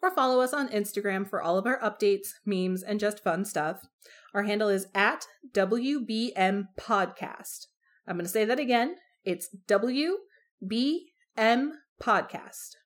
or 0.00 0.10
follow 0.10 0.40
us 0.40 0.54
on 0.54 0.70
Instagram 0.70 1.28
for 1.28 1.42
all 1.42 1.58
of 1.58 1.66
our 1.66 1.78
updates, 1.80 2.28
memes, 2.46 2.82
and 2.82 2.98
just 2.98 3.22
fun 3.22 3.44
stuff. 3.44 3.82
Our 4.32 4.44
handle 4.44 4.70
is 4.70 4.86
at 4.94 5.26
WBM 5.52 6.68
Podcast. 6.80 7.66
I'm 8.08 8.16
going 8.16 8.24
to 8.24 8.32
say 8.32 8.46
that 8.46 8.58
again. 8.58 8.96
It's 9.22 9.54
WBM 11.36 11.72
Podcast. 12.02 12.76